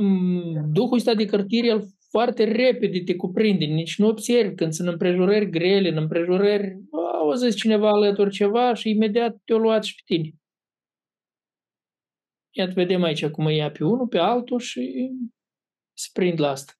[0.72, 5.50] Duhul ăsta de cărtire, el foarte repede te cuprinde, nici nu observi când sunt împrejurări
[5.50, 6.78] grele, în împrejurări,
[7.20, 10.30] au zis cineva alături ceva și imediat te-o luat și pe tine.
[12.56, 15.12] Iată, vedem aici cum îi ia pe unul, pe altul și
[15.94, 16.74] se prind la asta.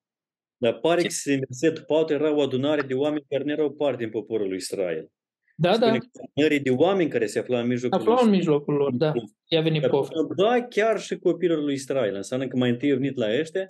[0.58, 4.04] Dar pare că în versetul 4 era o adunare de oameni care nu erau parte
[4.04, 5.12] din poporul lui Israel.
[5.56, 6.00] Da, Spune
[6.34, 6.48] da.
[6.64, 9.12] de oameni care se aflau în mijlocul aflau în mijlocul lor, da.
[9.48, 10.28] I-a venit poftă.
[10.36, 12.16] Da, chiar și copilul lui Israel.
[12.16, 13.66] Înseamnă că mai întâi a venit la ăștia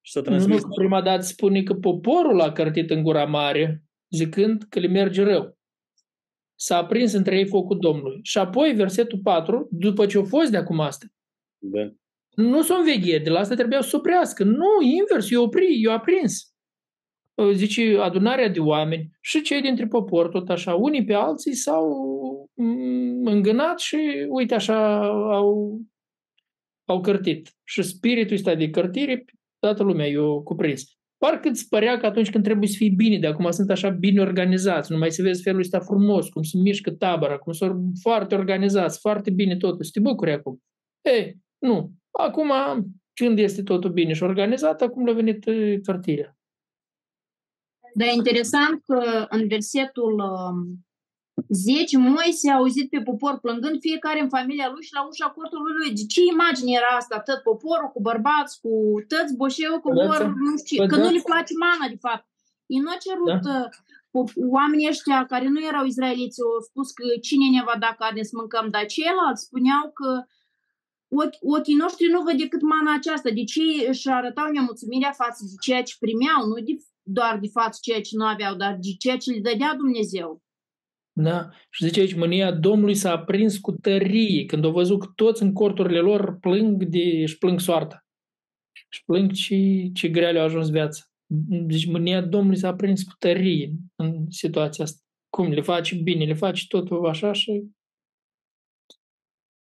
[0.00, 0.60] și s-a transmis.
[0.62, 4.86] Nu, nu, prima dată spune că poporul a cărtit în gura mare, zicând că le
[4.86, 5.58] merge rău.
[6.54, 8.20] S-a aprins între ei focul Domnului.
[8.22, 11.06] Și apoi, versetul 4, după ce au fost de acum asta,
[11.58, 11.94] da.
[12.34, 14.44] Nu s-o înveghe, de la asta trebuia să oprească.
[14.44, 16.54] Nu, invers, eu opri, eu aprins.
[17.52, 21.88] Zice, adunarea de oameni și cei dintre popor, tot așa, unii pe alții s-au
[22.54, 25.80] mm, îngânat și, uite, așa, au,
[26.84, 27.52] au cărtit.
[27.64, 29.24] Și spiritul ăsta de cărtire,
[29.58, 30.82] toată lumea i-a cuprins.
[31.18, 34.20] Parcă îți părea că atunci când trebuie să fii bine, de acum sunt așa bine
[34.20, 38.34] organizați, nu mai se vezi felul ăsta frumos, cum se mișcă tabăra, cum sunt foarte
[38.34, 40.62] organizați, foarte bine totul, să te bucuri acum.
[41.00, 41.92] Ei, nu.
[42.18, 42.52] Acum,
[43.14, 45.44] când este totul bine și organizat, acum le-a venit
[45.84, 46.36] cartirea.
[47.94, 50.22] Dar e interesant că în versetul
[51.48, 55.74] Zece Moise a auzit pe popor plângând fiecare în familia lui și la ușa cortului
[55.78, 55.94] lui.
[55.94, 57.20] De ce imagine era asta?
[57.20, 58.72] Tot poporul cu bărbați, cu
[59.08, 62.26] tăți boșeu, cu vor, nu știu, că nu le place mana, de fapt.
[62.66, 63.68] Ei nu a cerut da.
[64.10, 68.22] Uh, oamenii ăștia care nu erau izraeliți au spus că cine ne va da carne
[68.22, 70.10] să mâncăm, dar ceilalți spuneau că
[71.22, 73.30] ochi, ochii noștri nu văd decât mana aceasta.
[73.30, 76.74] De ce își arătau nemulțumirea față de ceea ce primeau, nu de,
[77.18, 80.42] doar de față ceea ce nu aveau, dar de ceea ce le dădea Dumnezeu.
[81.16, 81.50] Da?
[81.70, 85.52] Și zice aici, mânia Domnului s-a aprins cu tărie, când au văzut că toți în
[85.52, 88.06] corturile lor plâng de, își plâng soarta.
[88.90, 91.02] Și plâng ce, ce grea le-a ajuns viața.
[91.66, 95.02] Deci mânia Domnului s-a aprins cu tărie în situația asta.
[95.28, 97.62] Cum le face bine, le face totul așa și...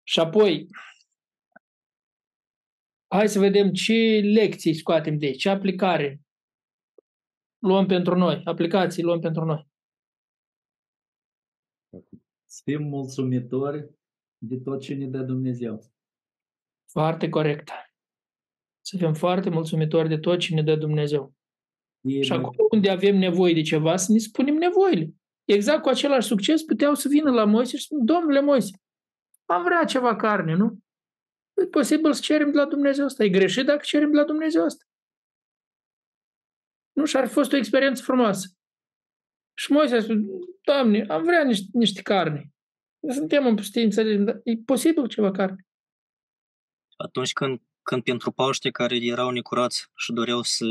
[0.02, 0.66] Și apoi,
[3.08, 6.20] hai să vedem ce lecții scoatem de aici, ce aplicare
[7.58, 9.68] luăm pentru noi, aplicații luăm pentru noi.
[12.44, 13.90] Să fim mulțumitori
[14.38, 15.92] de tot ce ne dă Dumnezeu.
[16.90, 17.70] Foarte corect.
[18.80, 21.34] Să fim foarte mulțumitori de tot ce ne dă Dumnezeu.
[22.00, 25.14] E și acolo unde avem nevoie de ceva, să ne spunem nevoile.
[25.44, 28.70] Exact cu același succes puteau să vină la Moise și spun, Domnule Moise,
[29.44, 30.78] am vrea ceva carne, nu?
[31.62, 33.24] E posibil să cerem de la Dumnezeu asta.
[33.24, 34.84] E greșit dacă cerem de la Dumnezeu asta.
[36.92, 38.48] Nu și ar fi fost o experiență frumoasă.
[39.54, 40.16] Și Moise a spus,
[40.62, 42.52] Doamne, am vrea niște, niște carne.
[43.08, 45.66] Suntem în pustie, înțelegem, dar e posibil ceva carne.
[46.96, 50.64] Atunci când, când pentru Paște care erau necurați și doreau să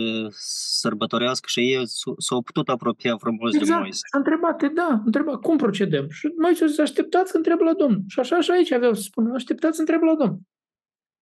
[0.79, 1.87] sărbătorească și ei
[2.17, 3.71] s-au putut apropia frumos exact.
[3.71, 4.01] de Moise.
[4.11, 6.09] a întrebat, da, a întrebat cum procedăm.
[6.09, 8.03] Și Moise a zis, așteptați să întreb la Domnul.
[8.07, 10.41] Și așa și aici aveau să spună, așteptați să întreb la Domnul.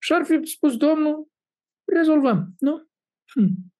[0.05, 1.27] Și ar fi spus Domnul,
[1.91, 2.87] rezolvăm, nu?
[3.31, 3.73] Hm.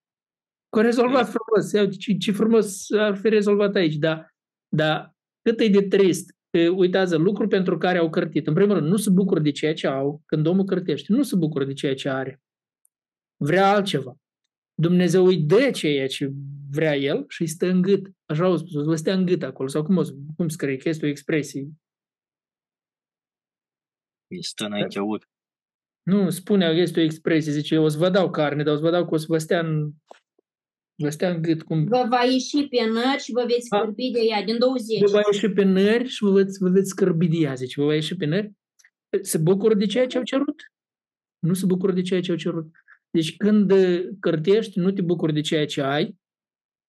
[0.69, 4.27] Că rezolvat frumos, Iau, ce, ce frumos ar fi rezolvat aici, da,
[4.67, 6.33] dar cât e de trist.
[6.75, 8.47] Uitați, lucruri pentru care au cărtit.
[8.47, 11.13] În primul rând, nu se bucură de ceea ce au când omul cărtește.
[11.13, 12.41] Nu se bucură de ceea ce are.
[13.37, 14.17] Vrea altceva.
[14.73, 16.31] Dumnezeu îi dă ceea ce
[16.71, 18.11] vrea el și îi stă în gât.
[18.25, 19.67] Așa au spus, vă stă în gât acolo.
[19.67, 20.03] Sau cum, o,
[20.37, 21.69] cum scrie, că este o expresie.
[24.27, 25.23] Îi stă înainte aud.
[26.05, 28.91] Nu, spune, este o expresie, zice, o să vă dau carne, dar o să vă
[28.91, 29.91] dau că o să vă stea în
[30.97, 31.83] Vă stea în gât cum...
[31.83, 34.99] Vă va ieși pe nări și vă veți scârbi de ea din 20.
[34.99, 37.79] Vă va ieși pe nări și vă veți, vă veți scârbi de ea, zice.
[37.81, 38.51] Vă va ieși pe nări.
[39.21, 40.71] Se bucură de ceea ce au cerut?
[41.39, 42.67] Nu se bucură de ceea ce au cerut.
[43.09, 43.73] Deci când
[44.19, 46.15] cărtești, nu te bucuri de ceea ce ai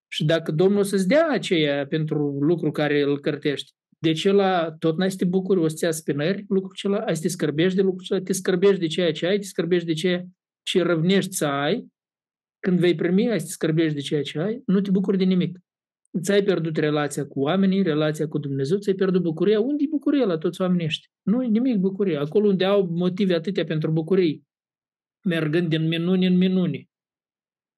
[0.09, 4.97] și dacă Domnul să-ți dea aceea pentru lucru care îl cărtești, de ce la tot
[4.97, 7.83] n-ai să te bucuri, o să-ți pe nări lucrul acela, ai să te scărbești de
[7.83, 10.25] lucrul acela, te scărbești de ceea ce ai, te scărbești de ceea
[10.63, 11.95] ce răvnești să ai
[12.67, 15.59] când vei primi, ai să scărbești de ceea ce ai, nu te bucuri de nimic.
[16.21, 19.61] Ți-ai pierdut relația cu oamenii, relația cu Dumnezeu, ți-ai pierdut bucuria.
[19.61, 21.11] Unde e bucuria la toți oamenii ăștia?
[21.23, 22.17] Nu e nimic bucurie.
[22.17, 24.47] Acolo unde au motive atâtea pentru bucurii,
[25.25, 26.91] mergând din minuni în minuni.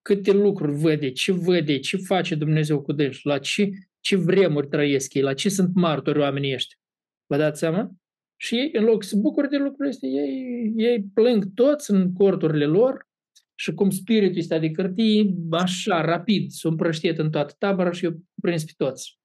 [0.03, 5.14] Câte lucruri vede, ce vede, ce face Dumnezeu cu dânsi, la ce, ce vremuri trăiesc
[5.14, 6.76] ei, la ce sunt martori oamenii ăștia.
[7.26, 7.90] Vă dați seama?
[8.40, 12.64] Și ei, în loc să bucure de lucrurile astea, ei, ei plâng toți în corturile
[12.64, 13.08] lor,
[13.60, 18.20] și cum spiritul ăsta de cărtii, așa, rapid, s-a împrăștiet în toată tabăra și eu
[18.42, 19.18] prins pe toți.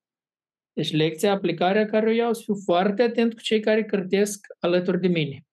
[0.74, 5.00] Deci lecția, aplicarea care o iau, să fiu foarte atent cu cei care cărtesc alături
[5.00, 5.46] de mine.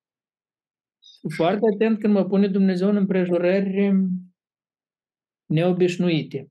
[1.19, 3.91] Fiu foarte atent când mă pune Dumnezeu în împrejurări
[5.45, 6.47] neobișnuite.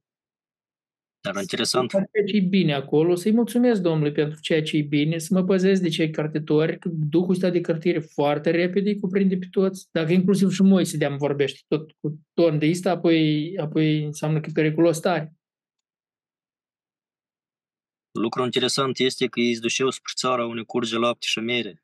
[1.23, 1.91] Dar interesant.
[1.91, 5.45] Ceea ce e bine acolo, să-i mulțumesc Domnului pentru ceea ce e bine, să mă
[5.45, 9.89] păzesc de cei cartitori, că Duhul ăsta de cărtire foarte repede îi cuprinde pe toți,
[9.91, 14.47] dacă inclusiv și Moise de-am vorbește tot cu ton de ăsta, apoi, apoi înseamnă că
[14.49, 15.35] e periculos tare.
[18.13, 21.83] Lucru interesant este că ei duceau spre țara unde curge lapte și mere.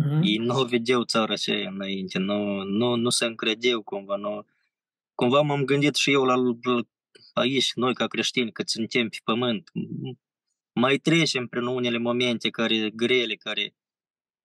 [0.00, 0.20] Uh-huh.
[0.22, 4.16] Ei nu vedeau țara așa înainte, nu, nu, nu se încredeau cumva.
[4.16, 4.46] Nu.
[5.14, 6.80] Cumva m-am gândit și eu la, la
[7.34, 9.70] aici, noi ca creștini, că suntem pe pământ,
[10.80, 13.74] mai trecem prin unele momente care grele, care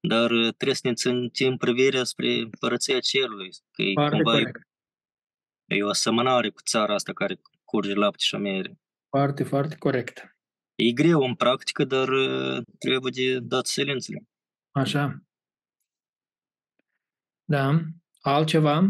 [0.07, 4.51] dar trebuie să ne ținem privirea spre părăția cerului, că e cumva e,
[5.65, 8.79] e o asemănare cu țara asta care curge lapte și mere.
[9.09, 10.37] Foarte, foarte corect.
[10.75, 12.07] E greu în practică, dar
[12.77, 14.23] trebuie de dat silențele.
[14.71, 15.23] Așa.
[17.43, 17.81] Da.
[18.21, 18.81] Altceva?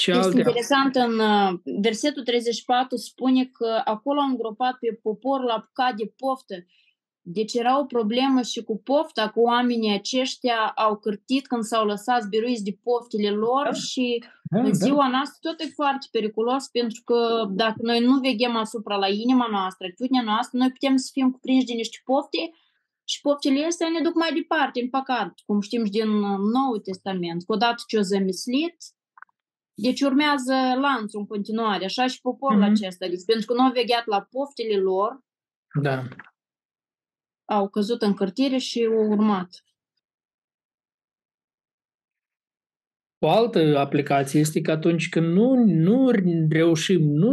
[0.00, 0.38] Ce este alte...
[0.38, 6.12] interesant, în uh, versetul 34 spune că acolo au îngropat pe popor la apucat de
[6.16, 6.54] poftă.
[7.22, 12.22] Deci era o problemă și cu pofta, cu oamenii aceștia au cârtit când s-au lăsat
[12.22, 13.72] zbiruiți de poftele lor da.
[13.72, 14.70] și da, în da.
[14.70, 15.08] ziua da.
[15.08, 19.86] noastră tot e foarte periculos pentru că dacă noi nu veghem asupra la inima noastră,
[19.86, 22.50] atitudinea noastră, noi putem să fim cuprinși de niște pofte
[23.04, 26.10] Și poftile astea ne duc mai departe, în păcat, cum știm și din
[26.54, 27.44] Noul Testament.
[27.44, 28.76] Că odată ce o zămislit,
[29.74, 32.70] deci urmează lanțul în continuare, așa și poporul mm-hmm.
[32.70, 33.08] acesta.
[33.08, 35.20] Deci pentru că nu au vegheat la poftile lor,
[35.82, 36.02] da.
[37.44, 39.48] au căzut în cărtire și au urmat.
[43.22, 46.10] O altă aplicație este că atunci când nu, nu
[46.48, 47.30] reușim, nu,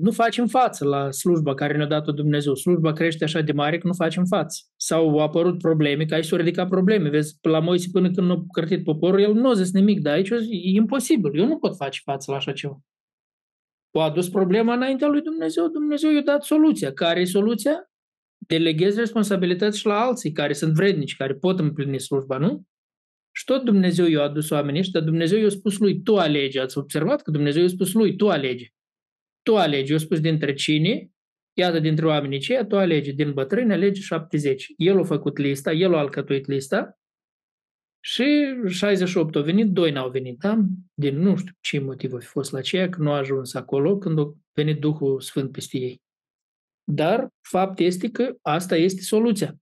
[0.00, 3.86] nu facem față la slujba care ne-a dat-o Dumnezeu, slujba crește așa de mare că
[3.86, 4.62] nu facem față.
[4.76, 7.08] Sau au apărut probleme, că aici s-au ridicat probleme.
[7.08, 10.14] Vezi, la Moise până când nu a cărtit poporul, el nu a zis nimic, dar
[10.14, 11.38] aici e imposibil.
[11.38, 12.80] Eu nu pot face față la așa ceva.
[13.90, 16.92] O adus problema înaintea lui Dumnezeu, Dumnezeu i-a dat soluția.
[16.92, 17.90] Care e soluția?
[18.38, 22.62] Deleghezi responsabilități și la alții care sunt vrednici, care pot împlini slujba, nu?
[23.36, 26.58] Și tot Dumnezeu i-a adus oamenii ăștia, Dumnezeu i-a spus lui, tu alegi.
[26.58, 28.72] Ați observat că Dumnezeu i-a spus lui, tu alegi.
[29.42, 29.92] Tu alegi.
[29.92, 31.10] I-a spus dintre cine,
[31.52, 33.12] iată dintre oamenii ceia, tu alegi.
[33.12, 34.72] Din bătrâni alegi 70.
[34.76, 36.98] El a făcut lista, el a alcătuit lista
[38.04, 38.24] și
[38.66, 40.58] 68 au venit, doi n-au venit, da?
[40.94, 43.98] Din nu știu ce motiv a fi fost la ceea, că nu a ajuns acolo
[43.98, 46.02] când a venit Duhul Sfânt peste ei.
[46.84, 49.56] Dar fapt este că asta este soluția.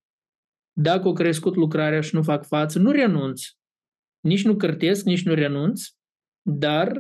[0.73, 3.43] Dacă au crescut lucrarea și nu fac față, nu renunț
[4.23, 5.83] nici nu cărtesc, nici nu renunț,
[6.43, 6.99] dar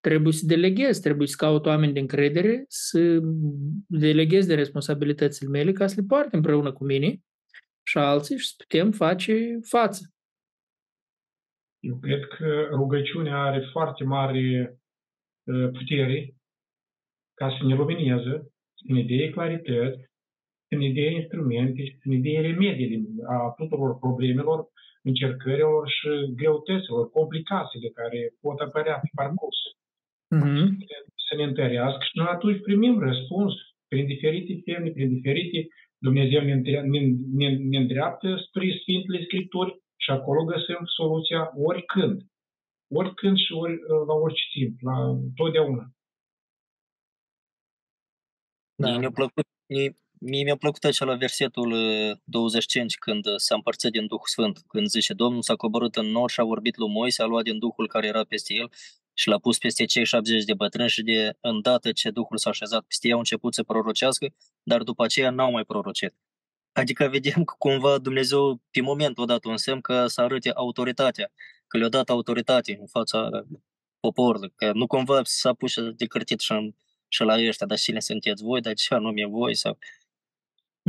[0.00, 3.18] trebuie să deleghez, trebuie să caut oameni de încredere, să
[3.86, 7.20] deleghez de responsabilitățile mele ca să le poarte împreună cu mine
[7.82, 10.12] și alții și să putem face față.
[11.80, 14.78] Eu cred că rugăciunea are foarte mare
[15.48, 16.34] ă, putere
[17.34, 20.10] ca să ne lumineze, să ne dea claritate,
[20.68, 24.71] să ne dea instrumente și să ne dea remedii a tuturor problemelor
[25.10, 26.08] încercărilor și
[26.40, 29.58] greutăților, complicațiile care pot apărea pe parcurs.
[30.34, 30.66] Mm-hmm.
[31.26, 33.52] Să ne întărească și noi atunci primim răspuns
[33.88, 35.58] prin diferite semne, prin diferite
[36.06, 37.00] Dumnezeu ne, ne,
[37.40, 42.22] ne, ne îndreaptă spre Sfintele Scripturi și acolo găsim soluția oricând.
[42.90, 43.76] Oricând și ori,
[44.06, 44.96] la orice timp, la
[45.34, 45.84] totdeauna.
[48.74, 48.98] Da.
[48.98, 49.46] Mi-a plăcut,
[50.24, 51.74] Mie mi-a plăcut acela versetul
[52.24, 56.30] 25 uh, când s-a împărțit din Duhul Sfânt, când zice Domnul s-a coborât în nor
[56.30, 58.70] și a vorbit lui Moise, a luat din Duhul care era peste el
[59.12, 62.84] și l-a pus peste cei 70 de bătrâni și de îndată ce Duhul s-a așezat
[62.84, 64.26] peste ei au început să prorocească,
[64.62, 66.14] dar după aceea n-au mai prorocit.
[66.72, 71.32] Adică vedem că cumva Dumnezeu pe moment a dat un semn că să arăte autoritatea,
[71.66, 73.28] că le-a dat autoritate în fața
[74.00, 76.74] poporului, că nu cumva s-a pus de cârtit și,
[77.08, 79.54] și la ăștia, dar cine sunteți voi, dar ce anume voi?
[79.54, 79.78] Sau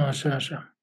[0.01, 0.77] Așa, așa.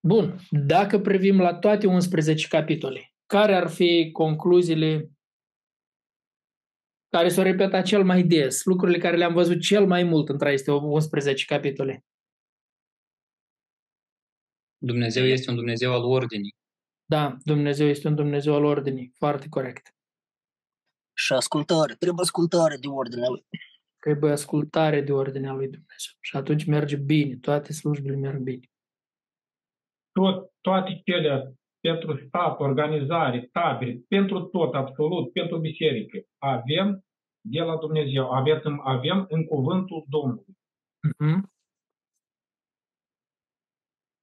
[0.00, 0.38] Bun.
[0.50, 5.10] Dacă privim la toate 11 capitole, care ar fi concluziile
[7.08, 10.70] care s-au repetat cel mai des, lucrurile care le-am văzut cel mai mult între aceste
[10.70, 12.04] 11 capitole?
[14.78, 16.56] Dumnezeu este un Dumnezeu al ordinii.
[17.04, 19.12] Da, Dumnezeu este un Dumnezeu al ordinii.
[19.14, 19.94] Foarte corect.
[21.16, 21.94] Și ascultare.
[21.94, 23.46] Trebuie ascultare de ordinea lui
[24.08, 26.14] trebuie ascultare de ordinea lui Dumnezeu.
[26.20, 28.66] Și atunci merge bine, toate slujbele merg bine.
[30.12, 37.04] Tot, toate cele pentru stat, organizare, tabere, pentru tot, absolut, pentru biserică, avem
[37.40, 40.56] de la Dumnezeu, avem, avem în cuvântul Domnului.
[41.08, 41.40] Uh-huh.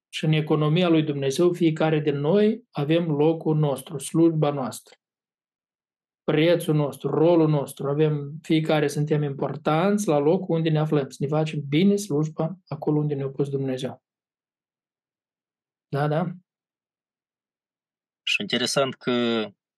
[0.09, 4.95] Și în economia lui Dumnezeu, fiecare din noi avem locul nostru, slujba noastră
[6.25, 7.89] prețul nostru, rolul nostru.
[7.89, 12.99] Avem, fiecare suntem importanți la locul unde ne aflăm, să ne facem bine slujba acolo
[12.99, 14.03] unde ne-a pus Dumnezeu.
[15.87, 16.25] Da, da.
[18.23, 19.11] Și interesant că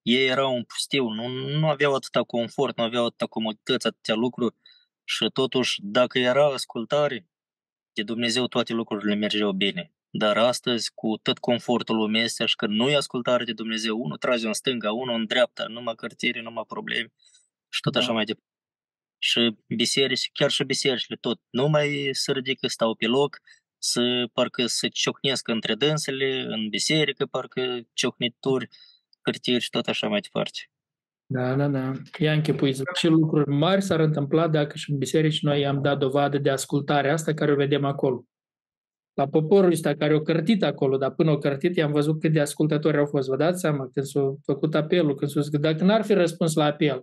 [0.02, 1.28] ei erau un pustiu, nu,
[1.60, 4.56] nu aveau atâta confort, nu aveau atâta comodități, atâtea lucruri
[5.04, 7.28] și totuși, dacă era ascultare
[7.94, 9.92] de Dumnezeu, toate lucrurile mergeau bine.
[10.10, 14.18] Dar astăzi, cu tot confortul lumii astea și că nu e ascultare de Dumnezeu, unul
[14.18, 17.12] trage în stânga, unul în dreapta, numai cărtiri, numai probleme
[17.70, 18.00] și tot da.
[18.00, 18.52] așa mai departe.
[19.20, 23.40] Și biserici, chiar și bisericile tot, nu mai se ridică, stau pe loc,
[23.78, 28.68] să parcă să ciocnesc între dânsele, în biserică, parcă ciocnituri,
[29.22, 30.60] cărtiri și tot așa mai departe.
[31.26, 31.92] Da, da, da.
[32.20, 32.82] Ia închipuiți.
[33.00, 37.12] Ce lucruri mari s-ar întâmpla dacă și în biserici noi am dat dovadă de ascultare
[37.12, 38.26] asta care o vedem acolo
[39.18, 42.40] la poporul ăsta care au cărtit acolo, dar până au cărtit i-am văzut cât de
[42.40, 43.30] ascultători au fost.
[43.30, 46.66] Vă dați seama când s-a făcut apelul, când s-a zis, dacă n-ar fi răspuns la
[46.66, 47.02] apel,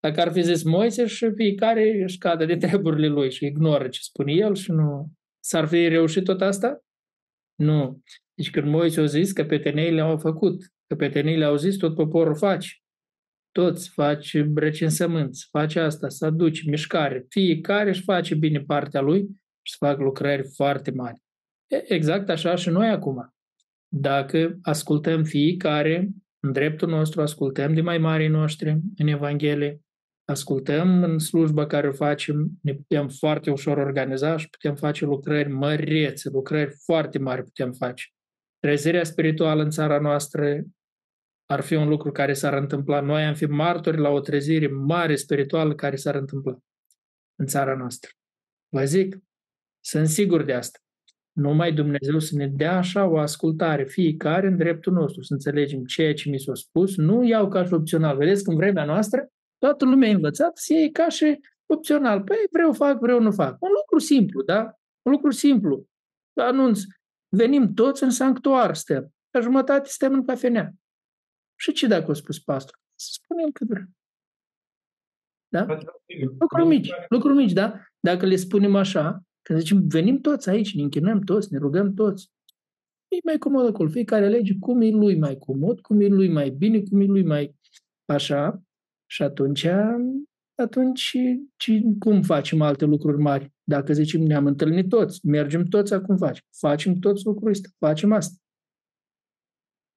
[0.00, 4.00] dacă ar fi zis Moise și fiecare își cadă de treburile lui și ignoră ce
[4.02, 5.10] spune el și nu...
[5.42, 6.78] S-ar fi reușit tot asta?
[7.54, 8.00] Nu.
[8.34, 12.36] Deci când Moise a zis că peteneile au făcut, că peteneile au zis, tot poporul
[12.36, 12.68] face.
[13.50, 17.26] Toți faci recensământ, face asta, să aduci mișcare.
[17.28, 19.20] Fiecare își face bine partea lui
[19.62, 21.20] și să fac lucrări foarte mari.
[21.70, 23.34] Exact așa și noi acum.
[23.88, 26.08] Dacă ascultăm fiecare,
[26.40, 29.80] în dreptul nostru, ascultăm de mai mari noștri în Evanghelie,
[30.24, 35.48] ascultăm în slujba care o facem, ne putem foarte ușor organiza și putem face lucrări
[35.48, 38.04] mărețe, lucrări foarte mari putem face.
[38.58, 40.62] Trezirea spirituală în țara noastră
[41.46, 43.00] ar fi un lucru care s-ar întâmpla.
[43.00, 46.58] Noi am fi martori la o trezire mare spirituală care s-ar întâmpla
[47.38, 48.10] în țara noastră.
[48.68, 49.18] Vă zic,
[49.84, 50.78] sunt sigur de asta.
[51.32, 56.14] Numai Dumnezeu să ne dea așa o ascultare, fiecare în dreptul nostru, să înțelegem ceea
[56.14, 58.16] ce mi s-a spus, nu iau ca și opțional.
[58.16, 59.28] Vedeți că în vremea noastră
[59.58, 62.22] toată lumea a învățat să iei ca și opțional.
[62.22, 63.56] Păi vreau fac, vreau nu fac.
[63.62, 64.74] Un lucru simplu, da?
[65.02, 65.86] Un lucru simplu.
[66.34, 66.80] Anunț.
[67.28, 69.14] Venim toți în sanctuar, stăm.
[69.30, 70.72] La jumătate stăm în cafenea.
[71.58, 72.78] Și ce dacă a spus pastor?
[72.94, 73.90] Să spunem că vrem.
[75.48, 75.66] Da?
[76.38, 77.80] Lucruri mici, lucruri mici, da?
[78.00, 82.30] Dacă le spunem așa, când zicem, venim toți aici, ne închinăm toți, ne rugăm toți,
[83.08, 83.88] e mai comod acolo.
[83.88, 87.24] Fiecare alege cum e lui mai comod, cum e lui mai bine, cum e lui
[87.24, 87.56] mai
[88.04, 88.62] așa.
[89.06, 89.66] Și atunci,
[90.54, 91.16] atunci
[91.98, 93.52] cum facem alte lucruri mari?
[93.64, 96.44] Dacă zicem, ne-am întâlnit toți, mergem toți acum facem.
[96.56, 98.34] Facem toți lucrurile astea, facem asta.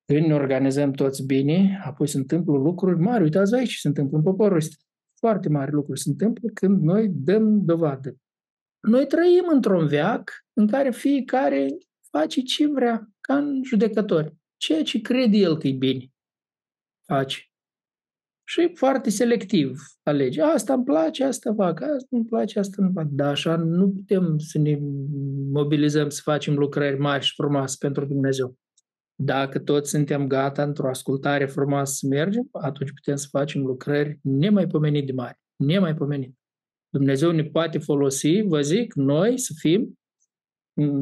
[0.06, 3.24] Când ne organizăm toți bine, apoi se întâmplă lucruri mari.
[3.24, 4.76] Uitați aici se întâmplă în poporul ăsta.
[5.20, 8.16] Foarte mari lucruri se întâmplă când noi dăm dovadă.
[8.88, 11.68] Noi trăim într-un veac în care fiecare
[12.10, 14.36] face ce vrea, ca în judecători.
[14.58, 16.12] Ceea ce crede el că e bine,
[17.08, 17.38] face.
[18.48, 20.42] Și foarte selectiv alege.
[20.42, 23.08] Asta îmi place, asta fac, asta îmi place, asta nu fac.
[23.10, 24.78] Dar așa nu putem să ne
[25.52, 28.58] mobilizăm să facem lucrări mari și frumoase pentru Dumnezeu.
[29.16, 35.06] Dacă toți suntem gata într-o ascultare frumoasă să mergem, atunci putem să facem lucrări nemaipomenit
[35.06, 36.38] de mari, nemaipomenit.
[36.94, 40.00] Dumnezeu ne poate folosi, vă zic, noi să fim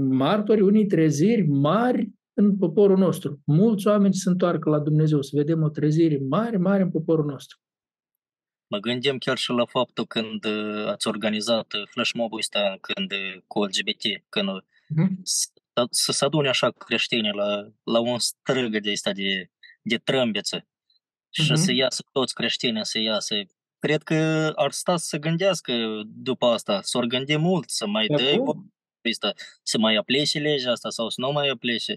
[0.10, 3.42] martori unei treziri mari în poporul nostru.
[3.46, 7.58] Mulți oameni se întoarcă la Dumnezeu, să vedem o trezire mare, mare în poporul nostru.
[8.68, 13.12] Mă gândim chiar și la faptul când uh, ați organizat uh, flash mob ăsta când
[13.12, 15.88] uh, cu LGBT, când uh-huh.
[15.90, 19.52] să se adune așa creștini la, la un strâgă de asta de,
[19.82, 21.44] de trâmbiță uh-huh.
[21.46, 23.36] și să iasă toți creștinii, să iasă
[23.82, 25.74] cred că ar sta să gândească
[26.06, 28.44] după asta, să ori gândi mult, să mai dă
[29.10, 29.34] asta,
[29.64, 31.96] să mai aplece legea asta sau să nu mai aplece.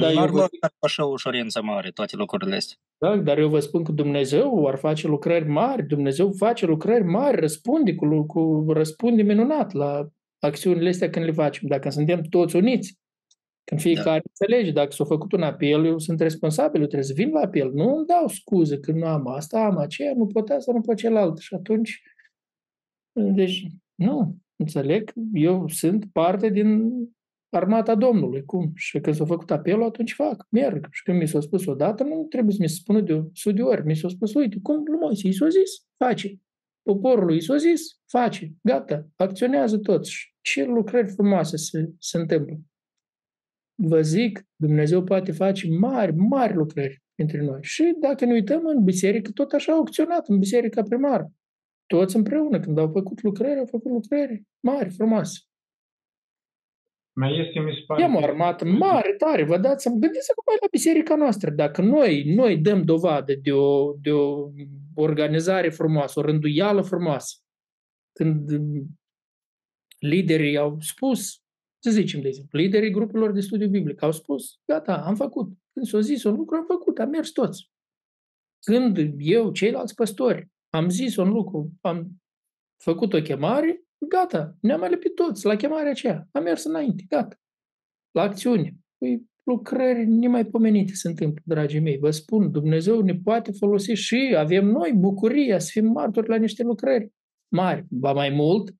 [0.00, 0.68] Da, nu ar lua vă...
[0.78, 2.76] așa ușorință mare toate lucrurile astea.
[2.98, 7.40] Da, dar eu vă spun că Dumnezeu ar face lucrări mari, Dumnezeu face lucrări mari,
[7.40, 10.08] răspunde cu, cu răspunde minunat la
[10.38, 12.98] acțiunile astea când le facem, dacă suntem toți uniți.
[13.66, 14.30] Când fiecare da.
[14.32, 17.70] înțelege, dacă s-a făcut un apel, eu sunt responsabil, eu trebuie să vin la apel.
[17.72, 20.96] Nu îmi dau scuze că nu am asta, am aceea, nu pot asta, nu pot
[20.96, 21.38] celălalt.
[21.38, 22.02] Și atunci,
[23.12, 26.92] deci, nu, înțeleg, eu sunt parte din
[27.48, 28.44] armata Domnului.
[28.44, 28.72] Cum?
[28.74, 30.86] Și când s-a făcut apelul, atunci fac, merg.
[30.90, 33.62] Și când mi s-a spus odată, nu trebuie să mi se spună de o de
[33.62, 33.84] ori.
[33.84, 36.40] Mi s-a spus, uite, cum lui Moise, i s-a zis, face.
[36.82, 40.34] Poporul i s-a zis, face, gata, acționează toți.
[40.40, 42.60] Ce lucrări frumoase se, se întâmplă
[43.76, 47.58] vă zic, Dumnezeu poate face mari, mari lucrări între noi.
[47.62, 51.32] Și dacă ne uităm în biserică, tot așa au acționat în biserica primară.
[51.86, 55.38] Toți împreună, când au făcut lucrări, au făcut lucrări mari, frumoase.
[57.12, 58.02] Mai este, mi se pare...
[58.02, 61.50] Am o armată mare, tare, vă dați să gândiți acum la biserica noastră.
[61.50, 64.50] Dacă noi, noi dăm dovadă de o, de o
[64.94, 67.36] organizare frumoasă, o rânduială frumoasă,
[68.12, 68.50] când
[69.98, 71.42] liderii au spus
[71.82, 75.48] să zicem, de exemplu, liderii grupurilor de studiu biblic au spus, gata, am făcut.
[75.72, 77.70] Când s-a zis un lucru, am făcut, am mers toți.
[78.66, 82.22] Când eu, ceilalți păstori, am zis un lucru, am
[82.82, 86.28] făcut o chemare, gata, ne-am alipit toți la chemarea aceea.
[86.32, 87.36] Am mers înainte, gata.
[88.10, 88.76] La acțiune.
[88.98, 91.98] Păi, lucrări nemaipomenite se întâmplă, dragii mei.
[91.98, 96.62] Vă spun, Dumnezeu ne poate folosi și avem noi bucuria să fim martori la niște
[96.62, 97.12] lucrări
[97.48, 97.84] mari.
[97.90, 98.74] Ba mai mult,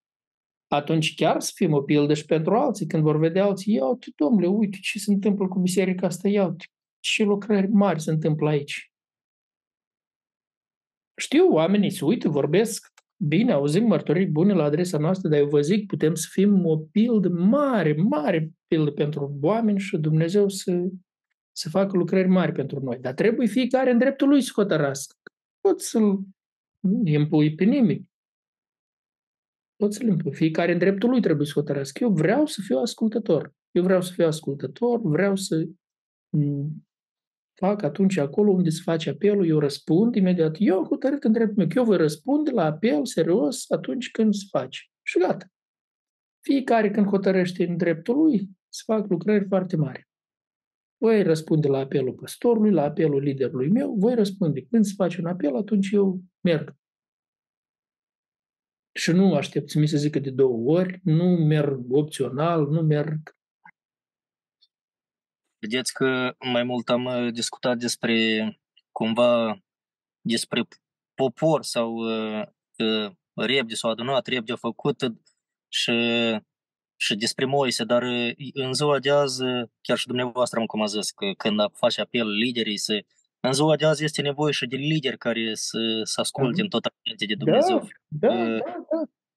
[0.68, 4.12] atunci chiar să fim o pildă și pentru alții, când vor vedea alții, ia uite,
[4.16, 6.64] domnule, uite ce se întâmplă cu biserica asta, ia uite,
[7.01, 8.93] ce lucrări mari se întâmplă aici.
[11.20, 15.60] Știu, oamenii se uită, vorbesc, bine, auzim mărturii bune la adresa noastră, dar eu vă
[15.60, 20.88] zic, putem să fim o pildă mare, mare pildă pentru oameni și Dumnezeu să,
[21.52, 22.98] să facă lucrări mari pentru noi.
[22.98, 25.16] Dar trebuie fiecare în dreptul lui să hotărască.
[25.60, 26.18] Poți să-l
[27.05, 28.09] impui pe nimeni
[29.88, 30.34] să le impui.
[30.34, 32.04] Fiecare în dreptul lui trebuie să hotărească.
[32.04, 33.52] Eu vreau să fiu ascultător.
[33.70, 35.68] Eu vreau să fiu ascultător, vreau să
[37.54, 40.56] fac atunci acolo unde se face apelul, eu răspund imediat.
[40.58, 44.34] Eu am hotărât în dreptul meu că eu voi răspunde la apel serios atunci când
[44.34, 44.80] se face.
[45.02, 45.46] Și gata.
[46.40, 50.08] Fiecare când hotărăște în dreptul lui, să fac lucrări foarte mari.
[50.98, 54.62] Voi răspunde la apelul păstorului, la apelul liderului meu, voi răspunde.
[54.62, 56.74] Când se face un apel, atunci eu merg.
[58.97, 63.36] Și nu aștept să mi se zică de două ori, nu merg opțional, nu merg.
[65.59, 68.14] Vedeți că mai mult am uh, discutat despre
[68.93, 69.62] cumva
[70.20, 70.68] despre
[71.14, 72.47] popor sau uh,
[72.77, 75.12] uh, repede sau adunat, repede făcut
[75.68, 75.93] și
[76.98, 78.02] și despre Moise, dar
[78.52, 79.43] în ziua de azi,
[79.81, 83.05] chiar și dumneavoastră am cum a zis, că când face apel liderii să
[83.40, 86.82] în ziua de azi este nevoie și de lideri care să, să asculte în tot
[87.26, 87.88] de Dumnezeu.
[88.06, 88.58] Da, da, da,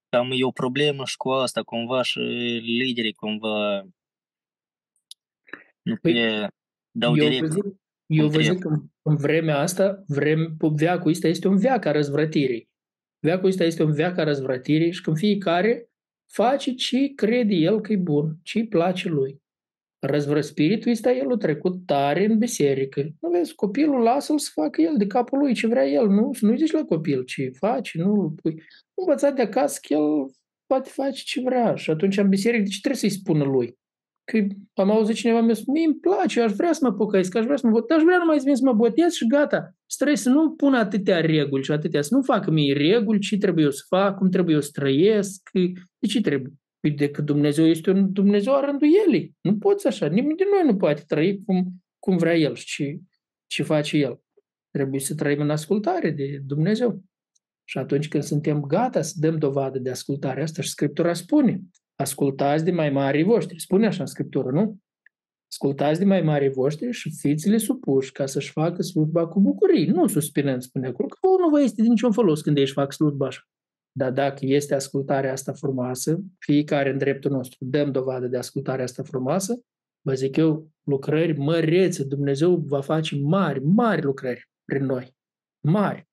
[0.10, 0.18] da.
[0.18, 2.20] Am e o problemă și cu asta, cumva și
[2.64, 3.84] liderii cumva
[5.82, 6.48] nu păi, pe
[6.92, 7.48] dau eu direct.
[7.48, 7.64] Vă zic,
[8.06, 8.70] eu vă zic că
[9.02, 12.70] în vremea asta, vreme, veacul ăsta este un veac a răzvrătirii.
[13.20, 15.90] Veacul ăsta este un veac a răzvrătirii și când fiecare
[16.34, 19.39] face ce crede el că e bun, ce îi place lui.
[20.00, 23.10] Răzvră spiritul ăsta, el a trecut tare în biserică.
[23.20, 26.32] Nu vezi, copilul lasă-l să facă el de capul lui ce vrea el, nu?
[26.42, 28.64] Nu zici la copil ce face, nu îl pui.
[28.94, 30.26] Învățat de acasă că el
[30.66, 33.78] poate face ce vrea și atunci în biserică de ce trebuie să-i spună lui?
[34.24, 37.36] Că am auzit cineva mi-a spus, mie îmi place, eu aș vrea să mă pocăiesc,
[37.36, 39.76] aș vrea să mă botez, aș vrea numai să vin să mă botez și gata.
[39.96, 43.64] Trebuie să nu pun atâtea reguli și atâtea, să nu facă mie reguli, ce trebuie
[43.64, 45.50] eu să fac, cum trebuie eu să trăiesc,
[46.00, 46.54] de ce trebuie?
[46.80, 49.38] Păi decât Dumnezeu este un Dumnezeu a rânduielii.
[49.42, 53.00] Nu poți așa, nimeni din noi nu poate trăi cum, cum vrea El și ce,
[53.48, 54.22] ce face El.
[54.72, 57.04] Trebuie să trăim în ascultare de Dumnezeu.
[57.64, 61.62] Și atunci când suntem gata să dăm dovadă de ascultare asta și Scriptura spune,
[61.96, 63.60] ascultați de mai mari voștri.
[63.60, 64.78] Spune așa în Scriptură, nu?
[65.52, 69.86] Ascultați de mai mari voștri și fiți-le supuși ca să-și facă slujba cu bucurii.
[69.86, 73.26] Nu suspinând, spune acolo, că nu vă este de niciun folos când ești fac slujba
[73.26, 73.42] așa.
[73.92, 79.04] Dar dacă este ascultarea asta frumoasă, fiecare în dreptul nostru dăm dovadă de ascultarea asta
[79.04, 79.64] frumoasă,
[80.02, 85.16] vă zic eu, lucrări mărețe, Dumnezeu va face mari, mari lucrări prin noi.
[85.64, 86.08] Mari.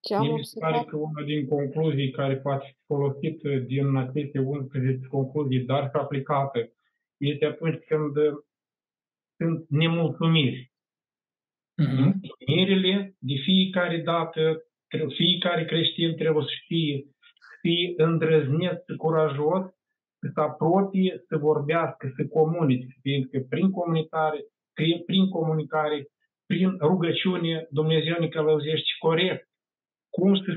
[0.00, 4.38] Ce am mi se pare că una din concluzii care poate fi folosit din aceste
[4.38, 6.72] 11 concluzii, dar și aplicate,
[7.16, 8.14] este atunci când
[9.36, 10.72] sunt nemulțumiri.
[11.82, 12.12] Mm-hmm.
[12.20, 14.62] Mulțumirile de fiecare dată,
[15.16, 17.04] fiecare creștin trebuie să fie,
[17.46, 19.64] să fie îndrăzneț, curajos,
[20.20, 24.38] să se apropie, să vorbească, să comunice, fiindcă prin comunicare,
[24.74, 26.06] prin, prin comunicare,
[26.46, 29.46] prin rugăciune, Dumnezeu ne călăuzește corect.
[30.10, 30.50] Cum să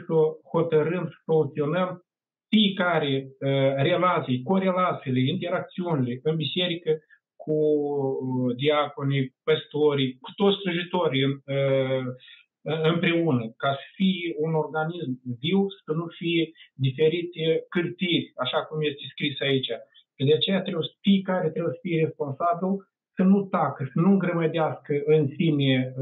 [0.52, 2.02] hotărâm, să soluționăm
[2.50, 6.92] fiecare uh, relații, corelațiile, interacțiunile în biserică
[7.36, 12.04] cu uh, diaconii, păstorii, cu toți slujitorii uh,
[12.64, 19.04] împreună, ca să fie un organism viu, să nu fie diferite cârtiri, așa cum este
[19.10, 19.72] scris aici.
[20.28, 22.74] De aceea trebuie să fiecare trebuie să fie responsabil
[23.16, 25.94] să nu tacă, să nu îngrămădească în sine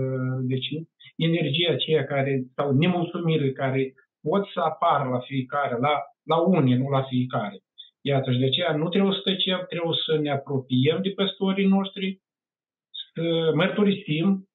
[0.41, 0.69] deci,
[1.15, 6.89] energia aceea care, sau nemulțumirile care pot să apară la fiecare, la, la unii, nu
[6.89, 7.57] la fiecare.
[8.01, 12.21] Iată, și de aceea nu trebuie să tăcem, trebuie să ne apropiem de păstorii noștri,
[13.13, 14.48] să mărturisim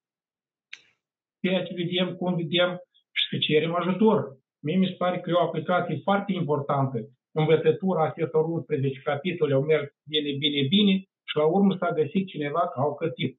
[1.44, 2.70] ceea ce vedem, cum vedem
[3.18, 4.18] și să cerem ajutor.
[4.64, 6.98] Mie mi se pare că e o aplicație foarte importantă.
[7.32, 10.94] Învățătura acestor 11 capitole au mers bine, bine, bine
[11.28, 13.38] și la urmă s-a găsit cineva că au cătit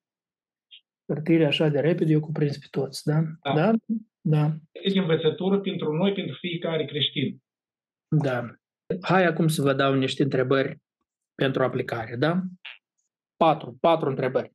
[1.07, 3.19] hârtirea așa de repede, eu cuprins pe toți, da?
[3.43, 3.53] Da.
[3.53, 3.71] Da.
[4.21, 4.53] da.
[4.71, 7.43] Este învățătură pentru noi, pentru fiecare creștin.
[8.07, 8.55] Da.
[9.01, 10.77] Hai acum să vă dau niște întrebări
[11.35, 12.41] pentru aplicare, da?
[13.37, 14.54] Patru, patru întrebări.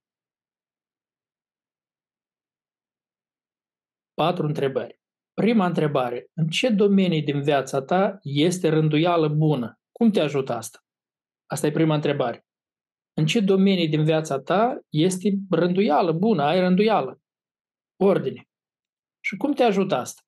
[4.20, 5.00] Patru întrebări.
[5.32, 6.30] Prima întrebare.
[6.34, 9.80] În ce domenii din viața ta este rânduială bună?
[9.92, 10.78] Cum te ajută asta?
[11.46, 12.46] Asta e prima întrebare.
[13.16, 17.20] În ce domenii din viața ta este rânduială bună, ai rânduială,
[18.02, 18.48] ordine.
[19.20, 20.22] Și cum te ajută asta?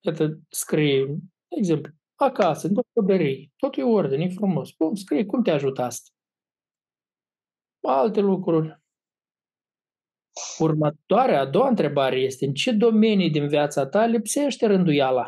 [0.00, 1.06] Iată, scrie,
[1.48, 4.70] de exemplu, acasă, în gospodărie, totul e ordine, e frumos.
[4.70, 6.10] Cum scrie, cum te ajută asta?
[7.80, 8.83] Alte lucruri.
[10.58, 15.26] Următoarea, a doua întrebare este, în ce domenii din viața ta lipsește rânduiala?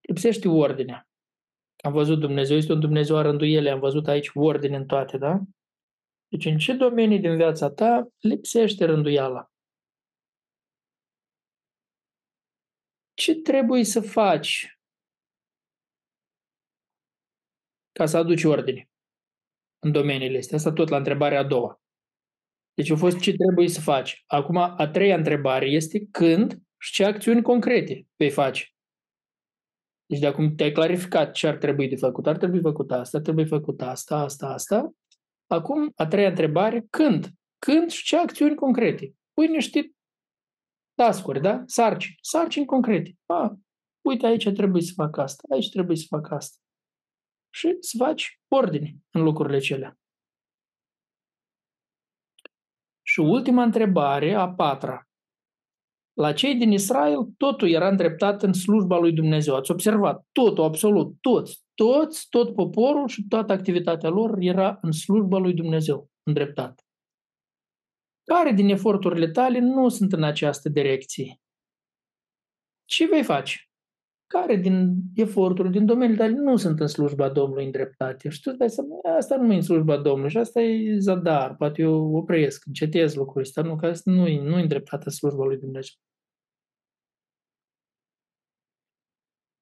[0.00, 1.08] Lipsește ordinea.
[1.76, 5.40] Am văzut Dumnezeu este un Dumnezeu a rânduielii, am văzut aici ordine în toate, da?
[6.28, 9.50] Deci în ce domenii din viața ta lipsește rânduiala?
[13.14, 14.78] Ce trebuie să faci
[17.92, 18.90] ca să aduci ordine
[19.78, 20.56] în domeniile astea?
[20.56, 21.80] Asta tot la întrebarea a doua.
[22.76, 24.24] Deci a fost ce trebuie să faci.
[24.26, 28.64] Acum, a treia întrebare este când și ce acțiuni concrete vei face.
[30.06, 32.26] Deci de acum te-ai clarificat ce ar trebui de făcut.
[32.26, 34.92] Ar trebui făcut asta, ar trebui făcut asta, asta, asta.
[35.46, 37.30] Acum, a treia întrebare, când?
[37.58, 39.14] Când și ce acțiuni concrete?
[39.32, 39.90] Pui niște
[40.94, 41.62] tascuri, da?
[41.66, 42.16] Sarcini.
[42.20, 43.16] Sarcini concrete.
[43.26, 43.58] A,
[44.00, 46.56] uite, aici trebuie să fac asta, aici trebuie să fac asta.
[47.50, 49.98] Și să faci ordine în lucrurile celea.
[53.16, 55.08] Și ultima întrebare, a patra.
[56.12, 59.54] La cei din Israel, totul era îndreptat în slujba lui Dumnezeu.
[59.54, 65.38] Ați observat, totul, absolut, toți, toți, tot poporul și toată activitatea lor era în slujba
[65.38, 66.84] lui Dumnezeu, îndreptat.
[68.24, 71.40] Care din eforturile tale nu sunt în această direcție?
[72.84, 73.70] Ce vei face?
[74.26, 78.28] Care din eforturi, din domeniul tale nu sunt în slujba Domnului în dreptate?
[78.28, 81.56] Și tu îți dai seama, asta nu e în slujba Domnului și asta e zadar,
[81.56, 85.10] poate eu opresc, încetez lucrul ăsta, nu, că asta nu e, nu e în dreptate
[85.10, 85.94] slujba lui Dumnezeu.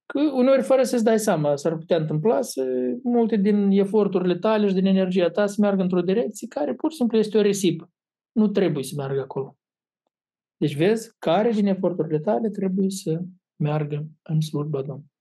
[0.07, 2.65] Că uneori, fără să-ți dai seama, s-ar putea întâmpla să
[3.03, 6.97] multe din eforturile tale și din energia ta să meargă într-o direcție care pur și
[6.97, 7.91] simplu este o risipă.
[8.33, 9.57] Nu trebuie să meargă acolo.
[10.57, 13.21] Deci vezi, care din eforturile tale trebuie să
[13.57, 15.13] meargă în slujba Domnului.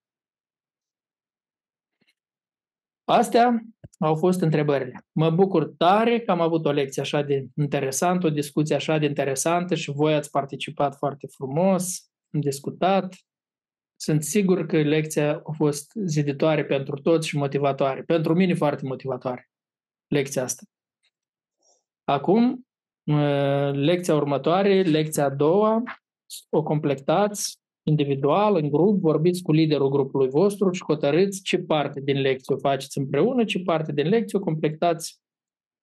[3.04, 3.62] Astea
[4.00, 5.06] au fost întrebările.
[5.12, 9.06] Mă bucur tare că am avut o lecție așa de interesantă, o discuție așa de
[9.06, 13.16] interesantă și voi ați participat foarte frumos, am discutat.
[13.96, 18.04] Sunt sigur că lecția a fost ziditoare pentru toți și motivatoare.
[18.04, 19.50] Pentru mine foarte motivatoare
[20.08, 20.64] lecția asta.
[22.04, 22.68] Acum,
[23.72, 25.84] lecția următoare, lecția a doua,
[26.50, 32.22] o completați individual, în grup, vorbiți cu liderul grupului vostru și hotărâți ce parte din
[32.22, 35.22] lecție o faceți împreună, ce parte din lecție o completați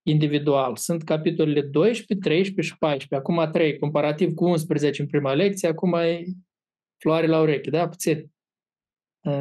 [0.07, 0.75] individual.
[0.75, 3.15] Sunt capitolele 12, 13 și 14.
[3.15, 6.23] Acum 3, comparativ cu 11 în prima lecție, acum e
[6.97, 7.87] floare la ureche, da?
[7.87, 8.31] Puțin.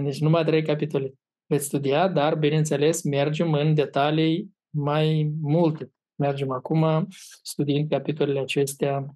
[0.03, 1.15] Deci numai 3 capitole
[1.47, 5.93] veți studia, dar, bineînțeles, mergem în detalii mai multe.
[6.15, 7.07] Mergem acum
[7.43, 9.07] studiind capitolele acestea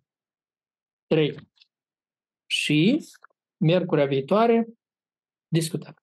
[1.06, 1.34] 3.
[2.46, 3.04] Și
[3.64, 4.66] miercurea viitoare
[5.48, 5.94] discutăm.